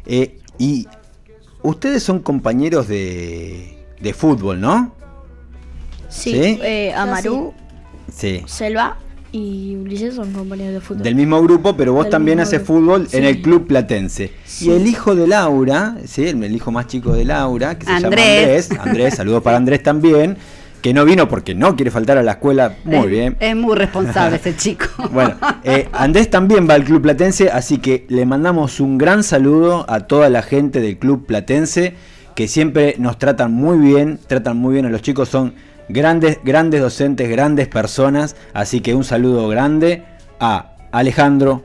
Eh, 0.05 0.39
y 0.59 0.87
ustedes 1.63 2.03
son 2.03 2.19
compañeros 2.21 2.87
de, 2.87 3.83
de 3.99 4.13
fútbol, 4.15 4.61
¿no? 4.61 4.95
Sí, 6.11 6.33
¿Sí? 6.33 6.61
eh, 6.63 6.93
Amaru, 6.95 7.55
Sí. 8.13 8.43
Selva 8.47 8.99
y 9.37 9.77
Ulises 9.77 10.15
son 10.15 10.33
compañeros 10.33 10.75
de 10.75 10.81
fútbol. 10.81 11.03
Del 11.03 11.15
mismo 11.17 11.43
grupo, 11.43 11.77
pero 11.77 11.93
vos 11.93 12.05
Del 12.05 12.11
también 12.13 12.39
haces 12.41 12.61
grupo. 12.61 12.75
fútbol 12.81 13.09
en 13.13 13.25
el 13.25 13.43
club 13.43 13.67
platense. 13.67 14.31
Sí. 14.45 14.69
Y 14.69 14.73
el 14.73 14.87
hijo 14.87 15.15
de 15.17 15.27
Laura, 15.27 15.97
¿sí? 16.07 16.29
el, 16.29 16.43
el 16.45 16.55
hijo 16.55 16.71
más 16.71 16.87
chico 16.87 17.13
de 17.13 17.25
Laura, 17.25 17.77
que 17.79 17.85
se 17.87 17.93
llama 17.93 18.07
Andrés. 18.07 18.71
Andrés, 18.71 18.87
Andrés, 18.87 19.15
saludos 19.17 19.43
para 19.43 19.57
Andrés 19.57 19.83
también, 19.83 20.37
que 20.81 20.95
no 20.95 21.05
vino 21.05 21.29
porque 21.29 21.55
no 21.55 21.75
quiere 21.77 21.91
faltar 21.91 22.17
a 22.19 22.23
la 22.23 22.33
escuela, 22.33 22.77
muy 22.85 22.97
Es- 22.99 23.07
bien. 23.11 23.37
Es 23.41 23.57
muy 23.57 23.75
responsable 23.75 24.37
ese 24.37 24.55
chico. 24.57 24.87
Bueno, 25.13 25.35
eh, 25.65 25.89
Andrés 25.93 26.31
también 26.31 26.69
va 26.69 26.75
al 26.75 26.85
Club 26.85 27.03
Platense, 27.03 27.51
así 27.51 27.79
que 27.79 28.05
le 28.09 28.27
mandamos 28.27 28.79
un 28.81 28.99
gran 28.99 29.25
saludo 29.25 29.85
a 29.89 30.01
toda 30.01 30.29
la 30.31 30.43
gente 30.43 30.81
del 30.81 30.97
Club 30.99 31.27
Platense, 31.27 31.95
que 32.37 32.47
siempre 32.49 32.95
nos 32.99 33.19
tratan 33.19 33.53
muy 33.53 33.79
bien, 33.79 34.19
tratan 34.27 34.57
muy 34.57 34.75
bien 34.75 34.87
a 34.87 34.91
los 34.91 35.03
chicos, 35.03 35.29
son 35.29 35.55
grandes, 35.89 36.39
grandes 36.45 36.81
docentes, 36.81 37.29
grandes 37.29 37.69
personas, 37.69 38.37
así 38.53 38.81
que 38.81 38.95
un 38.95 39.05
saludo 39.05 39.49
grande 39.49 40.05
a 40.41 40.73
Alejandro, 40.93 41.65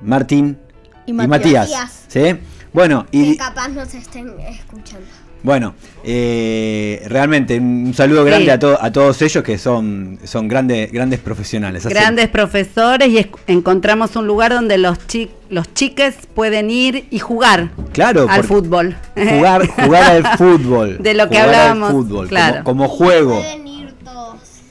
Martín 0.00 0.58
Y 1.06 1.10
y 1.10 1.14
Matías. 1.14 1.70
Matías. 1.70 2.04
¿sí? 2.08 2.38
Bueno, 2.72 3.06
Que 3.10 3.18
y 3.18 3.36
capaz 3.36 3.68
nos 3.68 3.92
estén 3.94 4.38
escuchando. 4.40 5.06
Bueno, 5.42 5.74
eh, 6.04 7.02
realmente 7.08 7.58
un 7.58 7.92
saludo 7.94 8.24
grande 8.24 8.44
Sí. 8.46 8.50
a, 8.50 8.58
to- 8.58 8.78
a 8.80 8.90
todos 8.92 9.20
ellos 9.22 9.42
que 9.44 9.58
son, 9.58 10.18
son 10.24 10.48
grandes, 10.48 10.90
grandes 10.92 11.18
profesionales. 11.20 11.86
Grandes 11.86 12.28
profesores 12.28 13.08
y 13.08 13.26
encontramos 13.46 14.16
un 14.16 14.26
lugar 14.26 14.52
donde 14.52 14.78
los, 14.78 14.98
chi- 15.06 15.30
los 15.48 15.72
chiques 15.74 16.14
pueden 16.34 16.70
ir 16.70 17.06
y 17.10 17.18
jugar 17.18 17.70
Claro, 17.92 18.26
al 18.28 18.44
fútbol. 18.44 18.96
jugar, 19.14 19.66
jugar 19.68 20.02
al 20.10 20.26
fútbol. 20.38 20.98
De 21.00 21.14
lo 21.14 21.28
que 21.28 21.36
jugar 21.36 21.48
al 21.48 21.54
hablábamos, 21.54 21.90
fútbol, 21.92 22.28
claro. 22.28 22.64
como, 22.64 22.84
como 22.84 22.88
juego. 22.88 23.42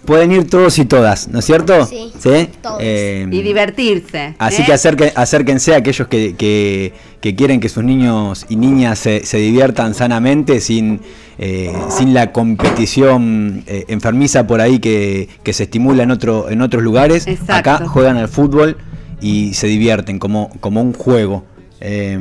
Pueden 0.10 0.32
ir 0.32 0.50
todos. 0.50 0.80
Y 0.80 0.86
todas, 0.86 1.28
¿no 1.28 1.38
es 1.38 1.46
cierto? 1.46 1.86
Sí, 1.86 2.12
¿Sí? 2.18 2.50
todos. 2.64 2.80
Eh, 2.82 3.28
y 3.30 3.42
divertirse. 3.44 4.34
Así 4.40 4.64
¿eh? 4.64 4.66
que 4.66 4.74
acerque- 4.74 5.12
acérquense 5.16 5.76
a 5.76 5.78
aquellos 5.78 6.08
que, 6.08 6.36
que- 6.36 6.94
que 7.22 7.36
quieren 7.36 7.60
que 7.60 7.70
sus 7.70 7.84
niños 7.84 8.48
y 8.50 8.56
niñas 8.56 8.98
se, 8.98 9.24
se 9.24 9.38
diviertan 9.38 9.94
sanamente 9.94 10.62
sin, 10.62 11.02
eh, 11.38 11.72
sin 11.90 12.16
la 12.16 12.32
competición 12.32 13.64
eh, 13.68 13.86
enfermiza 13.90 14.48
por 14.48 14.62
ahí 14.62 14.80
que, 14.80 15.30
que 15.44 15.54
se 15.54 15.64
estimula 15.64 16.02
en, 16.02 16.10
otro, 16.12 16.50
en 16.50 16.62
otros 16.64 16.82
lugares. 16.82 17.28
Exacto. 17.28 17.54
Acá 17.54 17.88
juegan 17.88 18.18
al 18.18 18.30
fútbol 18.30 18.78
y 19.22 19.54
se 19.54 19.68
divierten 19.68 20.18
como, 20.18 20.50
como 20.60 20.82
un 20.82 20.94
juego. 20.94 21.44
Eh, 21.82 22.18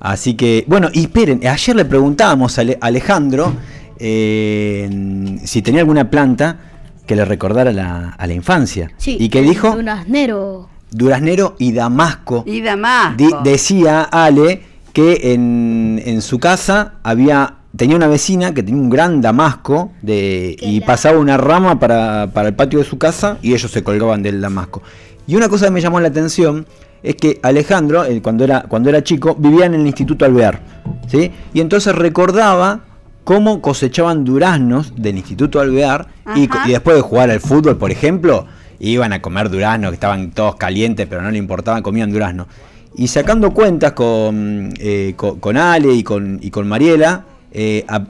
así 0.00 0.34
que, 0.34 0.64
bueno, 0.66 0.88
y 0.92 1.02
esperen, 1.02 1.46
ayer 1.46 1.76
le 1.76 1.84
preguntábamos 1.84 2.58
a 2.58 2.62
Ale- 2.62 2.78
Alejandro 2.80 3.54
eh, 4.00 5.38
si 5.44 5.62
tenía 5.62 5.80
alguna 5.82 6.10
planta 6.10 6.71
que 7.06 7.16
le 7.16 7.24
recordara 7.24 7.72
la- 7.72 8.10
a 8.10 8.26
la 8.26 8.32
infancia. 8.32 8.90
Sí, 8.96 9.16
¿Y 9.20 9.28
qué 9.28 9.42
dijo? 9.42 9.70
Un 9.72 9.88
asnero. 9.88 10.68
Duraznero 10.90 11.56
y 11.58 11.72
Damasco. 11.72 12.44
Y 12.46 12.60
Damasco. 12.60 13.16
Di- 13.16 13.32
decía 13.44 14.02
Ale 14.02 14.62
que 14.92 15.32
en, 15.32 16.00
en 16.04 16.20
su 16.22 16.38
casa 16.38 16.94
había 17.02 17.54
tenía 17.74 17.96
una 17.96 18.06
vecina 18.06 18.52
que 18.52 18.62
tenía 18.62 18.82
un 18.82 18.90
gran 18.90 19.22
damasco 19.22 19.92
de, 20.02 20.56
Que 20.60 20.66
y 20.66 20.80
la- 20.80 20.86
pasaba 20.86 21.18
una 21.18 21.38
rama 21.38 21.78
para, 21.80 22.28
para 22.34 22.48
el 22.48 22.54
patio 22.54 22.78
de 22.78 22.84
su 22.84 22.98
casa 22.98 23.38
y 23.40 23.54
ellos 23.54 23.70
se 23.70 23.82
colgaban 23.82 24.22
del 24.22 24.42
damasco. 24.42 24.82
Y 25.26 25.36
una 25.36 25.48
cosa 25.48 25.64
que 25.66 25.70
me 25.70 25.80
llamó 25.80 25.98
la 25.98 26.08
atención 26.08 26.66
es 27.02 27.16
que 27.16 27.40
Alejandro, 27.42 28.04
cuando, 28.22 28.44
era, 28.44 28.62
cuando 28.68 28.90
era 28.90 29.02
chico, 29.02 29.34
vivía 29.38 29.64
en 29.64 29.72
el 29.74 29.86
Instituto 29.86 30.26
Alvear. 30.26 30.60
¿sí? 31.08 31.30
Y 31.54 31.60
entonces 31.62 31.94
recordaba 31.94 32.80
cómo 33.24 33.60
cosechaban 33.62 34.24
duraznos 34.24 34.92
del 34.96 35.16
Instituto 35.16 35.60
Alvear 35.60 36.08
y, 36.34 36.48
después 36.68 36.96
de 36.96 37.02
jugar 37.02 37.30
al 37.30 37.40
fútbol, 37.40 37.76
por 37.78 37.90
ejemplo, 37.90 38.46
iban 38.80 39.12
a 39.12 39.22
comer 39.22 39.48
duraznos 39.48 39.90
que 39.90 39.94
estaban 39.94 40.32
todos 40.32 40.56
calientes, 40.56 41.06
pero 41.08 41.22
no 41.22 41.30
le 41.30 41.38
importaban, 41.38 41.82
comían 41.82 42.10
durazno. 42.10 42.48
Y 42.96 43.08
sacando 43.08 43.52
cuentas 43.52 43.92
con, 43.92 44.72
eh, 44.78 45.14
co- 45.16 45.38
con, 45.38 45.56
Ale 45.56 45.92
y 45.94 46.02
con, 46.02 46.38
y 46.42 46.50
con 46.50 46.68
Mariela, 46.68 47.24
eh, 47.52 47.84
a- 47.88 48.02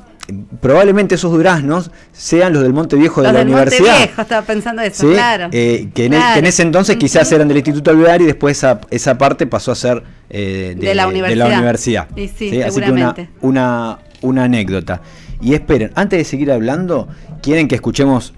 probablemente 0.61 1.17
esos 1.17 1.31
duraznos 1.33 1.91
sean 2.13 2.53
los 2.53 2.63
del 2.63 2.73
Monte 2.73 2.97
Viejo 2.97 3.21
de 3.21 3.29
Los 3.29 3.33
la 3.35 3.39
del 3.41 3.49
Monte 3.49 3.63
universidad. 3.77 3.99
Viejo, 3.99 4.23
estaba 4.23 4.47
pensando 4.47 4.83
eso, 4.83 5.07
¿sí? 5.09 5.13
claro. 5.15 5.49
Eh, 5.53 5.89
que, 5.95 6.07
en, 6.07 6.15
e- 6.15 6.17
Claro. 6.17 6.33
que 6.35 6.39
en 6.41 6.47
ese 6.47 6.63
entonces 6.63 6.97
quizás 6.97 7.31
eran 7.33 7.49
del 7.49 7.59
Instituto 7.59 7.91
Alvear 7.91 8.23
y 8.23 8.27
después 8.27 8.57
esa, 8.57 8.81
esa 8.91 9.19
parte 9.19 9.47
pasó 9.47 9.73
a 9.73 9.75
ser 9.75 10.03
eh, 10.31 10.75
De 10.79 10.95
la 10.95 11.07
universidad. 11.07 11.49
universidad. 11.53 12.09
Y 12.17 12.29
sí, 12.29 12.63
Así 12.63 12.81
que 12.81 12.91
una, 12.91 13.15
una, 13.41 13.99
una 14.23 14.45
anécdota. 14.45 15.03
Y 15.41 15.55
esperen, 15.55 15.91
antes 15.95 16.19
de 16.19 16.25
seguir 16.25 16.51
hablando, 16.51 17.09
¿quieren 17.43 17.69
que 17.69 17.75
escuchemos 17.75 18.33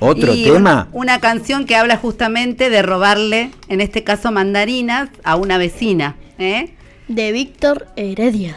otro 0.00 0.34
Y 0.34 0.44
tema? 0.44 0.88
un- 0.92 1.02
una 1.02 1.20
canción 1.20 1.64
que 1.64 1.76
habla 1.76 1.96
justamente 1.96 2.70
de 2.70 2.82
robarle, 2.82 3.50
en 3.68 3.80
este 3.80 4.02
caso 4.04 4.30
mandarinas, 4.32 5.08
a 5.24 5.36
una 5.36 5.56
vecina. 5.58 6.16
¿eh? 6.38 6.70
De 7.08 7.32
Víctor 7.32 7.86
Heredia. 7.96 8.56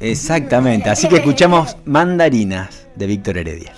Exactamente, 0.00 0.90
así 0.90 1.08
que 1.08 1.16
escuchamos 1.16 1.76
Mandarinas 1.86 2.86
de 2.96 3.06
Víctor 3.06 3.38
Heredia. 3.38 3.72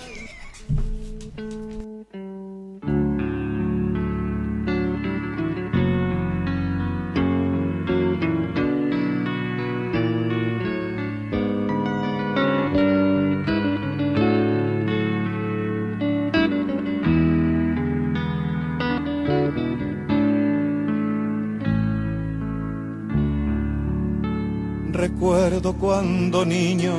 Cuando 25.99 26.45
niño 26.45 26.93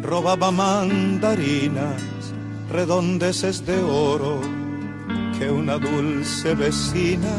robaba 0.00 0.50
mandarinas, 0.50 2.00
redondeces 2.70 3.66
de 3.66 3.82
oro, 3.82 4.40
que 5.38 5.50
una 5.50 5.76
dulce 5.76 6.54
vecina 6.54 7.34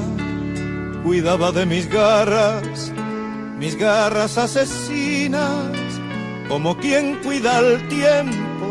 cuidaba 1.03 1.51
de 1.51 1.65
mis 1.65 1.89
garras, 1.89 2.93
mis 3.57 3.75
garras 3.75 4.37
asesinas, 4.37 5.73
como 6.47 6.77
quien 6.77 7.15
cuida 7.23 7.57
el 7.57 7.87
tiempo 7.87 8.67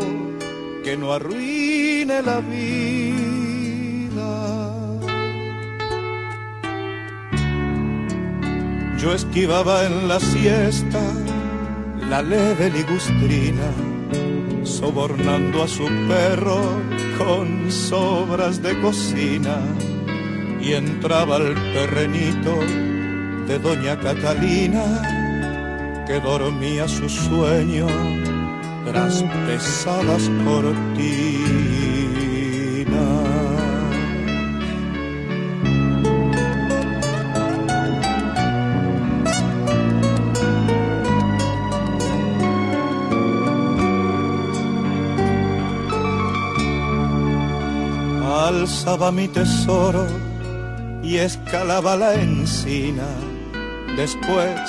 que 0.85 0.95
no 0.95 1.11
arruine 1.11 2.21
la 2.21 2.39
vida. 2.39 2.93
Yo 8.97 9.13
esquivaba 9.13 9.85
en 9.85 10.07
la 10.07 10.21
siesta 10.21 11.01
la 12.13 12.21
leve 12.21 12.69
ligustrina, 12.69 13.71
sobornando 14.63 15.63
a 15.63 15.67
su 15.67 15.85
perro 16.07 16.61
con 17.17 17.71
sobras 17.71 18.61
de 18.61 18.79
cocina, 18.81 19.57
y 20.61 20.73
entraba 20.73 21.37
al 21.37 21.55
terrenito 21.73 22.53
de 23.47 23.57
doña 23.57 23.99
Catalina, 23.99 24.85
que 26.05 26.19
dormía 26.19 26.87
su 26.87 27.09
sueño 27.09 27.87
tras 28.85 29.23
pesadas 29.47 30.29
cortinas. 30.45 31.72
Alzaba 48.53 49.11
mi 49.11 49.27
tesoro 49.27 50.05
y 51.01 51.17
escalaba 51.17 51.95
la 51.95 52.13
encina. 52.15 53.07
Después, 53.97 54.59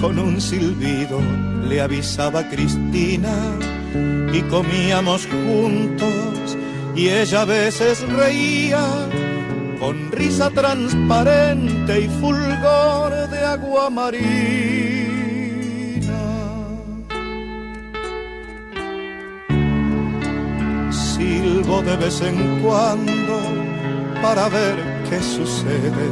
con 0.00 0.18
un 0.18 0.40
silbido, 0.40 1.20
le 1.68 1.80
avisaba 1.80 2.48
Cristina 2.48 3.34
y 4.32 4.40
comíamos 4.42 5.26
juntos 5.26 6.56
y 6.94 7.08
ella 7.08 7.42
a 7.42 7.44
veces 7.44 8.06
reía 8.08 8.84
con 9.78 10.12
risa 10.12 10.50
transparente 10.50 12.00
y 12.02 12.08
fulgor 12.20 13.28
de 13.30 13.44
agua 13.44 13.90
marina. 13.90 14.79
De 21.78 21.96
vez 21.96 22.20
en 22.20 22.60
cuando 22.60 23.40
para 24.20 24.48
ver 24.48 24.76
qué 25.08 25.20
sucede, 25.20 26.08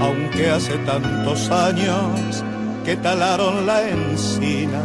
aunque 0.00 0.50
hace 0.50 0.76
tantos 0.78 1.50
años 1.50 2.42
que 2.84 2.96
talaron 2.96 3.66
la 3.66 3.88
encina 3.88 4.82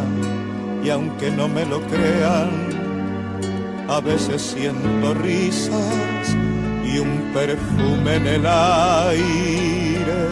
y 0.84 0.90
aunque 0.90 1.30
no 1.30 1.48
me 1.48 1.64
lo 1.64 1.80
crean, 1.80 2.50
a 3.88 4.00
veces 4.00 4.42
siento 4.42 5.14
risas 5.14 6.36
y 6.84 6.98
un 6.98 7.32
perfume 7.32 8.16
en 8.16 8.26
el 8.26 8.46
aire 8.46 10.28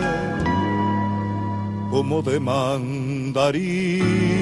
como 1.90 2.22
de 2.22 2.38
mandarín. 2.38 4.35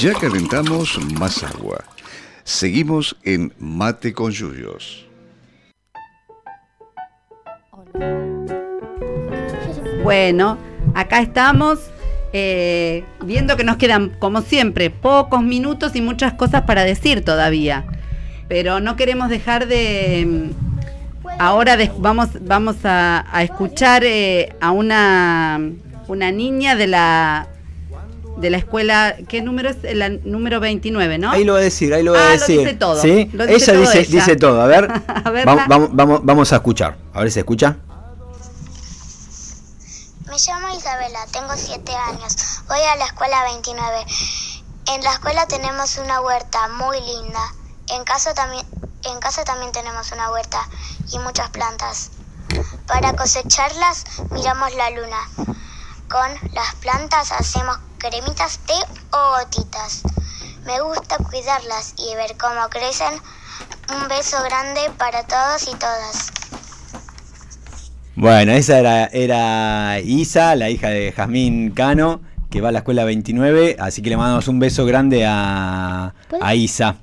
Ya 0.00 0.12
calentamos 0.14 0.98
más 1.18 1.42
agua. 1.42 1.84
Seguimos 2.44 3.16
en 3.24 3.52
Mate 3.58 4.12
con 4.12 4.30
Yuyos. 4.30 5.06
Bueno, 10.02 10.56
acá 10.94 11.20
estamos 11.20 11.78
eh, 12.32 13.04
viendo 13.24 13.56
que 13.56 13.64
nos 13.64 13.76
quedan, 13.76 14.10
como 14.18 14.42
siempre, 14.42 14.90
pocos 14.90 15.42
minutos 15.42 15.94
y 15.96 16.00
muchas 16.00 16.34
cosas 16.34 16.62
para 16.62 16.84
decir 16.84 17.24
todavía. 17.24 17.84
Pero 18.48 18.80
no 18.80 18.96
queremos 18.96 19.28
dejar 19.28 19.66
de... 19.66 20.50
Ahora 21.38 21.76
de- 21.76 21.92
vamos, 21.98 22.28
vamos 22.40 22.76
a, 22.84 23.24
a 23.30 23.42
escuchar 23.42 24.02
eh, 24.04 24.54
a 24.60 24.70
una, 24.70 25.60
una 26.08 26.32
niña 26.32 26.74
de 26.74 26.86
la 26.86 27.48
de 28.40 28.50
la 28.50 28.58
escuela, 28.58 29.16
¿qué 29.28 29.42
número 29.42 29.70
es? 29.70 29.76
La 29.94 30.08
número 30.08 30.60
29, 30.60 31.18
¿no? 31.18 31.30
Ahí 31.30 31.44
lo 31.44 31.54
va 31.54 31.58
a 31.58 31.62
decir, 31.62 31.92
ahí 31.94 32.02
lo 32.02 32.12
va 32.12 32.18
Ah, 32.20 32.22
a 32.30 32.34
lo 32.34 32.40
decir. 32.40 32.58
dice 32.60 32.74
todo, 32.74 33.00
¿Sí? 33.02 33.30
lo 33.32 33.46
dice 33.46 33.56
ella 33.56 33.72
todo 33.72 33.80
dice, 33.80 34.00
ella. 34.00 34.10
dice 34.10 34.36
todo. 34.36 34.60
A 34.62 34.66
ver, 34.66 34.88
A 35.24 35.30
verla. 35.30 35.54
vamos, 35.54 35.68
vamos, 35.68 35.88
vamos, 35.92 36.20
vamos 36.24 36.52
a 36.52 36.56
escuchar. 36.56 36.96
A 37.12 37.20
ver 37.20 37.28
si 37.30 37.34
se 37.34 37.40
escucha. 37.40 37.76
Me 40.26 40.36
llamo 40.36 40.76
Isabela, 40.76 41.20
tengo 41.32 41.52
7 41.56 41.92
años. 41.94 42.36
Voy 42.68 42.78
a 42.80 42.96
la 42.96 43.06
escuela 43.06 43.44
29. 43.44 44.04
En 44.94 45.02
la 45.02 45.12
escuela 45.12 45.46
tenemos 45.46 45.98
una 45.98 46.20
huerta 46.20 46.68
muy 46.68 46.98
linda. 47.00 47.40
En 47.90 48.04
casa 48.04 48.34
también, 48.34 48.64
en 49.04 49.18
casa 49.20 49.44
también 49.44 49.72
tenemos 49.72 50.12
una 50.12 50.30
huerta 50.30 50.68
y 51.12 51.18
muchas 51.18 51.50
plantas. 51.50 52.10
Para 52.86 53.14
cosecharlas 53.14 54.04
miramos 54.30 54.74
la 54.74 54.90
luna. 54.90 55.18
Con 56.08 56.52
las 56.54 56.74
plantas 56.76 57.32
hacemos 57.32 57.78
cremitas, 57.98 58.58
té 58.66 58.74
o 59.12 59.38
gotitas. 59.38 60.02
Me 60.66 60.80
gusta 60.80 61.16
cuidarlas 61.18 61.94
y 61.98 62.14
ver 62.14 62.36
cómo 62.38 62.68
crecen. 62.68 63.14
Un 63.90 64.08
beso 64.08 64.36
grande 64.44 64.80
para 64.98 65.22
todos 65.24 65.62
y 65.62 65.76
todas. 65.76 66.30
Bueno, 68.14 68.52
esa 68.52 68.78
era, 68.78 69.06
era 69.06 70.00
Isa, 70.00 70.56
la 70.56 70.70
hija 70.70 70.88
de 70.88 71.12
Jazmín 71.12 71.70
Cano, 71.70 72.20
que 72.50 72.60
va 72.60 72.70
a 72.70 72.72
la 72.72 72.78
escuela 72.80 73.04
29, 73.04 73.76
así 73.78 74.02
que 74.02 74.10
le 74.10 74.16
mandamos 74.16 74.48
un 74.48 74.58
beso 74.58 74.84
grande 74.84 75.24
a, 75.24 76.14
a 76.40 76.54
Isa. 76.54 76.96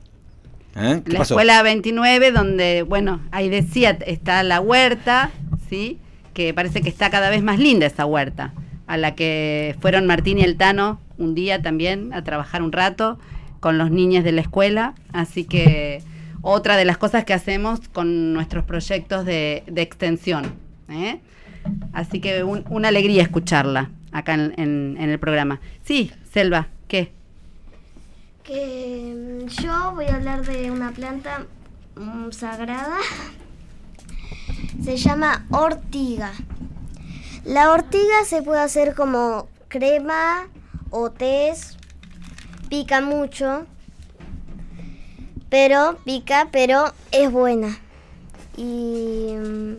¿Eh? 0.75 1.01
¿Qué 1.05 1.13
la 1.13 1.19
pasó? 1.19 1.35
escuela 1.35 1.61
29 1.63 2.31
donde, 2.31 2.83
bueno, 2.83 3.21
ahí 3.31 3.47
decía, 3.47 3.91
está 4.05 4.43
la 4.43 4.59
huerta, 4.59 5.31
¿sí? 5.69 5.99
Que 6.33 6.53
parece 6.53 6.81
que 6.81 6.89
está 6.89 7.09
cada 7.09 7.29
vez 7.29 7.41
más 7.41 7.59
linda 7.59 7.85
esa 7.85 8.05
huerta, 8.05 8.53
a 8.87 8.97
la 8.97 9.15
que 9.15 9.75
fueron 9.81 10.05
Martín 10.05 10.37
y 10.39 10.43
el 10.43 10.57
Tano 10.57 10.99
un 11.17 11.33
día 11.35 11.61
también 11.61 12.13
a 12.13 12.23
trabajar 12.23 12.61
un 12.61 12.71
rato 12.71 13.17
con 13.59 13.77
los 13.77 13.89
niños 13.89 14.23
de 14.23 14.31
la 14.31 14.41
escuela, 14.41 14.93
así 15.13 15.43
que 15.45 16.03
otra 16.41 16.77
de 16.77 16.85
las 16.85 16.97
cosas 16.97 17.25
que 17.25 17.33
hacemos 17.33 17.79
con 17.89 18.33
nuestros 18.33 18.63
proyectos 18.65 19.25
de, 19.25 19.63
de 19.65 19.81
extensión. 19.81 20.53
¿eh? 20.89 21.19
Así 21.93 22.19
que 22.19 22.43
un- 22.43 22.63
una 22.69 22.89
alegría 22.89 23.23
escucharla 23.23 23.89
acá 24.11 24.35
en, 24.35 24.53
en- 24.57 24.97
en 24.99 25.09
el 25.09 25.17
programa. 25.19 25.59
Sí, 25.83 26.11
Selva, 26.31 26.67
¿qué? 26.87 27.11
Que 28.43 29.15
mm, 29.43 29.47
yo 29.63 29.93
voy 29.95 30.05
a 30.05 30.15
hablar 30.17 30.45
de 30.45 30.69
una 30.69 30.91
planta 30.91 31.45
mm, 31.95 32.29
sagrada. 32.31 32.97
Se 34.83 34.97
llama 34.97 35.45
ortiga. 35.49 36.31
La 37.45 37.71
ortiga 37.71 38.25
se 38.25 38.41
puede 38.41 38.61
hacer 38.61 38.95
como 38.95 39.47
crema 39.67 40.47
o 40.89 41.11
tés. 41.11 41.77
Pica 42.69 43.01
mucho. 43.01 43.65
Pero 45.49 45.97
pica, 46.03 46.49
pero 46.51 46.91
es 47.11 47.31
buena. 47.31 47.79
Y 48.57 49.33
mm, 49.35 49.75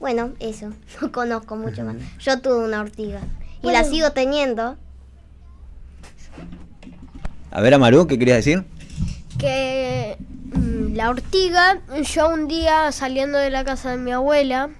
bueno, 0.00 0.32
eso. 0.40 0.72
No 1.00 1.12
conozco 1.12 1.56
mucho 1.56 1.84
más. 1.84 1.96
Yo 2.18 2.40
tuve 2.40 2.64
una 2.64 2.80
ortiga. 2.80 3.20
Y 3.62 3.70
la 3.70 3.84
sigo 3.84 4.10
teniendo. 4.10 4.76
A 7.50 7.60
ver, 7.60 7.72
Amaru, 7.72 8.06
¿qué 8.06 8.18
querías 8.18 8.38
decir? 8.38 8.64
que 9.38 10.16
mm, 10.54 10.94
la 10.94 11.10
ortiga, 11.10 11.80
yo 12.02 12.28
un 12.28 12.48
día 12.48 12.92
saliendo 12.92 13.38
de 13.38 13.50
la 13.50 13.64
casa 13.64 13.90
de 13.90 13.98
mi 13.98 14.12
abuela, 14.12 14.70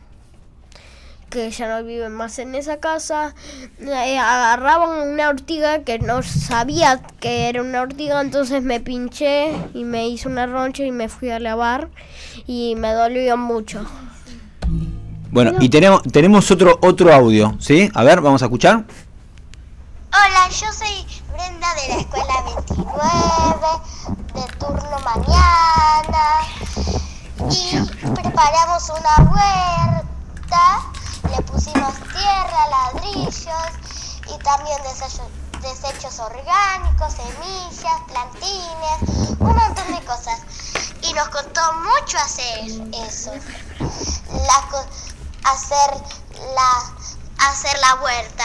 que 1.31 1.51
ya 1.51 1.68
no 1.68 1.85
vive 1.85 2.09
más 2.09 2.39
en 2.39 2.55
esa 2.55 2.79
casa, 2.79 3.35
eh, 3.81 4.18
agarraban 4.18 5.09
una 5.09 5.29
ortiga 5.29 5.81
que 5.81 5.99
no 5.99 6.22
sabía 6.22 7.01
que 7.20 7.49
era 7.49 7.62
una 7.62 7.83
ortiga, 7.83 8.20
entonces 8.20 8.62
me 8.62 8.81
pinché 8.81 9.53
y 9.75 9.85
me 9.85 10.09
hice 10.09 10.29
una 10.29 10.47
roncha 10.47 10.85
y 10.85 10.93
me 10.93 11.09
fui 11.09 11.31
a 11.31 11.39
lavar 11.41 11.89
y 12.47 12.75
me 12.77 12.93
dolió 12.93 13.37
mucho. 13.37 13.85
Bueno, 15.31 15.53
y 15.59 15.68
tenemos, 15.68 16.03
tenemos 16.12 16.49
otro, 16.51 16.79
otro 16.81 17.12
audio, 17.12 17.57
¿sí? 17.59 17.91
A 17.93 18.05
ver, 18.05 18.20
vamos 18.20 18.41
a 18.43 18.45
escuchar. 18.45 18.85
Hola, 20.12 20.49
yo 20.49 20.72
soy 20.72 21.05
Brenda 21.33 21.75
de 21.75 21.89
la 21.89 22.01
escuela 22.01 22.45
29, 22.55 22.95
de 24.33 24.43
turno 24.59 24.97
mañana. 25.05 26.25
Y 27.51 27.77
preparamos 28.14 28.91
una 28.91 29.29
huerta, 29.29 30.64
tierra, 31.93 32.68
ladrillos 32.70 33.37
y 34.35 34.39
también 34.43 34.82
desechos, 34.82 35.28
desechos 35.61 36.18
orgánicos, 36.18 37.12
semillas, 37.12 38.01
plantines, 38.09 39.39
un 39.39 39.55
montón 39.55 39.95
de 39.95 40.05
cosas. 40.05 40.41
Y 41.03 41.12
nos 41.12 41.28
costó 41.28 41.61
mucho 41.74 42.18
hacer 42.18 42.70
eso. 42.93 43.32
Hacer 45.45 45.91
la 46.55 46.95
hacer 47.39 47.78
la 47.80 47.95
huerta. 47.97 48.45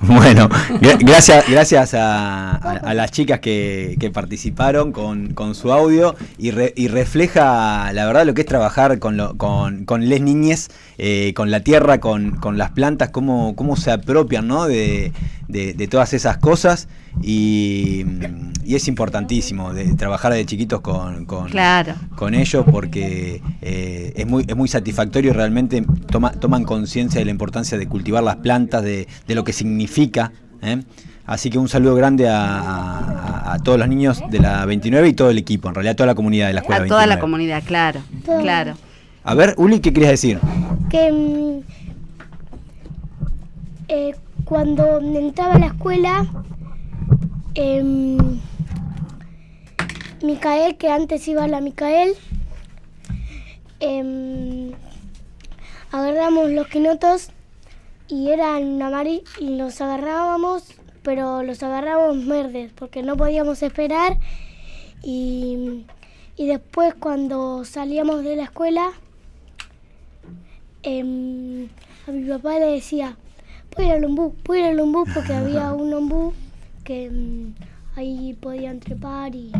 Bueno, 0.06 0.48
gra- 0.80 0.96
gracias, 1.00 1.44
gracias 1.48 1.92
a, 1.94 2.52
a- 2.52 2.76
a 2.76 2.94
las 2.94 3.10
chicas 3.10 3.40
que, 3.40 3.96
que 4.00 4.10
participaron 4.10 4.92
con, 4.92 5.34
con 5.34 5.54
su 5.54 5.72
audio 5.72 6.14
y, 6.38 6.52
re- 6.52 6.72
y 6.74 6.88
refleja 6.88 7.92
la 7.92 8.06
verdad 8.06 8.24
lo 8.24 8.32
que 8.32 8.40
es 8.40 8.46
trabajar 8.46 8.98
con, 8.98 9.16
lo- 9.18 9.36
con, 9.36 9.84
con 9.84 10.08
les 10.08 10.22
niñes, 10.22 10.70
eh, 10.96 11.34
con 11.34 11.50
la 11.50 11.60
tierra, 11.60 12.00
con, 12.00 12.32
con 12.36 12.56
las 12.56 12.70
plantas, 12.70 13.10
cómo, 13.10 13.54
cómo 13.56 13.76
se 13.76 13.90
apropian 13.90 14.48
¿no? 14.48 14.66
de, 14.66 15.12
de- 15.48 15.74
de 15.74 15.86
todas 15.88 16.14
esas 16.14 16.38
cosas 16.38 16.88
y, 17.22 18.04
y 18.64 18.74
es 18.74 18.88
importantísimo 18.88 19.72
de 19.72 19.94
trabajar 19.94 20.32
de 20.32 20.44
chiquitos 20.46 20.80
con, 20.80 21.24
con, 21.26 21.48
Claro. 21.48 21.94
con 22.16 22.34
ellos 22.34 22.64
porque 22.70 23.42
eh, 23.62 24.12
es, 24.16 24.26
muy, 24.26 24.44
es 24.46 24.56
muy 24.56 24.68
satisfactorio 24.68 25.30
y 25.30 25.34
realmente 25.34 25.82
toma- 26.10 26.32
toman 26.32 26.64
conciencia 26.64 27.18
de 27.18 27.24
la 27.24 27.30
importancia 27.30 27.76
de 27.78 27.86
cultivar 27.86 28.22
las 28.22 28.36
plantas, 28.36 28.82
de, 28.82 29.06
de 29.26 29.34
lo 29.34 29.44
que 29.44 29.52
significa. 29.52 30.32
¿eh? 30.62 30.82
Así 31.26 31.48
que 31.50 31.58
un 31.58 31.68
saludo 31.68 31.94
grande 31.94 32.28
a, 32.28 32.58
a- 32.58 33.52
a 33.54 33.58
todos 33.58 33.78
los 33.78 33.88
niños 33.88 34.22
de 34.30 34.38
la 34.40 34.64
29 34.66 35.08
y 35.08 35.12
todo 35.12 35.30
el 35.30 35.38
equipo, 35.38 35.68
en 35.68 35.74
realidad 35.74 35.96
toda 35.96 36.06
la 36.08 36.14
comunidad 36.14 36.46
de 36.48 36.54
la 36.54 36.60
escuela 36.60 36.84
A 36.84 36.86
toda 36.86 37.00
la 37.06 37.16
29. 37.16 37.20
comunidad, 37.20 37.62
claro, 37.66 38.00
Todo. 38.24 38.40
claro. 38.40 38.74
A 39.24 39.34
ver, 39.34 39.54
Uli, 39.58 39.80
¿qué 39.80 39.92
querías 39.92 40.12
decir? 40.12 40.38
que 40.88 41.12
mm, 41.12 41.60
eh, 43.88 44.12
cuando 44.44 44.98
entraba 45.00 45.54
a 45.54 45.58
la 45.58 45.66
escuela, 45.66 46.26
em, 47.60 48.16
Micael, 50.22 50.78
que 50.78 50.88
antes 50.88 51.28
iba 51.28 51.46
la 51.46 51.60
Micael, 51.60 52.14
em, 53.80 54.72
agarramos 55.92 56.50
los 56.50 56.68
quinotos 56.68 57.28
y 58.08 58.30
eran 58.30 58.80
amarillos 58.80 59.30
y 59.38 59.56
los 59.58 59.78
agarrábamos, 59.82 60.74
pero 61.02 61.42
los 61.42 61.62
agarrábamos 61.62 62.26
verdes 62.26 62.72
porque 62.74 63.02
no 63.02 63.16
podíamos 63.18 63.62
esperar. 63.62 64.16
Y, 65.02 65.84
y 66.36 66.46
después 66.46 66.94
cuando 66.94 67.66
salíamos 67.66 68.24
de 68.24 68.36
la 68.36 68.44
escuela 68.44 68.90
em, 70.82 71.68
a 72.08 72.10
mi 72.10 72.26
papá 72.26 72.58
le 72.58 72.66
decía, 72.72 73.18
a 73.76 73.82
ir 73.82 73.92
al 73.92 74.04
ombú, 74.06 74.34
a 74.48 74.56
ir 74.56 74.64
al 74.64 74.80
ombú 74.80 75.04
porque 75.12 75.34
había 75.34 75.72
un 75.74 75.92
ombú 75.92 76.32
que 76.90 77.04
em, 77.04 77.52
ahí 77.94 78.36
podían 78.40 78.80
trepar 78.80 79.32
y... 79.36 79.52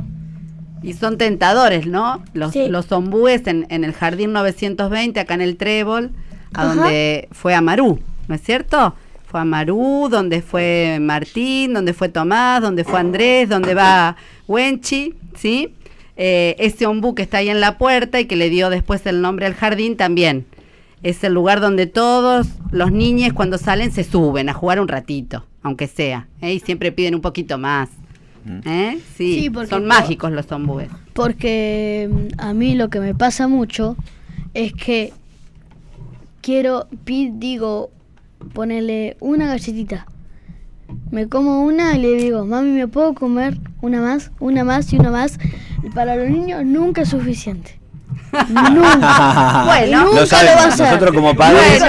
Y 0.82 0.94
son 0.94 1.16
tentadores, 1.16 1.86
¿no? 1.86 2.24
Los, 2.32 2.52
Sí. 2.52 2.66
los 2.68 2.90
ombúes 2.90 3.46
en, 3.46 3.66
en 3.68 3.84
el 3.84 3.92
Jardín 3.92 4.32
920, 4.32 5.20
acá 5.20 5.34
en 5.34 5.40
el 5.42 5.56
Trébol, 5.56 6.10
a 6.54 6.62
Ajá. 6.62 6.74
donde 6.74 7.28
fue 7.30 7.54
Amarú, 7.54 8.00
¿no 8.26 8.34
es 8.34 8.40
cierto? 8.42 8.94
Fue 9.26 9.38
Amarú, 9.38 10.08
donde 10.10 10.42
fue 10.42 10.98
Martín, 11.00 11.72
donde 11.74 11.92
fue 11.94 12.08
Tomás, 12.08 12.62
donde 12.62 12.82
fue 12.82 12.98
Andrés, 12.98 13.48
donde 13.48 13.74
va 13.74 14.16
Wenchi, 14.48 15.14
¿sí? 15.36 15.72
Eh, 16.16 16.56
ese 16.58 16.86
ombú 16.86 17.14
que 17.14 17.22
está 17.22 17.38
ahí 17.38 17.48
en 17.48 17.60
la 17.60 17.78
puerta 17.78 18.18
y 18.18 18.24
que 18.24 18.34
le 18.34 18.50
dio 18.50 18.70
después 18.70 19.06
el 19.06 19.20
nombre 19.22 19.46
al 19.46 19.54
jardín 19.54 19.96
también. 19.96 20.46
Es 21.04 21.22
el 21.22 21.32
lugar 21.34 21.60
donde 21.60 21.86
todos 21.86 22.48
los 22.72 22.90
niños 22.90 23.32
cuando 23.34 23.56
salen 23.56 23.92
se 23.92 24.02
suben 24.02 24.48
a 24.48 24.52
jugar 24.52 24.80
un 24.80 24.88
ratito, 24.88 25.46
aunque 25.62 25.86
sea, 25.86 26.28
¿eh? 26.40 26.54
y 26.54 26.60
siempre 26.60 26.92
piden 26.92 27.14
un 27.14 27.20
poquito 27.20 27.58
más. 27.58 27.90
¿eh? 28.64 28.98
Sí, 29.16 29.40
Sí, 29.40 29.50
porque 29.50 29.70
son 29.70 29.86
mágicos 29.86 30.32
los 30.32 30.50
ombúes. 30.52 30.88
Porque 31.12 32.08
mm, 32.10 32.40
a 32.40 32.54
mí 32.54 32.74
lo 32.74 32.88
que 32.90 33.00
me 33.00 33.14
pasa 33.14 33.48
mucho 33.48 33.96
es 34.54 34.72
que 34.72 35.12
quiero, 36.40 36.88
digo, 37.04 37.90
ponerle 38.52 39.16
una 39.20 39.46
galletita. 39.46 40.06
Me 41.10 41.28
como 41.28 41.62
una 41.62 41.96
y 41.96 42.00
le 42.00 42.14
digo, 42.14 42.44
mami, 42.46 42.70
¿me 42.70 42.88
puedo 42.88 43.14
comer 43.14 43.58
una 43.80 44.00
más, 44.00 44.32
una 44.40 44.64
más 44.64 44.92
y 44.92 44.98
una 44.98 45.10
más? 45.10 45.38
Y 45.84 45.90
para 45.90 46.16
los 46.16 46.28
niños 46.28 46.64
nunca 46.64 47.02
es 47.02 47.10
suficiente. 47.10 47.79
nunca. 48.48 49.62
Bueno. 49.66 50.12
Lo 50.14 50.26
saben, 50.26 50.50
lo 50.56 50.84
nosotros 50.84 51.14
como 51.14 51.34
padres, 51.34 51.82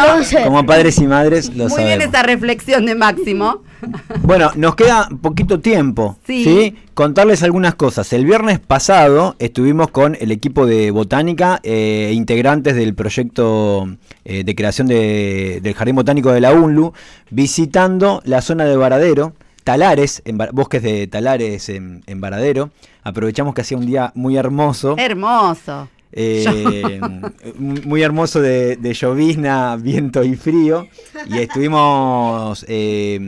como 0.43 0.65
padres 0.65 0.97
y 0.99 1.07
madres 1.07 1.55
lo 1.55 1.67
Muy 1.69 1.83
bien 1.83 2.01
esa 2.01 2.23
reflexión 2.23 2.85
de 2.85 2.95
Máximo. 2.95 3.61
Bueno, 4.21 4.51
nos 4.55 4.75
queda 4.75 5.09
poquito 5.23 5.59
tiempo. 5.59 6.15
Sí. 6.27 6.43
Sí. 6.43 6.75
Contarles 6.93 7.41
algunas 7.41 7.73
cosas. 7.73 8.13
El 8.13 8.25
viernes 8.25 8.59
pasado 8.59 9.35
estuvimos 9.39 9.87
con 9.89 10.15
el 10.19 10.31
equipo 10.31 10.67
de 10.67 10.91
botánica 10.91 11.59
e 11.63 12.11
integrantes 12.13 12.75
del 12.75 12.93
proyecto 12.93 13.89
eh, 14.23 14.43
de 14.43 14.55
creación 14.55 14.85
de- 14.85 15.61
del 15.63 15.73
Jardín 15.73 15.95
Botánico 15.95 16.31
de 16.31 16.41
la 16.41 16.53
UNLU, 16.53 16.93
visitando 17.31 18.21
la 18.23 18.41
zona 18.41 18.65
de 18.65 18.75
Varadero, 18.77 19.33
Talares, 19.63 20.21
en, 20.25 20.37
bosques 20.51 20.83
de 20.83 21.07
Talares 21.07 21.67
en, 21.69 22.03
en 22.05 22.21
Varadero. 22.21 22.69
Aprovechamos 23.03 23.55
que 23.55 23.61
hacía 23.61 23.77
un 23.79 23.87
día 23.87 24.11
muy 24.13 24.37
hermoso. 24.37 24.95
Hermoso. 24.99 25.87
Eh, 26.13 26.99
muy 27.57 28.01
hermoso 28.01 28.41
de, 28.41 28.75
de 28.75 28.93
llovizna, 28.93 29.75
viento 29.77 30.23
y 30.23 30.35
frío. 30.35 30.87
Y 31.27 31.39
estuvimos 31.39 32.65
eh, 32.67 33.19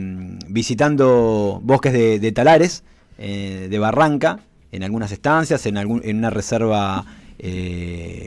visitando 0.48 1.60
bosques 1.62 1.92
de, 1.92 2.32
talares, 2.32 2.84
eh, 3.18 3.68
de 3.70 3.78
Barranca, 3.78 4.40
en 4.72 4.82
algunas 4.82 5.12
estancias, 5.12 5.64
en, 5.66 5.76
una 5.78 6.30
reserva 6.30 7.04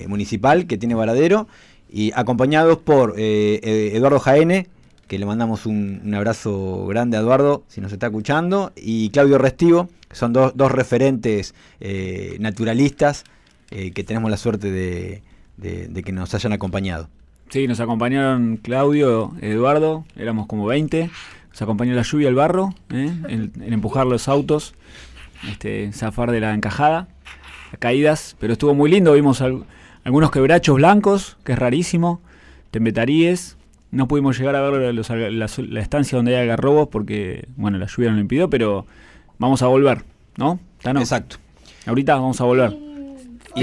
municipal 0.07 0.67
que 0.67 0.77
tiene 0.77 0.93
Varadero, 0.93 1.47
y 1.89 2.11
acompañados 2.13 2.77
por 2.77 3.15
Eduardo 3.17 4.19
Jaene, 4.19 4.67
que 5.07 5.17
le 5.17 5.25
mandamos 5.25 5.65
un, 5.65 6.13
abrazo 6.13 6.85
grande 6.85 7.17
a 7.17 7.21
Eduardo, 7.21 7.63
si 7.67 7.81
nos 7.81 7.91
está 7.91 8.07
escuchando, 8.07 8.73
y 8.75 9.09
Claudio 9.09 9.37
Restivo, 9.37 9.89
que 10.07 10.15
son 10.15 10.33
dos, 10.33 10.71
referentes 10.71 11.55
naturalistas 12.39 13.23
eh, 13.72 13.91
que 13.91 14.03
tenemos 14.03 14.30
la 14.32 14.38
suerte 14.38 14.72
de, 14.72 15.22
de- 15.57 15.88
de 15.88 16.03
que 16.03 16.11
nos 16.11 16.34
hayan 16.34 16.53
acompañado. 16.53 17.09
Sí, 17.49 17.68
nos 17.68 17.80
acompañaron 17.80 18.57
Claudio, 18.57 19.34
Eduardo, 19.41 20.05
éramos 20.18 20.47
como 20.47 20.65
20. 20.65 21.09
Nos 21.51 21.61
acompañó 21.61 21.93
la 21.95 22.01
lluvia, 22.03 22.28
el 22.30 22.36
barro, 22.36 22.74
¿eh? 22.91 23.11
en, 23.30 23.51
en 23.61 23.74
empujar 23.74 24.05
los 24.05 24.28
autos, 24.28 24.76
este, 25.49 25.91
zafar 25.93 26.30
de 26.32 26.39
la 26.41 26.53
encajada, 26.53 27.07
caídas, 27.80 28.36
pero 28.39 28.53
estuvo 28.53 28.74
muy 28.76 28.91
lindo. 28.91 29.13
Vimos 29.13 29.41
al- 29.41 29.63
algunos 30.03 30.30
quebrachos 30.32 30.76
blancos, 30.76 31.38
que 31.43 31.53
es 31.53 31.59
rarísimo, 31.59 32.22
tembetaríes. 32.72 33.57
No 33.91 34.07
pudimos 34.07 34.38
llegar 34.38 34.55
a 34.55 34.61
ver 34.70 34.93
los- 34.93 35.09
la, 35.09 35.47
la 35.57 35.82
estancia 35.82 36.18
donde 36.18 36.36
hay 36.36 36.41
algarrobos 36.43 36.89
porque, 36.89 37.47
bueno, 37.55 37.78
la 37.78 37.88
lluvia 37.88 38.09
nos 38.09 38.18
lo 38.18 38.22
impidió, 38.22 38.49
pero 38.49 38.86
vamos 39.39 39.61
a 39.61 39.68
volver, 39.68 40.03
¿no? 40.38 40.59
Tano? 40.82 40.99
Exacto. 40.99 41.38
Ahorita 41.86 42.15
vamos 42.15 42.41
a 42.41 42.43
volver. 42.43 42.76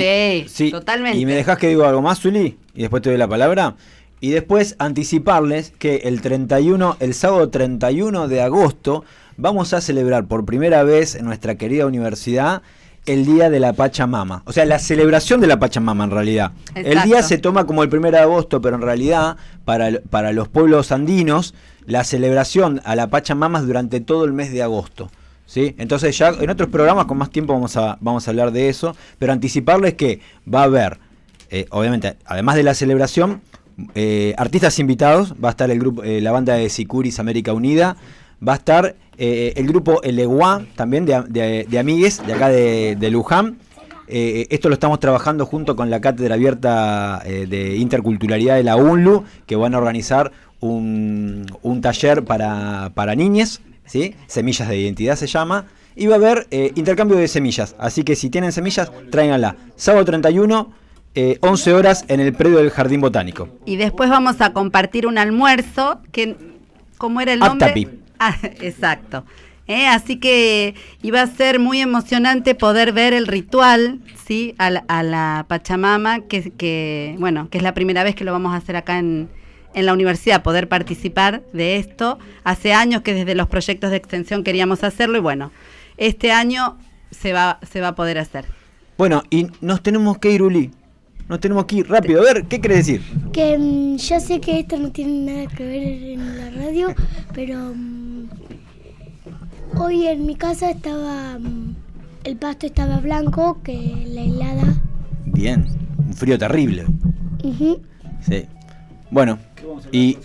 Sí, 0.01 0.45
Sí, 0.49 0.71
totalmente. 0.71 1.19
Y 1.19 1.27
me 1.27 1.35
dejas 1.35 1.59
que 1.59 1.69
digo 1.69 1.85
algo 1.85 2.03
más, 2.03 2.21
Zuli, 2.21 2.59
y 2.75 2.81
después 2.83 3.03
te 3.03 3.11
doy 3.11 3.19
la 3.19 3.29
palabra. 3.29 3.75
Y 4.21 4.31
después 4.31 4.77
anticiparles 4.79 5.73
que 5.79 5.97
el 6.05 6.21
31, 6.23 6.97
el 7.01 7.15
sábado 7.15 7.51
31 7.51 8.27
de 8.29 8.41
agosto, 8.43 9.05
vamos 9.37 9.75
a 9.75 9.81
celebrar 9.81 10.27
por 10.27 10.45
primera 10.47 10.83
vez 10.83 11.15
en 11.15 11.25
nuestra 11.27 11.57
querida 11.57 11.85
universidad 11.87 12.63
el 13.07 13.27
Día 13.27 13.51
de 13.51 13.61
la 13.61 13.75
Pachamama. 13.75 14.43
O 14.47 14.53
sea, 14.55 14.65
la 14.65 14.79
celebración 14.79 15.43
de 15.43 15.47
la 15.47 15.59
Pachamama 15.59 16.05
en 16.05 16.11
realidad. 16.11 16.53
El 16.75 16.87
Exacto. 16.87 17.09
día 17.09 17.23
se 17.23 17.37
toma 17.37 17.67
como 17.67 17.83
el 17.83 17.95
1 17.95 18.11
de 18.13 18.19
agosto, 18.19 18.63
pero 18.63 18.77
en 18.77 18.83
realidad 18.83 19.37
para, 19.67 19.89
el- 19.89 20.01
para 20.01 20.33
los 20.33 20.49
pueblos 20.49 20.91
andinos, 20.91 21.53
la 21.85 22.03
celebración 22.05 22.81
a 22.85 22.97
la 22.97 23.09
Pachamama 23.09 23.59
es 23.59 23.67
durante 23.67 24.01
todo 24.01 24.25
el 24.25 24.33
mes 24.33 24.53
de 24.53 24.63
agosto. 24.63 25.11
¿Sí? 25.47 25.75
Entonces 25.79 26.17
ya 26.17 26.29
en 26.29 26.51
otros 26.51 26.69
programas 26.69 27.07
con 27.07 27.19
más 27.19 27.31
tiempo 27.31 27.53
vamos 27.53 27.77
a, 27.77 27.99
vamos 28.01 28.27
a 28.27 28.31
hablar 28.31 28.53
de 28.53 28.69
eso, 28.69 28.97
pero 29.19 29.33
anticiparles 29.33 29.95
que 29.95 30.21
va 30.53 30.61
a 30.61 30.65
haber, 30.65 30.99
eh, 31.51 31.67
obviamente, 31.71 32.17
además 32.25 32.57
de 32.57 32.63
la 32.63 32.75
celebración, 32.75 33.43
eh, 33.95 34.35
artistas 34.37 34.79
invitados, 34.79 35.35
va 35.43 35.49
a 35.49 35.51
estar 35.51 35.71
el 35.71 35.79
grupo, 35.79 36.05
eh, 36.05 36.21
la 36.21 36.33
banda 36.33 36.55
de 36.55 36.69
Sicuris 36.69 37.19
América 37.19 37.53
Unida, 37.53 37.97
va 38.47 38.53
a 38.53 38.57
estar 38.57 38.97
eh, 39.19 39.53
el 39.57 39.67
grupo 39.67 40.03
Eleguá, 40.03 40.65
también 40.77 41.07
de, 41.07 41.67
de, 41.69 41.79
amigues, 41.79 42.25
de 42.25 42.33
acá 42.33 42.49
de, 42.49 42.97
de 42.97 43.11
Luján. 43.11 43.59
Eh, 44.07 44.47
esto 44.51 44.69
lo 44.69 44.75
estamos 44.75 45.01
trabajando 45.01 45.47
junto 45.47 45.77
con 45.77 45.89
la 45.89 46.01
Cátedra 46.01 46.35
Abierta 46.35 47.23
de 47.25 47.77
Interculturalidad 47.77 48.57
de 48.57 48.63
la 48.63 48.77
UNLU, 48.77 49.25
que 49.47 49.57
van 49.57 49.75
a 49.75 49.79
organizar 49.79 50.31
un, 50.61 51.47
un 51.63 51.81
taller 51.81 52.25
para, 52.25 52.91
para 52.95 53.15
niñes, 53.15 53.61
¿sí? 53.87 54.15
Semillas 54.27 54.69
de 54.69 54.79
Identidad 54.79 55.17
se 55.17 55.27
llama. 55.27 55.67
Y 55.97 56.07
va 56.07 56.15
a 56.15 56.19
haber 56.19 56.49
eh, 56.51 56.73
intercambio 56.75 57.17
de 57.17 57.29
semillas, 57.29 57.77
así 57.79 58.03
que 58.03 58.17
si 58.17 58.29
tienen 58.29 58.51
semillas, 58.51 58.91
tráiganla. 59.11 59.57
Sábado 59.77 60.05
31, 60.05 60.73
eh, 61.15 61.39
11 61.41 61.73
horas 61.73 62.05
en 62.09 62.19
el 62.19 62.33
predio 62.33 62.59
del 62.59 62.71
Jardín 62.71 63.01
Botánico. 63.01 63.49
Y 63.65 63.77
después 63.77 64.11
vamos 64.11 64.41
a 64.41 64.53
compartir 64.53 65.07
un 65.07 65.19
almuerzo 65.19 66.01
que, 66.11 66.37
¿cómo 66.99 67.21
era 67.21 67.33
el 67.33 67.39
nombre? 67.39 67.69
Aptapi. 67.69 67.89
Ah, 68.19 68.37
exacto. 68.61 69.25
Eh, 69.69 69.87
Así 69.87 70.17
que 70.17 70.75
iba 71.01 71.23
a 71.23 71.27
ser 71.29 71.61
muy 71.61 71.81
emocionante 71.81 72.55
poder 72.57 72.93
ver 72.93 73.15
el 73.15 73.29
ritual, 73.29 74.01
¿sí? 74.27 74.55
A 74.59 74.71
la, 74.71 74.85
a 74.89 75.03
la 75.05 75.47
Pachamama, 75.49 76.21
que, 76.21 76.51
que, 76.51 77.15
bueno, 77.19 77.49
que 77.51 77.59
es 77.59 77.65
la 77.65 77.73
primera 77.73 78.03
vez 78.03 78.17
que 78.17 78.25
lo 78.25 78.33
vamos 78.33 78.53
a 78.53 78.57
hacer 78.57 78.75
acá 78.75 78.99
en, 78.99 79.29
en 79.75 79.87
la 79.87 79.93
universidad, 79.93 80.43
poder 80.43 80.69
participar 80.69 81.43
de 81.53 81.77
esto. 81.77 82.19
Hace 82.45 82.73
años 82.73 83.03
que 83.03 83.15
desde 83.15 83.35
los 83.35 83.49
proyectos 83.49 83.91
de 83.91 83.97
extensión 83.97 84.45
queríamos 84.45 84.85
hacerlo 84.85 85.19
y 85.19 85.21
bueno, 85.21 85.51
este 85.97 86.33
año 86.33 86.79
se 87.11 87.33
va, 87.33 87.59
se 87.71 87.81
va 87.81 87.89
a 87.89 87.95
poder 87.95 88.19
hacer. 88.19 88.47
Bueno, 88.97 89.23
y 89.31 89.49
nos 89.61 89.83
tenemos 89.83 90.19
que 90.19 90.31
ir, 90.31 90.43
Uli. 90.43 90.71
Nos 91.29 91.41
tenemos 91.41 91.65
que 91.65 91.77
ir 91.77 91.89
rápido. 91.89 92.21
A 92.21 92.25
ver, 92.25 92.45
¿qué 92.45 92.61
querés 92.61 92.87
decir? 92.87 93.03
Que 93.33 93.59
mm, 93.59 93.97
ya 93.97 94.21
sé 94.21 94.41
que 94.41 94.61
esto 94.61 94.79
no 94.79 94.91
tiene 94.93 95.33
nada 95.33 95.47
que 95.55 95.65
ver 95.65 95.83
en 95.83 96.39
la 96.39 96.51
radio, 96.51 96.95
pero 97.35 97.73
mm, 97.75 98.29
hoy 99.79 100.07
en 100.07 100.27
mi 100.27 100.37
casa 100.37 100.71
estaba. 100.71 101.39
mm, 101.39 101.75
el 102.25 102.37
pasto 102.37 102.67
estaba 102.67 102.99
blanco, 103.01 103.61
que 103.63 104.05
la 104.07 104.23
helada. 104.23 104.75
Bien, 105.27 105.67
un 105.99 106.15
frío 106.15 106.39
terrible. 106.39 106.87
Sí. 108.23 108.47
Bueno, 109.11 109.39
y, 109.93 110.19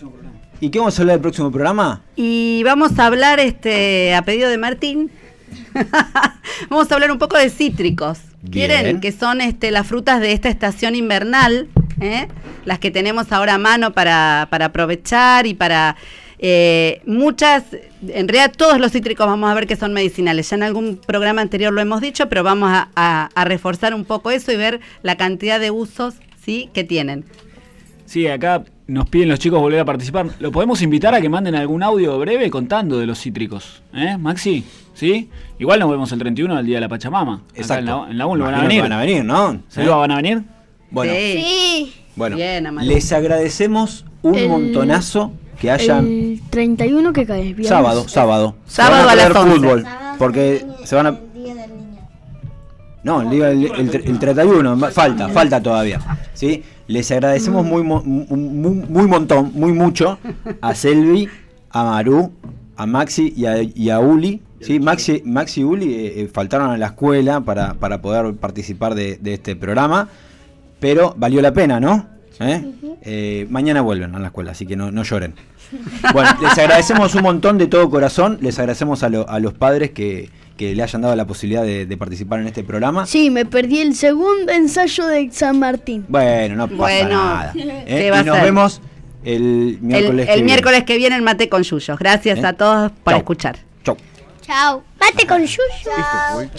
¿y 0.60 0.70
qué 0.70 0.80
vamos 0.80 0.98
a 0.98 1.02
hablar 1.02 1.16
del 1.16 1.22
próximo 1.22 1.52
programa? 1.52 2.02
Y 2.16 2.62
vamos 2.64 2.98
a 3.00 3.06
hablar, 3.06 3.40
este, 3.40 4.14
a 4.16 4.22
pedido 4.24 4.50
de 4.50 4.58
Martín, 4.58 5.12
vamos 6.70 6.92
a 6.92 6.96
hablar 6.96 7.12
un 7.12 7.18
poco 7.20 7.38
de 7.38 7.50
cítricos. 7.50 8.20
Bien. 8.42 8.70
¿Quieren? 8.70 9.00
Que 9.02 9.12
son 9.12 9.42
este, 9.42 9.72
las 9.72 9.86
frutas 9.88 10.22
de 10.22 10.32
esta 10.32 10.50
estación 10.50 10.96
invernal, 10.96 11.68
¿eh? 12.00 12.28
las 12.66 12.80
que 12.80 12.92
tenemos 12.92 13.32
ahora 13.32 13.56
a 13.56 13.58
mano 13.58 13.92
para, 13.94 14.48
para 14.50 14.66
aprovechar 14.66 15.46
y 15.46 15.54
para... 15.54 15.98
eh, 16.38 17.02
muchas, 17.06 17.64
en 18.08 18.28
realidad 18.30 18.54
todos 18.56 18.80
los 18.80 18.94
cítricos 18.94 19.28
vamos 19.28 19.50
a 19.52 19.54
ver 19.54 19.68
que 19.68 19.76
son 19.76 19.92
medicinales. 19.94 20.50
Ya 20.50 20.56
en 20.56 20.64
algún 20.64 20.98
programa 21.06 21.42
anterior 21.42 21.74
lo 21.74 21.82
hemos 21.82 22.00
dicho, 22.00 22.30
pero 22.30 22.44
vamos 22.44 22.70
a, 22.72 22.90
a- 22.96 23.30
a 23.36 23.46
reforzar 23.46 23.94
un 23.94 24.06
poco 24.06 24.32
eso 24.32 24.52
y 24.54 24.56
ver 24.56 24.80
la 25.04 25.18
cantidad 25.18 25.60
de 25.60 25.72
usos 25.72 26.16
¿sí? 26.42 26.70
que 26.74 26.86
tienen. 26.86 27.26
Sí, 28.06 28.26
acá 28.28 28.64
nos 28.90 29.08
piden 29.10 29.30
los 29.30 29.40
chicos 29.40 29.60
volver 29.60 29.80
a 29.80 29.86
participar. 29.86 30.28
¿Lo 30.40 30.52
podemos 30.52 30.82
invitar 30.82 31.14
a 31.16 31.22
que 31.22 31.30
manden 31.30 31.56
algún 31.56 31.84
audio 31.84 32.18
breve 32.20 32.50
contando 32.50 32.98
de 33.00 33.06
los 33.06 33.20
cítricos? 33.22 33.82
¿Eh, 33.94 34.18
Maxi? 34.18 34.64
¿Sí? 34.94 35.30
Igual 35.60 35.80
nos 35.80 35.90
vemos 35.90 36.12
el 36.12 36.20
31 36.20 36.58
del 36.58 36.66
Día 36.66 36.76
de 36.78 36.82
la 36.82 36.90
Pachamama. 36.90 37.36
Acá 37.36 37.44
Exacto. 37.56 37.80
En 37.82 37.86
la, 38.06 38.12
en 38.12 38.18
la 38.18 38.26
UNLU 38.26 38.44
van 38.44 38.54
a 38.56 38.62
venir. 38.64 38.82
van 38.82 38.92
a 38.92 39.00
venir, 39.00 39.24
¿no? 39.24 39.62
¿Selva 39.70 39.96
¿Eh? 39.96 40.00
van 40.00 40.12
a 40.12 40.16
venir? 40.18 40.44
Bueno, 40.92 41.14
Sí. 41.14 41.94
bueno 42.16 42.36
Bien, 42.36 42.68
les 42.82 43.12
agradecemos 43.14 44.06
un 44.24 44.36
El- 44.36 44.50
montonazo 44.50 45.32
que 45.62 45.72
hayan... 45.72 46.06
El 46.08 46.42
31 46.50 47.14
que 47.14 47.26
cae, 47.26 47.44
viernes. 47.44 47.68
Sábado, 47.68 48.08
sábado. 48.08 48.56
Sábado 48.66 48.96
Se 48.98 49.06
van 49.06 49.12
a 49.12 49.16
las 49.16 49.26
perder 49.28 49.42
11. 49.44 49.56
fútbol, 49.60 49.86
porque 50.18 50.66
se 50.84 50.96
van 50.96 51.08
a... 51.08 51.20
No, 53.04 53.22
el, 53.22 53.30
día- 53.30 53.52
el, 53.52 53.66
el- 53.66 53.96
el 54.06 54.20
31, 54.20 54.76
ma- 54.76 54.90
falta, 54.92 55.30
falta 55.30 55.62
todavía. 55.64 56.00
¿sí? 56.34 56.62
Les 56.90 57.10
agradecemos 57.12 57.66
muy, 57.66 57.84
mo- 57.84 58.04
mu- 58.04 58.26
muy, 58.36 58.76
muy 58.90 59.08
montón, 59.08 59.52
muy 59.54 59.72
mucho 59.74 60.18
a 60.62 60.74
Selvi, 60.84 61.28
a 61.70 61.84
Maru, 61.84 62.32
a 62.76 62.86
Maxi 62.86 63.34
y 63.38 63.46
a, 63.46 63.62
y 63.62 63.90
a 63.90 64.00
Uli. 64.00 64.42
¿sí? 64.60 64.80
Maxi, 64.80 65.22
Maxi 65.24 65.62
y 65.62 65.64
Uli 65.64 65.94
eh, 65.94 66.22
eh, 66.22 66.28
faltaron 66.34 66.72
a 66.72 66.78
la 66.78 66.88
escuela 66.88 67.42
para, 67.42 67.76
para 67.76 68.02
poder 68.02 68.34
participar 68.36 68.96
de, 68.96 69.18
de 69.22 69.36
este 69.36 69.56
programa, 69.56 70.10
pero 70.80 71.14
valió 71.18 71.42
la 71.42 71.54
pena, 71.54 71.80
¿no? 71.80 72.08
¿Eh? 72.40 72.66
Eh, 73.04 73.48
mañana 73.50 73.82
vuelven 73.82 74.16
a 74.16 74.20
la 74.20 74.28
escuela, 74.28 74.52
así 74.52 74.66
que 74.66 74.76
no, 74.76 74.92
no 74.92 75.04
lloren. 75.04 75.34
Bueno, 76.13 76.30
les 76.41 76.57
agradecemos 76.57 77.13
un 77.15 77.24
montón 77.24 77.57
de 77.57 77.67
todo 77.67 77.89
corazón, 77.89 78.38
les 78.41 78.57
agradecemos 78.59 79.03
a, 79.03 79.09
lo- 79.09 79.30
a 79.30 79.39
los 79.39 79.53
padres 79.53 79.91
que, 79.91 80.30
que 80.57 80.74
le 80.76 80.84
hayan 80.84 81.01
dado 81.01 81.15
la 81.15 81.26
posibilidad 81.28 81.63
de, 81.63 81.86
de 81.86 81.97
participar 81.97 82.39
en 82.39 82.47
este 82.47 82.63
programa. 82.63 83.05
Sí, 83.05 83.30
me 83.30 83.45
perdí 83.45 83.80
el 83.80 83.95
segundo 83.95 84.51
ensayo 84.51 85.05
de 85.07 85.30
San 85.32 85.59
Martín. 85.59 86.05
Bueno, 86.07 86.55
no 86.55 86.67
pasa 86.67 86.76
Bueno, 86.78 87.09
nada. 87.09 87.51
¿qué 87.53 87.84
¿eh? 88.07 88.11
Y 88.22 88.26
nos 88.26 88.41
vemos 88.41 88.82
el 89.24 89.78
miércoles. 89.82 90.22
El, 90.22 90.26
que 90.28 90.34
el 90.34 90.39
viene. 90.39 90.45
miércoles 90.45 90.84
que 90.86 90.97
viene 90.97 91.15
en 91.17 91.24
Mate 91.24 91.49
con 91.49 91.63
Yuyos. 91.63 91.99
Gracias 91.99 92.39
¿Eh? 92.39 92.45
a 92.47 92.53
todos 92.53 92.91
por 93.03 93.13
Chau. 93.13 93.20
escuchar. 93.20 93.57
Chao. 94.50 94.84
Mate 95.00 95.28
con 95.28 95.45
yuyo. 95.45 95.62
Esto 95.76 96.18
fue 96.34 96.50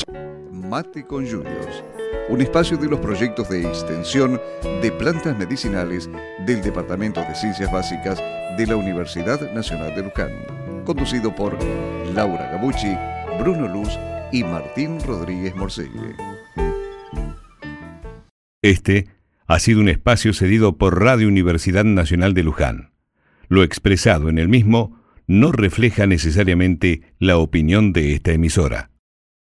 Mate 0.53 1.05
con 1.05 1.28
Juniors, 1.28 1.82
un 2.28 2.41
espacio 2.41 2.76
de 2.76 2.86
los 2.86 3.01
proyectos 3.01 3.49
de 3.49 3.66
extensión 3.66 4.41
de 4.80 4.93
plantas 4.93 5.36
medicinales 5.36 6.09
del 6.47 6.62
Departamento 6.62 7.20
de 7.20 7.34
Ciencias 7.34 7.72
Básicas 7.72 8.22
de 8.57 8.64
la 8.68 8.76
Universidad 8.76 9.41
Nacional 9.53 9.93
de 9.97 10.05
Luján, 10.05 10.84
conducido 10.84 11.34
por 11.34 11.59
Laura 12.14 12.53
Gabucci, 12.53 12.97
Bruno 13.41 13.66
Luz 13.66 13.99
y 14.30 14.45
Martín 14.45 15.01
Rodríguez 15.05 15.57
Morcelle. 15.57 16.14
Este 18.62 19.09
ha 19.49 19.59
sido 19.59 19.80
un 19.80 19.88
espacio 19.88 20.32
cedido 20.32 20.78
por 20.78 21.03
Radio 21.03 21.26
Universidad 21.26 21.82
Nacional 21.82 22.34
de 22.34 22.45
Luján. 22.45 22.93
Lo 23.49 23.64
expresado 23.64 24.28
en 24.28 24.38
el 24.38 24.49
mismo 24.49 24.99
no 25.31 25.53
refleja 25.53 26.09
necesariamente 26.09 27.03
la 27.20 27.39
opinión 27.39 27.93
de 27.93 28.14
esta 28.14 28.33
emisora. 28.33 28.89